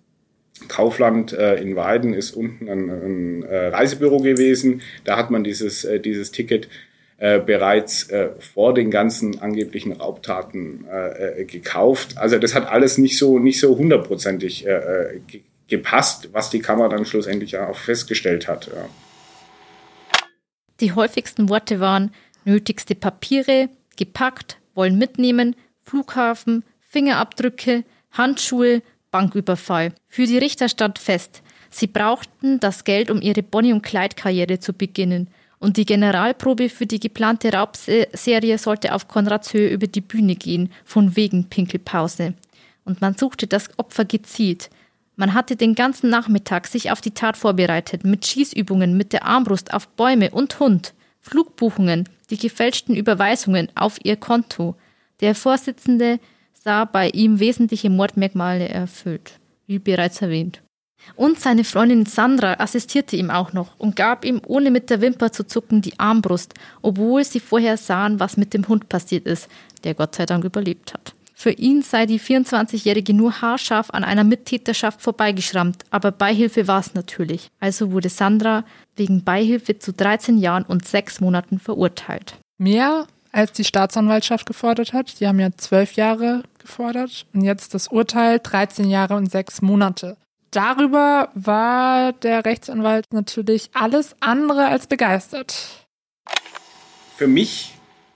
Kaufland 0.68 1.34
äh, 1.34 1.56
in 1.56 1.76
Weiden 1.76 2.14
ist 2.14 2.32
unten 2.32 2.70
ein, 2.70 2.90
ein 2.90 3.44
äh, 3.44 3.68
Reisebüro 3.68 4.18
gewesen. 4.20 4.82
Da 5.06 5.18
hat 5.18 5.32
man 5.32 5.44
dieses, 5.44 5.86
äh, 5.86 6.00
dieses 6.00 6.32
Ticket 6.32 6.68
äh, 7.20 7.40
bereits 7.40 8.10
äh, 8.10 8.30
vor 8.40 8.74
den 8.74 8.92
ganzen 8.92 9.40
angeblichen 9.40 9.92
Raubtaten 9.92 10.86
äh, 10.90 11.42
äh, 11.42 11.46
gekauft. 11.46 12.18
Also 12.18 12.40
das 12.40 12.56
hat 12.56 12.68
alles 12.68 12.98
nicht 12.98 13.18
so 13.18 13.40
nicht 13.40 13.60
so 13.60 13.78
hundertprozentig 13.78 14.66
äh, 14.66 15.20
ge 15.28 15.42
gepasst, 15.68 16.30
was 16.32 16.50
die 16.50 16.62
Kammer 16.62 16.90
dann 16.90 17.06
schlussendlich 17.06 17.58
auch 17.58 17.78
festgestellt 17.78 18.48
hat. 18.48 18.72
Ja. 18.74 18.90
Die 20.80 20.94
häufigsten 20.94 21.50
Worte 21.50 21.80
waren 21.80 22.12
nötigste 22.44 22.96
Papiere, 22.96 23.70
gepackt, 23.98 24.58
wollen 24.74 24.98
mitnehmen, 24.98 25.56
Flughafen, 25.84 26.64
Fingerabdrücke, 26.80 27.84
Handschuhe, 28.12 28.82
Banküberfall. 29.12 29.94
Für 30.08 30.26
die 30.26 30.38
Richter 30.38 30.70
stand 30.70 31.00
fest, 31.00 31.44
sie 31.70 31.88
brauchten 31.88 32.60
das 32.60 32.84
Geld, 32.84 33.12
um 33.12 33.22
ihre 33.22 33.44
Bonnie- 33.44 33.74
und 33.74 33.84
Kleidkarriere 33.84 34.60
zu 34.60 34.74
beginnen. 34.74 35.28
Und 35.60 35.76
die 35.76 35.86
Generalprobe 35.86 36.70
für 36.70 36.86
die 36.86 37.00
geplante 37.00 37.54
Raubserie 37.54 38.58
sollte 38.58 38.94
auf 38.96 39.08
Konrads 39.08 39.54
Höhe 39.54 39.70
über 39.70 39.88
die 39.88 40.02
Bühne 40.02 40.36
gehen, 40.36 40.72
von 40.86 41.16
wegen 41.16 41.50
Pinkelpause. 41.50 42.34
Und 42.86 43.02
man 43.02 43.16
suchte 43.18 43.46
das 43.46 43.70
Opfer 43.78 44.06
gezielt. 44.06 44.70
Man 45.18 45.34
hatte 45.34 45.58
den 45.58 45.76
ganzen 45.76 46.10
Nachmittag 46.10 46.66
sich 46.66 46.92
auf 46.92 47.02
die 47.02 47.12
Tat 47.12 47.36
vorbereitet, 47.36 48.06
mit 48.06 48.26
Schießübungen, 48.26 48.96
mit 48.96 49.12
der 49.12 49.26
Armbrust 49.26 49.74
auf 49.74 49.90
Bäume 49.90 50.32
und 50.32 50.62
Hund, 50.62 50.94
Flugbuchungen, 51.20 52.08
die 52.30 52.38
gefälschten 52.38 52.96
Überweisungen 52.96 53.68
auf 53.76 53.98
ihr 54.04 54.16
Konto. 54.16 54.76
Der 55.20 55.36
Vorsitzende 55.36 56.20
sah 56.54 56.86
bei 56.86 57.10
ihm 57.10 57.40
wesentliche 57.40 57.90
Mordmerkmale 57.90 58.70
erfüllt, 58.70 59.40
wie 59.68 59.80
bereits 59.80 60.22
erwähnt. 60.22 60.62
Und 61.16 61.40
seine 61.40 61.64
Freundin 61.64 62.06
Sandra 62.06 62.56
assistierte 62.56 63.16
ihm 63.16 63.30
auch 63.30 63.54
noch 63.54 63.78
und 63.78 63.96
gab 63.96 64.26
ihm, 64.26 64.42
ohne 64.46 64.72
mit 64.72 64.90
der 64.90 65.02
Wimper 65.02 65.32
zu 65.32 65.46
zucken, 65.46 65.82
die 65.82 66.00
Armbrust, 66.00 66.54
obwohl 66.82 67.24
sie 67.24 67.40
vorher 67.40 67.78
sahen, 67.78 68.20
was 68.20 68.38
mit 68.38 68.54
dem 68.54 68.68
Hund 68.68 68.90
passiert 68.90 69.26
ist, 69.26 69.48
der 69.84 69.94
Gott 69.94 70.16
sei 70.16 70.26
Dank 70.26 70.44
überlebt 70.44 70.94
hat. 70.94 71.14
Für 71.34 71.52
ihn 71.52 71.84
sei 71.84 72.06
die 72.06 72.20
24-Jährige 72.20 73.14
nur 73.14 73.42
haarscharf 73.42 73.92
an 73.92 74.04
einer 74.04 74.26
Mittäterschaft 74.26 75.02
vorbeigeschrammt, 75.02 75.84
aber 75.90 76.12
Beihilfe 76.12 76.68
war 76.68 76.82
es 76.82 76.94
natürlich. 76.94 77.50
Also 77.62 77.94
wurde 77.94 78.10
Sandra 78.10 78.66
wegen 78.98 79.24
Beihilfe 79.24 79.80
zu 79.80 79.94
13 79.94 80.38
Jahren 80.38 80.64
und 80.64 80.86
6 80.86 81.22
Monaten 81.22 81.60
verurteilt. 81.60 82.36
Mehr 82.58 83.08
als 83.32 83.54
die 83.54 83.64
Staatsanwaltschaft 83.64 84.46
gefordert 84.46 84.94
hat. 84.94 85.20
Die 85.20 85.28
haben 85.28 85.40
ja 85.40 85.50
zwölf 85.56 85.94
Jahre 85.94 86.44
gefordert 86.60 87.26
und 87.34 87.44
jetzt 87.44 87.74
das 87.74 87.88
Urteil 87.88 88.40
13 88.40 88.90
Jahre 88.90 89.16
und 89.16 89.32
6 89.32 89.62
Monate. 89.62 90.18
Darüber 90.52 91.30
war 91.36 92.14
der 92.14 92.46
Rechtsanwalt 92.46 93.14
natürlich 93.14 93.70
alles 93.74 94.16
andere 94.20 94.68
als 94.68 94.88
begeistert. 94.88 95.88
Für 97.18 97.28
mich 97.28 97.74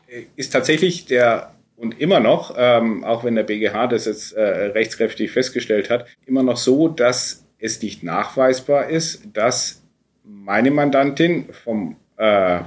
äh, 0.08 0.24
ist 0.36 0.52
tatsächlich 0.52 1.06
der 1.06 1.54
und 1.76 2.00
immer 2.00 2.20
noch, 2.20 2.56
ähm, 2.58 3.04
auch 3.04 3.24
wenn 3.24 3.36
der 3.36 3.44
BGH 3.44 3.88
das 3.88 4.06
jetzt 4.06 4.34
äh, 4.34 4.42
rechtskräftig 4.42 5.32
festgestellt 5.32 5.90
hat, 5.90 6.06
immer 6.26 6.44
noch 6.44 6.58
so, 6.58 6.88
dass 6.88 7.46
es 7.58 7.82
nicht 7.82 8.04
nachweisbar 8.04 8.90
ist, 8.90 9.24
dass 9.34 9.82
meine 10.24 10.72
Mandantin 10.72 11.50
vom 11.52 11.98
äh, 12.18 12.62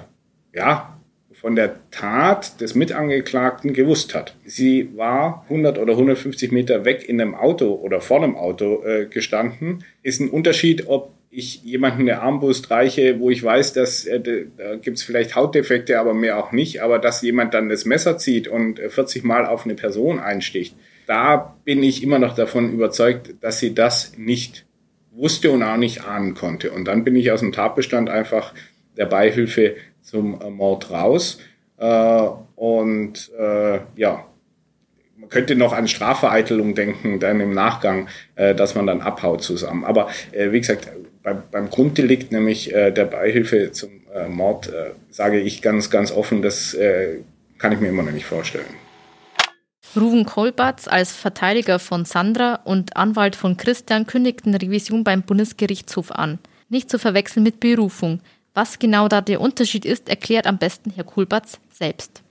ja, 0.53 0.96
von 1.41 1.55
der 1.55 1.77
Tat 1.91 2.61
des 2.61 2.75
Mitangeklagten 2.75 3.75
gewusst 3.75 4.15
hat. 4.15 4.35
Sie 4.45 4.97
war 4.97 5.45
100 5.49 5.79
oder 5.79 5.93
150 5.93 6.51
Meter 6.51 6.85
weg 6.85 7.09
in 7.09 7.21
einem 7.21 7.35
Auto 7.35 7.75
oder 7.75 8.01
vor 8.01 8.23
einem 8.23 8.37
Auto 8.37 8.83
äh, 8.85 9.07
gestanden. 9.07 9.85
Ist 10.03 10.21
ein 10.21 10.31
Unterschied, 10.31 10.89
ob 10.89 11.13
ich 11.31 11.63
jemanden 11.63 12.03
eine 12.03 12.23
Armbrust 12.23 12.71
reiche, 12.71 13.21
wo 13.21 13.29
ich 13.29 13.45
weiß, 13.45 13.75
dass 13.75 14.07
äh, 14.07 14.47
da 14.57 14.77
gibt's 14.77 15.03
vielleicht 15.03 15.37
Hautdefekte, 15.37 16.01
aber 16.01 16.15
mehr 16.15 16.39
auch 16.39 16.53
nicht, 16.53 16.81
aber 16.81 16.99
dass 16.99 17.21
jemand 17.21 17.53
dann 17.53 17.69
das 17.69 17.85
Messer 17.85 18.17
zieht 18.17 18.49
und 18.49 18.81
40 18.81 19.23
äh, 19.23 19.27
Mal 19.27 19.45
auf 19.45 19.67
eine 19.67 19.75
Person 19.75 20.19
einsticht, 20.19 20.75
da 21.07 21.55
bin 21.65 21.83
ich 21.83 22.03
immer 22.03 22.19
noch 22.19 22.35
davon 22.35 22.73
überzeugt, 22.73 23.35
dass 23.43 23.59
sie 23.59 23.75
das 23.75 24.17
nicht 24.17 24.65
wusste 25.13 25.51
und 25.51 25.63
auch 25.63 25.77
nicht 25.77 26.05
ahnen 26.05 26.35
konnte. 26.35 26.71
Und 26.71 26.87
dann 26.87 27.05
bin 27.05 27.15
ich 27.15 27.31
aus 27.31 27.41
dem 27.41 27.53
Tatbestand 27.53 28.09
einfach 28.09 28.55
der 28.97 29.07
Beihilfe 29.07 29.77
zum 30.07 30.39
Mord 30.57 30.91
raus. 30.91 31.39
Äh, 31.79 32.29
und 32.55 33.31
äh, 33.39 33.81
ja, 33.97 34.25
man 35.17 35.29
könnte 35.29 35.57
noch 35.57 35.73
an 35.73 35.89
Strafvereitelung 35.89 36.75
denken, 36.75 37.21
dann 37.21 37.41
im 37.41 37.53
Nachgang, 37.53 38.09
äh, 38.37 38.55
dass 38.55 38.75
man 38.75 38.87
dann 38.87 39.01
abhaut 39.01 39.43
zusammen. 39.43 39.85
Aber 39.85 40.09
wie 40.33 40.61
gesagt, 40.61 40.89
beim, 41.23 41.71
Grunddelikt, 41.71 42.31
nämlich 42.31 42.73
der 42.73 43.05
Beihilfe 43.05 43.73
zum 43.73 43.91
Mord, 44.29 44.73
sage 45.11 45.41
ich 45.41 45.61
ganz, 45.61 45.91
ganz 45.91 46.13
offen, 46.13 46.41
das 46.41 46.77
kann 47.59 47.73
ich 47.73 47.81
mir 47.81 47.89
immer 47.89 48.05
noch 48.05 48.13
nicht 48.13 48.27
vorstellen. 48.27 48.67
Ruven 49.97 50.25
Kolbatz 50.25 50.87
als 50.87 51.13
Verteidiger 51.13 51.81
von 51.81 52.05
Sandra 52.05 52.61
und 52.65 52.97
Anwalt 52.97 53.35
von 53.35 53.57
Christian 53.57 54.07
kündigten 54.07 54.55
Revision 54.55 55.03
beim 55.03 55.23
Bundesgerichtshof 55.23 56.13
an. 56.13 56.39
Nicht 56.69 56.91
zu 56.91 56.99
verwechseln 57.01 57.43
mit 57.43 57.59
Berufung. 57.59 58.21
Was 58.57 58.79
genau 58.79 59.07
da 59.07 59.21
der 59.21 59.43
Unterschied 59.43 59.85
ist, 59.85 60.09
erklärt 60.09 60.47
am 60.47 60.57
besten 60.57 60.91
Herr 60.91 61.05
Kulbatz 61.05 61.61
selbst. 61.71 62.23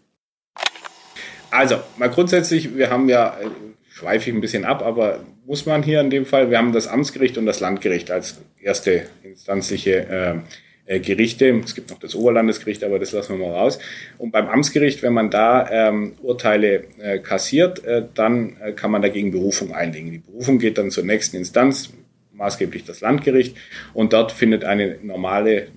Also, 1.51 1.75
mal 1.97 2.09
grundsätzlich, 2.09 2.75
wir 2.75 2.89
haben 2.89 3.07
ja, 3.09 3.37
äh, 3.39 3.45
schweife 3.91 4.31
ich 4.31 4.35
ein 4.35 4.41
bisschen 4.41 4.65
ab, 4.65 4.81
aber 4.81 5.19
muss 5.45 5.67
man 5.67 5.83
hier 5.83 6.01
in 6.01 6.09
dem 6.09 6.25
Fall, 6.25 6.49
wir 6.49 6.57
haben 6.57 6.73
das 6.73 6.87
Amtsgericht 6.87 7.37
und 7.37 7.45
das 7.45 7.59
Landgericht 7.59 8.09
als 8.09 8.41
erste 8.59 9.05
instanzliche 9.21 10.43
äh, 10.87 10.95
äh, 10.95 10.99
Gerichte. 10.99 11.61
Es 11.63 11.75
gibt 11.75 11.91
noch 11.91 11.99
das 11.99 12.15
Oberlandesgericht, 12.15 12.83
aber 12.83 12.97
das 12.97 13.11
lassen 13.11 13.37
wir 13.37 13.45
mal 13.45 13.53
raus. 13.53 13.77
Und 14.17 14.31
beim 14.31 14.47
Amtsgericht, 14.47 15.03
wenn 15.03 15.13
man 15.13 15.29
da 15.29 15.69
ähm, 15.69 16.13
Urteile 16.23 16.85
äh, 16.99 17.19
kassiert, 17.19 17.85
äh, 17.85 18.03
dann 18.15 18.57
kann 18.75 18.89
man 18.89 19.03
dagegen 19.03 19.29
Berufung 19.29 19.75
einlegen. 19.75 20.11
Die 20.11 20.17
Berufung 20.17 20.57
geht 20.57 20.79
dann 20.79 20.89
zur 20.89 21.03
nächsten 21.03 21.37
Instanz, 21.37 21.93
maßgeblich 22.33 22.83
das 22.83 23.01
Landgericht, 23.01 23.55
und 23.93 24.11
dort 24.11 24.31
findet 24.31 24.65
eine 24.65 24.97
normale 25.03 25.67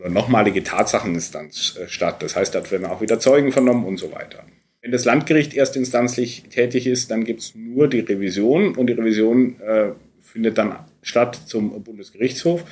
oder 0.00 0.10
nochmalige 0.10 0.62
Tatsacheninstanz 0.62 1.78
äh, 1.80 1.88
statt. 1.88 2.22
Das 2.22 2.36
heißt, 2.36 2.54
da 2.54 2.70
werden 2.70 2.86
auch 2.86 3.00
wieder 3.00 3.20
Zeugen 3.20 3.52
vernommen 3.52 3.84
und 3.84 3.98
so 3.98 4.12
weiter. 4.12 4.44
Wenn 4.82 4.92
das 4.92 5.04
Landgericht 5.04 5.54
erstinstanzlich 5.54 6.44
tätig 6.50 6.86
ist, 6.86 7.10
dann 7.10 7.24
gibt 7.24 7.40
es 7.40 7.54
nur 7.54 7.86
die 7.86 8.00
Revision 8.00 8.74
und 8.74 8.86
die 8.86 8.94
Revision 8.94 9.60
äh, 9.60 9.90
findet 10.22 10.56
dann 10.56 10.74
statt 11.02 11.38
zum 11.46 11.82
Bundesgerichtshof 11.82 12.64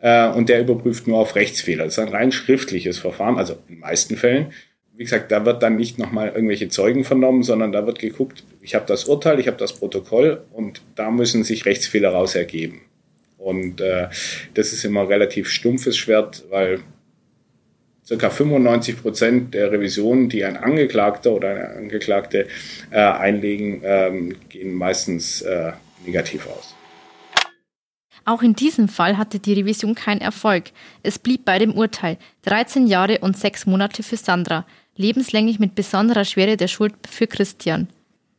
äh, 0.00 0.28
und 0.28 0.50
der 0.50 0.60
überprüft 0.60 1.06
nur 1.06 1.18
auf 1.18 1.36
Rechtsfehler. 1.36 1.84
Das 1.84 1.94
ist 1.94 1.98
ein 1.98 2.08
rein 2.08 2.32
schriftliches 2.32 2.98
Verfahren, 2.98 3.38
also 3.38 3.54
in 3.68 3.76
den 3.76 3.80
meisten 3.80 4.16
Fällen. 4.16 4.52
wie 4.94 5.04
gesagt, 5.04 5.32
da 5.32 5.46
wird 5.46 5.62
dann 5.62 5.76
nicht 5.76 5.98
nochmal 5.98 6.32
irgendwelche 6.34 6.68
Zeugen 6.68 7.02
vernommen, 7.02 7.42
sondern 7.42 7.72
da 7.72 7.86
wird 7.86 7.98
geguckt, 7.98 8.44
ich 8.60 8.74
habe 8.74 8.84
das 8.86 9.06
Urteil, 9.06 9.40
ich 9.40 9.46
habe 9.46 9.56
das 9.56 9.72
Protokoll 9.72 10.44
und 10.52 10.82
da 10.96 11.10
müssen 11.10 11.44
sich 11.44 11.64
Rechtsfehler 11.64 12.10
raus 12.10 12.34
ergeben. 12.34 12.82
Und 13.44 13.82
äh, 13.82 14.08
das 14.54 14.72
ist 14.72 14.84
immer 14.84 15.06
relativ 15.06 15.50
stumpfes 15.50 15.98
Schwert, 15.98 16.44
weil 16.48 16.80
circa 18.06 18.30
95 18.30 19.02
Prozent 19.02 19.52
der 19.52 19.70
Revisionen, 19.70 20.30
die 20.30 20.44
ein 20.44 20.56
Angeklagter 20.56 21.32
oder 21.32 21.50
eine 21.50 21.68
Angeklagte 21.76 22.48
äh, 22.90 22.96
einlegen, 22.96 23.82
ähm, 23.84 24.36
gehen 24.48 24.72
meistens 24.72 25.42
äh, 25.42 25.72
negativ 26.06 26.46
aus. 26.46 26.74
Auch 28.24 28.42
in 28.42 28.54
diesem 28.54 28.88
Fall 28.88 29.18
hatte 29.18 29.38
die 29.38 29.52
Revision 29.52 29.94
keinen 29.94 30.22
Erfolg. 30.22 30.70
Es 31.02 31.18
blieb 31.18 31.44
bei 31.44 31.58
dem 31.58 31.74
Urteil 31.74 32.16
13 32.46 32.86
Jahre 32.86 33.18
und 33.18 33.36
6 33.36 33.66
Monate 33.66 34.02
für 34.02 34.16
Sandra, 34.16 34.64
lebenslänglich 34.96 35.58
mit 35.58 35.74
besonderer 35.74 36.24
Schwere 36.24 36.56
der 36.56 36.68
Schuld 36.68 36.94
für 37.06 37.26
Christian. 37.26 37.88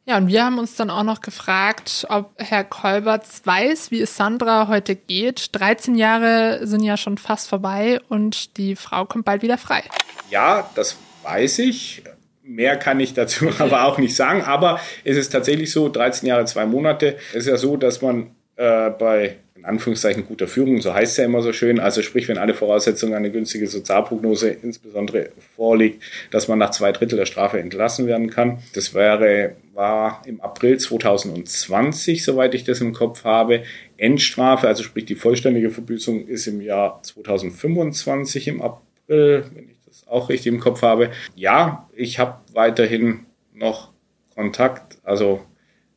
Ja, 0.08 0.18
und 0.18 0.28
wir 0.28 0.46
haben 0.46 0.60
uns 0.60 0.76
dann 0.76 0.92
auch 0.92 1.02
noch 1.02 1.22
gefragt, 1.22 2.06
ob 2.10 2.32
Herr 2.38 2.64
Kolberts 2.64 3.42
weiß, 3.44 3.90
wie 3.90 4.02
es 4.02 4.16
Sandra 4.16 4.68
heute 4.68 4.96
geht. 4.96 5.50
13 5.54 5.96
Jahre 5.96 6.68
sind 6.68 6.84
ja 6.84 6.96
schon 6.96 7.18
fast 7.18 7.50
vorbei 7.50 8.00
und 8.08 8.56
die 8.58 8.76
Frau 8.76 9.06
kommt 9.06 9.26
bald 9.26 9.42
wieder 9.42 9.58
frei. 9.58 9.84
Ja, 10.30 10.70
das 10.76 10.98
weiß 11.24 11.58
ich. 11.60 12.04
Mehr 12.44 12.78
kann 12.78 13.00
ich 13.00 13.16
dazu 13.16 13.50
aber 13.60 13.86
auch 13.86 13.98
nicht 13.98 14.16
sagen. 14.16 14.44
Aber 14.44 14.80
es 15.04 15.18
ist 15.18 15.30
tatsächlich 15.30 15.72
so, 15.72 15.90
13 15.90 16.30
Jahre, 16.30 16.46
zwei 16.46 16.68
Monate. 16.68 17.18
Es 17.32 17.40
ist 17.40 17.48
ja 17.48 17.58
so, 17.58 17.76
dass 17.76 18.04
man 18.04 18.30
äh, 18.58 18.92
bei 18.92 19.38
in 19.56 19.66
Anführungszeichen 19.66 20.28
guter 20.28 20.48
Führung, 20.48 20.80
so 20.82 20.94
heißt 20.94 21.14
es 21.14 21.18
ja 21.18 21.26
immer 21.26 21.42
so 21.42 21.52
schön, 21.52 21.80
also 21.80 22.04
sprich, 22.04 22.28
wenn 22.28 22.38
alle 22.38 22.54
Voraussetzungen 22.54 23.16
eine 23.16 23.32
günstige 23.32 23.66
Sozialprognose 23.66 24.50
insbesondere 24.50 25.30
vorliegt, 25.56 26.04
dass 26.30 26.48
man 26.48 26.60
nach 26.60 26.70
zwei 26.70 26.92
Drittel 26.92 27.18
der 27.18 27.26
Strafe 27.26 27.60
entlassen 27.60 28.06
werden 28.06 28.30
kann. 28.30 28.60
Das 28.76 28.94
wäre, 28.94 29.56
war 29.76 30.22
im 30.26 30.42
April 30.42 30.78
2020, 30.78 32.24
soweit 32.24 32.56
ich 32.56 32.64
das 32.64 32.82
im 32.82 32.94
Kopf 32.94 33.26
habe. 33.26 33.64
Endstrafe, 33.98 34.68
also 34.68 34.84
sprich 34.84 35.06
die 35.06 35.16
vollständige 35.16 35.70
Verbüßung 35.70 36.28
ist 36.28 36.48
im 36.48 36.62
Jahr 36.62 37.04
2025 37.04 38.48
im 38.48 38.62
April, 38.62 39.46
wenn 39.54 39.70
ich 39.70 39.78
das 39.86 40.08
auch 40.08 40.30
richtig 40.30 40.54
im 40.54 40.62
Kopf 40.62 40.82
habe. 40.82 41.12
Ja, 41.36 41.90
ich 41.94 42.20
habe 42.20 42.40
weiterhin 42.54 43.26
noch 43.54 43.92
Kontakt, 44.34 44.98
also 45.04 45.42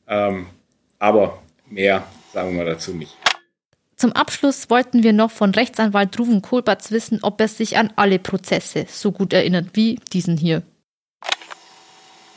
ähm, 0.09 0.47
aber 0.99 1.43
mehr 1.69 2.05
sagen 2.33 2.57
wir 2.57 2.65
dazu 2.65 2.93
nicht. 2.95 3.17
Zum 3.97 4.13
Abschluss 4.13 4.71
wollten 4.71 5.03
wir 5.03 5.13
noch 5.13 5.31
von 5.31 5.51
Rechtsanwalt 5.51 6.19
Ruven 6.19 6.43
Kohlbatz 6.43 6.91
wissen, 6.93 7.21
ob 7.23 7.41
er 7.41 7.49
sich 7.49 7.77
an 7.77 7.93
alle 7.97 8.19
Prozesse 8.19 8.87
so 8.89 9.11
gut 9.13 9.33
erinnert 9.33 9.71
wie 9.73 9.99
diesen 10.13 10.37
hier. 10.37 10.63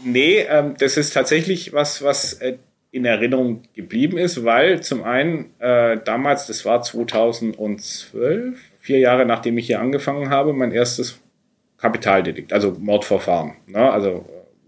Nee, 0.03 0.45
ähm, 0.49 0.75
das 0.77 0.97
ist 0.97 1.13
tatsächlich 1.13 1.73
was, 1.73 2.03
was 2.03 2.33
äh, 2.33 2.57
in 2.91 3.05
Erinnerung 3.05 3.63
geblieben 3.73 4.17
ist, 4.17 4.43
weil 4.43 4.81
zum 4.81 5.03
einen 5.03 5.51
äh, 5.59 5.97
damals, 6.03 6.47
das 6.47 6.65
war 6.65 6.81
2012, 6.81 8.59
vier 8.79 8.99
Jahre 8.99 9.25
nachdem 9.25 9.57
ich 9.57 9.67
hier 9.67 9.79
angefangen 9.79 10.29
habe, 10.29 10.53
mein 10.53 10.71
erstes 10.71 11.19
Kapitaldelikt, 11.77 12.51
also 12.51 12.75
Mordverfahren. 12.79 13.53
Ne? 13.67 13.91
Also 13.91 14.25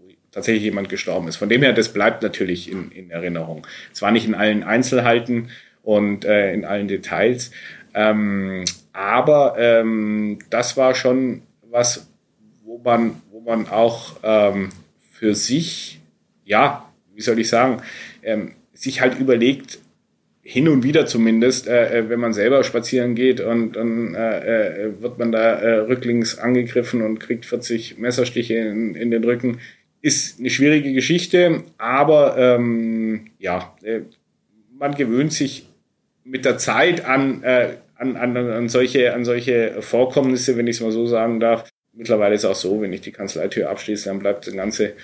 äh, 0.08 0.14
tatsächlich 0.32 0.64
jemand 0.64 0.88
gestorben 0.88 1.28
ist. 1.28 1.36
Von 1.36 1.48
dem 1.48 1.62
her, 1.62 1.72
das 1.72 1.92
bleibt 1.92 2.22
natürlich 2.22 2.70
in, 2.70 2.90
in 2.92 3.10
Erinnerung. 3.10 3.66
Zwar 3.92 4.10
nicht 4.10 4.26
in 4.26 4.34
allen 4.34 4.62
Einzelheiten, 4.62 5.50
und 5.84 6.24
äh, 6.24 6.52
in 6.52 6.64
allen 6.64 6.88
Details. 6.88 7.50
Ähm, 7.94 8.64
aber 8.92 9.54
ähm, 9.58 10.38
das 10.50 10.76
war 10.76 10.94
schon 10.94 11.42
was, 11.70 12.08
wo 12.64 12.78
man, 12.78 13.20
wo 13.30 13.40
man 13.40 13.68
auch 13.68 14.16
ähm, 14.22 14.70
für 15.14 15.34
sich, 15.34 16.00
ja, 16.44 16.90
wie 17.14 17.22
soll 17.22 17.38
ich 17.38 17.48
sagen, 17.48 17.80
ähm, 18.22 18.52
sich 18.72 19.00
halt 19.00 19.18
überlegt, 19.18 19.78
hin 20.42 20.68
und 20.68 20.82
wieder 20.82 21.06
zumindest, 21.06 21.68
äh, 21.68 22.00
äh 22.00 22.08
wenn 22.10 22.20
man 22.20 22.34
selber 22.34 22.64
spazieren 22.64 23.14
geht 23.14 23.40
und 23.40 23.76
dann 23.76 24.14
äh, 24.14 24.86
äh, 24.86 25.00
wird 25.00 25.18
man 25.18 25.32
da 25.32 25.54
äh, 25.54 25.78
rücklings 25.78 26.38
angegriffen 26.38 27.00
und 27.00 27.20
kriegt 27.20 27.46
40 27.46 27.98
Messerstiche 27.98 28.54
in, 28.54 28.94
in 28.94 29.10
den 29.10 29.24
Rücken. 29.24 29.60
Ist 30.02 30.38
eine 30.38 30.50
schwierige 30.50 30.92
Geschichte, 30.92 31.62
aber 31.78 32.36
ähm, 32.36 33.26
ja, 33.38 33.74
äh, 33.82 34.00
man 34.78 34.94
gewöhnt 34.96 35.32
sich 35.32 35.66
mit 36.24 36.44
der 36.44 36.58
Zeit 36.58 37.04
an, 37.04 37.44
an, 37.44 38.16
an, 38.16 38.36
an, 38.36 38.68
solche, 38.68 39.14
an 39.14 39.24
solche 39.24 39.76
Vorkommnisse, 39.80 40.56
wenn 40.56 40.66
ich 40.66 40.76
es 40.76 40.82
mal 40.82 40.90
so 40.90 41.06
sagen 41.06 41.38
darf. 41.38 41.70
Mittlerweile 41.96 42.34
ist 42.34 42.44
es 42.44 42.50
auch 42.50 42.56
so, 42.56 42.80
wenn 42.80 42.92
ich 42.92 43.02
die 43.02 43.12
Kanzleitür 43.12 43.70
abschließe, 43.70 44.08
dann 44.08 44.18
bleibt 44.18 44.46
die 44.46 44.52
ganze, 44.52 44.94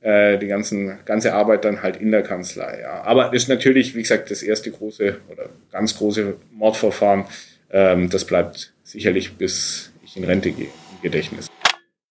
äh, 0.00 0.38
die 0.38 0.46
ganzen, 0.46 0.98
ganze 1.04 1.32
Arbeit 1.34 1.64
dann 1.64 1.82
halt 1.82 1.96
in 1.96 2.10
der 2.10 2.22
Kanzlei. 2.22 2.80
Ja. 2.82 3.02
Aber 3.02 3.24
das 3.24 3.44
ist 3.44 3.48
natürlich, 3.48 3.94
wie 3.94 4.02
gesagt, 4.02 4.30
das 4.30 4.42
erste 4.42 4.70
große 4.70 5.16
oder 5.30 5.48
ganz 5.72 5.96
große 5.96 6.36
Mordverfahren. 6.52 7.24
Ähm, 7.70 8.10
das 8.10 8.24
bleibt 8.24 8.72
sicherlich, 8.84 9.36
bis 9.36 9.92
ich 10.04 10.16
in 10.16 10.24
Rente 10.24 10.50
gehe, 10.50 10.66
im 10.66 11.02
Gedächtnis. 11.02 11.48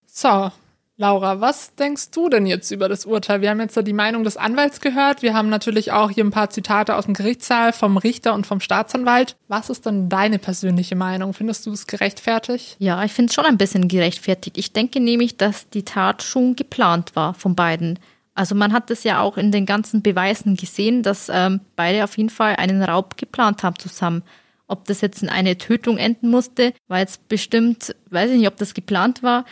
So, 0.07 0.51
Laura, 0.98 1.41
was 1.41 1.76
denkst 1.76 2.12
du 2.12 2.30
denn 2.30 2.46
jetzt 2.46 2.72
über 2.72 2.88
das 2.88 3.06
Urteil? 3.06 3.41
Wir 3.41 3.50
haben 3.50 3.60
jetzt 3.60 3.78
die 3.86 3.91
Meinung 3.91 4.24
des 4.24 4.38
Anwalts 4.38 4.80
gehört. 4.80 5.24
Wir 5.24 5.34
haben 5.34 5.50
natürlich 5.50 5.91
auch 5.91 6.10
hier 6.10 6.24
ein 6.24 6.32
paar 6.32 6.50
Zitate 6.50 6.96
aus 6.96 7.04
dem 7.04 7.14
Gerichtssaal 7.14 7.74
vom 7.74 7.98
Richter 7.98 8.34
und 8.34 8.48
vom 8.48 8.62
Staatsanwalt. 8.62 9.36
Was 9.50 9.70
ist 9.70 9.86
denn 9.86 10.08
deine 10.08 10.39
persönliche 10.39 10.96
Meinung? 10.96 11.34
Findest 11.34 11.66
du 11.66 11.74
es 11.74 11.88
gerechtfertigt? 11.88 12.78
Ja, 12.80 13.04
ich 13.04 13.12
finde 13.12 13.30
es 13.30 13.36
schon 13.36 13.43
ein 13.43 13.58
bisschen 13.58 13.89
gerechtfertigt. 13.89 14.58
Ich 14.58 14.72
denke 14.72 15.02
nämlich, 15.02 15.36
dass 15.36 15.70
die 15.70 15.84
Tat 15.84 16.24
schon 16.24 16.56
geplant 16.56 17.14
war 17.18 17.34
von 17.34 17.56
beiden. 17.56 18.00
Also 18.34 18.56
man 18.56 18.72
hat 18.72 18.89
es 18.89 19.04
ja 19.04 19.20
auch 19.20 19.36
in 19.36 19.52
den 19.52 19.66
ganzen 19.66 20.02
Beweisen 20.02 20.56
gesehen, 20.56 21.04
dass 21.04 21.30
ähm, 21.30 21.60
beide 21.76 22.06
auf 22.06 22.16
jeden 22.18 22.30
Fall 22.30 22.56
einen 22.56 22.82
Raub 22.82 23.18
geplant 23.18 23.64
haben 23.64 23.78
zusammen. 23.80 24.24
Ob 24.68 24.86
das 24.86 25.02
jetzt 25.02 25.22
in 25.22 25.30
eine 25.30 25.58
Tötung 25.58 25.98
enden 25.98 26.30
musste, 26.30 26.74
war 26.88 27.00
jetzt 27.00 27.28
bestimmt, 27.28 27.96
weiß 28.10 28.32
ich 28.32 28.38
nicht, 28.38 28.48
ob 28.48 28.58
das 28.58 28.74
geplant 28.74 29.22
war, 29.22 29.46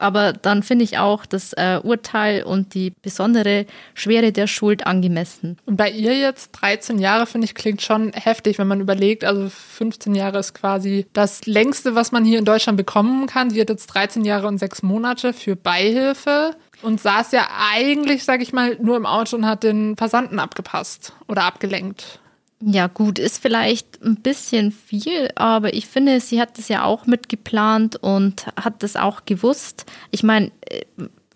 aber 0.00 0.32
dann 0.32 0.62
finde 0.62 0.84
ich 0.84 0.98
auch 0.98 1.26
das 1.26 1.52
äh, 1.52 1.80
Urteil 1.82 2.42
und 2.42 2.74
die 2.74 2.92
besondere 3.02 3.66
Schwere 3.94 4.32
der 4.32 4.46
Schuld 4.46 4.86
angemessen. 4.86 5.58
Und 5.66 5.76
bei 5.76 5.90
ihr 5.90 6.18
jetzt 6.18 6.52
13 6.52 6.98
Jahre, 6.98 7.26
finde 7.26 7.44
ich, 7.44 7.54
klingt 7.54 7.82
schon 7.82 8.12
heftig, 8.12 8.58
wenn 8.58 8.66
man 8.66 8.80
überlegt, 8.80 9.24
also 9.24 9.48
15 9.48 10.14
Jahre 10.14 10.38
ist 10.38 10.54
quasi 10.54 11.06
das 11.12 11.46
längste, 11.46 11.94
was 11.94 12.12
man 12.12 12.24
hier 12.24 12.38
in 12.38 12.44
Deutschland 12.44 12.76
bekommen 12.76 13.26
kann. 13.26 13.50
Sie 13.50 13.60
hat 13.60 13.68
jetzt 13.68 13.86
13 13.88 14.24
Jahre 14.24 14.46
und 14.46 14.58
6 14.58 14.82
Monate 14.82 15.32
für 15.32 15.56
Beihilfe 15.56 16.56
und 16.82 17.00
saß 17.00 17.32
ja 17.32 17.48
eigentlich, 17.72 18.24
sag 18.24 18.40
ich 18.40 18.52
mal, 18.52 18.76
nur 18.80 18.96
im 18.96 19.06
Auto 19.06 19.36
und 19.36 19.46
hat 19.46 19.62
den 19.62 19.96
Passanten 19.96 20.38
abgepasst 20.38 21.14
oder 21.28 21.44
abgelenkt. 21.44 22.20
Ja, 22.62 22.88
gut, 22.88 23.18
ist 23.18 23.40
vielleicht 23.40 24.02
ein 24.02 24.16
bisschen 24.16 24.70
viel, 24.70 25.30
aber 25.34 25.72
ich 25.72 25.86
finde, 25.86 26.20
sie 26.20 26.40
hat 26.40 26.58
das 26.58 26.68
ja 26.68 26.84
auch 26.84 27.06
mitgeplant 27.06 27.96
und 27.96 28.46
hat 28.54 28.82
das 28.82 28.96
auch 28.96 29.24
gewusst. 29.24 29.86
Ich 30.10 30.22
meine, 30.22 30.50
äh, 30.68 30.82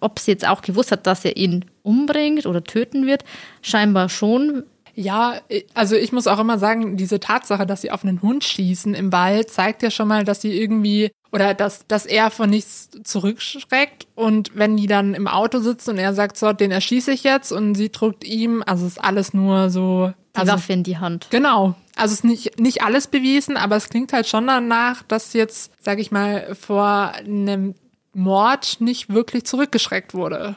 ob 0.00 0.18
sie 0.18 0.32
jetzt 0.32 0.46
auch 0.46 0.60
gewusst 0.60 0.92
hat, 0.92 1.06
dass 1.06 1.24
er 1.24 1.38
ihn 1.38 1.64
umbringt 1.82 2.44
oder 2.44 2.62
töten 2.62 3.06
wird, 3.06 3.24
scheinbar 3.62 4.10
schon. 4.10 4.64
Ja, 4.94 5.40
also 5.72 5.96
ich 5.96 6.12
muss 6.12 6.26
auch 6.26 6.38
immer 6.38 6.58
sagen, 6.58 6.98
diese 6.98 7.20
Tatsache, 7.20 7.64
dass 7.66 7.80
sie 7.80 7.90
auf 7.90 8.04
einen 8.04 8.20
Hund 8.20 8.44
schießen 8.44 8.94
im 8.94 9.10
Wald, 9.10 9.50
zeigt 9.50 9.82
ja 9.82 9.90
schon 9.90 10.08
mal, 10.08 10.24
dass 10.24 10.42
sie 10.42 10.52
irgendwie 10.52 11.10
oder 11.32 11.54
dass, 11.54 11.86
dass 11.88 12.04
er 12.06 12.30
von 12.30 12.50
nichts 12.50 12.90
zurückschreckt 13.02 14.06
und 14.14 14.52
wenn 14.54 14.76
die 14.76 14.86
dann 14.86 15.14
im 15.14 15.26
Auto 15.26 15.58
sitzen 15.58 15.90
und 15.92 15.98
er 15.98 16.14
sagt 16.14 16.36
so, 16.36 16.52
den 16.52 16.70
erschieße 16.70 17.10
ich 17.12 17.24
jetzt 17.24 17.50
und 17.50 17.74
sie 17.74 17.90
drückt 17.90 18.24
ihm, 18.24 18.62
also 18.64 18.86
ist 18.86 19.02
alles 19.02 19.34
nur 19.34 19.70
so 19.70 20.12
die 20.34 20.40
also, 20.40 20.52
Waffe 20.52 20.72
in 20.72 20.82
die 20.82 20.98
Hand. 20.98 21.28
Genau. 21.30 21.74
Also 21.96 22.12
es 22.12 22.20
ist 22.20 22.24
nicht, 22.24 22.60
nicht 22.60 22.82
alles 22.82 23.06
bewiesen, 23.06 23.56
aber 23.56 23.76
es 23.76 23.88
klingt 23.88 24.12
halt 24.12 24.26
schon 24.26 24.46
danach, 24.46 25.02
dass 25.04 25.32
jetzt, 25.32 25.72
sag 25.78 26.00
ich 26.00 26.10
mal, 26.10 26.54
vor 26.54 27.12
einem 27.12 27.74
Mord 28.12 28.80
nicht 28.80 29.10
wirklich 29.10 29.44
zurückgeschreckt 29.44 30.14
wurde. 30.14 30.56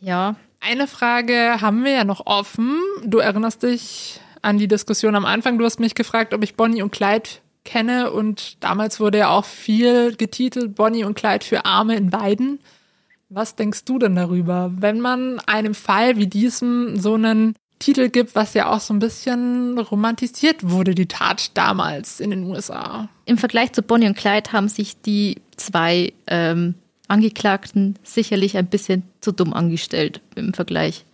Ja. 0.00 0.36
Eine 0.60 0.86
Frage 0.86 1.60
haben 1.60 1.84
wir 1.84 1.92
ja 1.92 2.04
noch 2.04 2.26
offen. 2.26 2.78
Du 3.04 3.18
erinnerst 3.18 3.62
dich 3.62 4.20
an 4.42 4.58
die 4.58 4.68
Diskussion 4.68 5.16
am 5.16 5.24
Anfang. 5.24 5.58
Du 5.58 5.64
hast 5.64 5.80
mich 5.80 5.94
gefragt, 5.94 6.34
ob 6.34 6.44
ich 6.44 6.54
Bonnie 6.54 6.82
und 6.82 6.92
Clyde 6.92 7.30
kenne 7.64 8.10
und 8.10 8.62
damals 8.62 9.00
wurde 9.00 9.18
ja 9.18 9.28
auch 9.28 9.44
viel 9.44 10.16
getitelt 10.16 10.74
Bonnie 10.74 11.04
und 11.04 11.14
Clyde 11.14 11.44
für 11.44 11.64
Arme 11.64 11.96
in 11.96 12.12
Weiden. 12.12 12.58
Was 13.28 13.54
denkst 13.54 13.84
du 13.84 13.98
denn 13.98 14.16
darüber, 14.16 14.72
wenn 14.76 15.00
man 15.00 15.40
einem 15.40 15.74
Fall 15.74 16.16
wie 16.16 16.26
diesem 16.26 16.98
so 16.98 17.14
einen 17.14 17.54
Titel 17.80 18.10
gibt, 18.10 18.36
was 18.36 18.54
ja 18.54 18.70
auch 18.70 18.78
so 18.78 18.94
ein 18.94 19.00
bisschen 19.00 19.78
romantisiert 19.78 20.70
wurde, 20.70 20.94
die 20.94 21.06
Tat 21.06 21.56
damals 21.56 22.20
in 22.20 22.30
den 22.30 22.44
USA? 22.44 23.08
Im 23.24 23.38
Vergleich 23.38 23.72
zu 23.72 23.82
Bonnie 23.82 24.06
und 24.06 24.16
Clyde 24.16 24.52
haben 24.52 24.68
sich 24.68 25.00
die 25.00 25.38
zwei 25.56 26.12
ähm, 26.28 26.74
Angeklagten 27.08 27.98
sicherlich 28.04 28.56
ein 28.56 28.66
bisschen 28.66 29.02
zu 29.20 29.32
dumm 29.32 29.52
angestellt 29.52 30.20
im 30.36 30.54
Vergleich. 30.54 31.04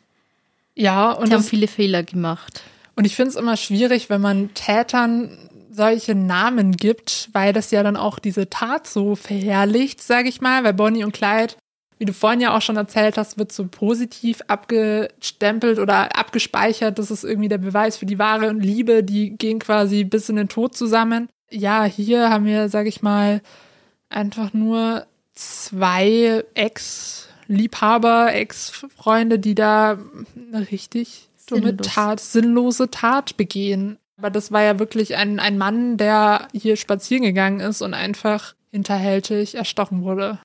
Ja, 0.75 1.13
und 1.13 1.31
die 1.31 1.35
haben 1.35 1.43
viele 1.43 1.69
Fehler 1.69 2.03
gemacht. 2.03 2.63
Und 2.97 3.07
ich 3.07 3.15
finde 3.15 3.31
es 3.31 3.37
immer 3.37 3.57
schwierig, 3.57 4.11
wenn 4.11 4.21
man 4.21 4.53
Tätern 4.55 5.39
solche 5.71 6.15
Namen 6.15 6.73
gibt, 6.73 7.29
weil 7.33 7.53
das 7.53 7.71
ja 7.71 7.83
dann 7.83 7.97
auch 7.97 8.19
diese 8.19 8.51
Tat 8.51 8.87
so 8.87 9.15
verherrlicht, 9.15 10.03
sage 10.03 10.29
ich 10.29 10.41
mal, 10.41 10.65
weil 10.65 10.75
Bonnie 10.75 11.05
und 11.05 11.13
Clyde 11.13 11.55
wie 11.99 12.05
du 12.05 12.13
vorhin 12.13 12.41
ja 12.41 12.57
auch 12.57 12.63
schon 12.63 12.77
erzählt 12.77 13.17
hast, 13.17 13.39
wird 13.39 13.53
so 13.53 13.67
positiv 13.67 14.41
abgestempelt 14.49 15.79
oder 15.79 16.17
abgespeichert. 16.17 16.99
Das 16.99 17.11
ist 17.11 17.25
irgendwie 17.25 17.49
der 17.49 17.59
Beweis 17.59 17.97
für 17.97 18.07
die 18.07 18.19
wahre 18.19 18.53
Liebe. 18.53 19.03
Die 19.03 19.31
gehen 19.31 19.59
quasi 19.59 20.05
bis 20.05 20.29
in 20.29 20.37
den 20.37 20.49
Tod 20.49 20.77
zusammen. 20.77 21.29
Ja, 21.51 21.85
hier 21.85 22.29
haben 22.29 22.45
wir, 22.45 22.69
sag 22.69 22.87
ich 22.87 23.03
mal, 23.03 23.41
einfach 24.11 24.53
nur 24.53 25.07
zwei 25.35 26.45
Ex-Liebhaber, 26.55 28.35
Ex-Freunde, 28.35 29.39
die 29.39 29.55
da 29.55 29.99
eine 30.53 30.71
richtig 30.71 31.29
dumme 31.47 31.77
Tat, 31.77 32.21
sinnlose 32.21 32.91
Tat 32.91 33.37
begehen. 33.37 33.99
Aber 34.19 34.31
das 34.31 34.51
war 34.51 34.63
ja 34.63 34.79
wirklich 34.79 35.17
ein, 35.17 35.39
ein 35.39 35.59
Mann, 35.59 35.97
der 35.97 36.49
hier 36.53 36.77
spazieren 36.77 37.23
gegangen 37.23 37.61
ist 37.61 37.83
und 37.83 37.95
einfach 37.95 38.55
hinterhältig 38.71 39.55
erstochen 39.55 40.03
wurde. 40.03 40.39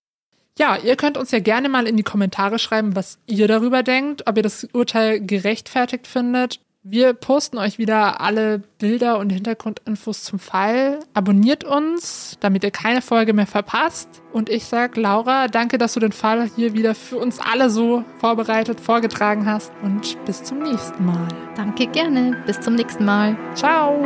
Ja, 0.60 0.78
ihr 0.78 0.96
könnt 0.96 1.18
uns 1.18 1.32
ja 1.32 1.40
gerne 1.40 1.70
mal 1.70 1.88
in 1.88 1.98
die 1.98 2.04
Kommentare 2.04 2.60
schreiben, 2.60 2.96
was 2.96 3.20
ihr 3.26 3.48
darüber 3.48 3.84
denkt, 3.84 4.28
ob 4.28 4.38
ihr 4.38 4.44
das 4.44 4.68
Urteil 4.74 5.20
gerechtfertigt 5.26 6.08
findet. 6.08 6.60
Wir 6.84 7.14
posten 7.14 7.60
euch 7.60 7.78
wieder 7.78 8.22
alle 8.22 8.64
Bilder 8.80 9.20
und 9.20 9.30
Hintergrundinfos 9.30 10.24
zum 10.24 10.40
Fall. 10.40 11.00
Abonniert 11.14 11.64
uns, 11.64 12.38
damit 12.40 12.64
ihr 12.64 12.72
keine 12.72 13.04
Folge 13.04 13.34
mehr 13.34 13.46
verpasst. 13.46 14.10
Und 14.34 14.50
ich 14.50 14.66
sag 14.66 14.98
Laura, 14.98 15.48
danke, 15.48 15.78
dass 15.78 15.94
du 15.94 16.00
den 16.00 16.12
Fall 16.12 16.50
hier 16.56 16.74
wieder 16.74 16.96
für 16.96 17.18
uns 17.18 17.38
alle 17.40 17.70
so 17.70 18.04
vorbereitet, 18.20 18.80
vorgetragen 18.80 19.46
hast. 19.46 19.72
Und 19.84 20.18
bis 20.26 20.44
zum 20.44 20.64
nächsten 20.64 21.06
Mal. 21.06 21.28
Danke 21.56 21.86
gerne. 21.86 22.42
Bis 22.48 22.60
zum 22.60 22.74
nächsten 22.74 23.06
Mal. 23.06 23.38
Ciao. 23.54 24.04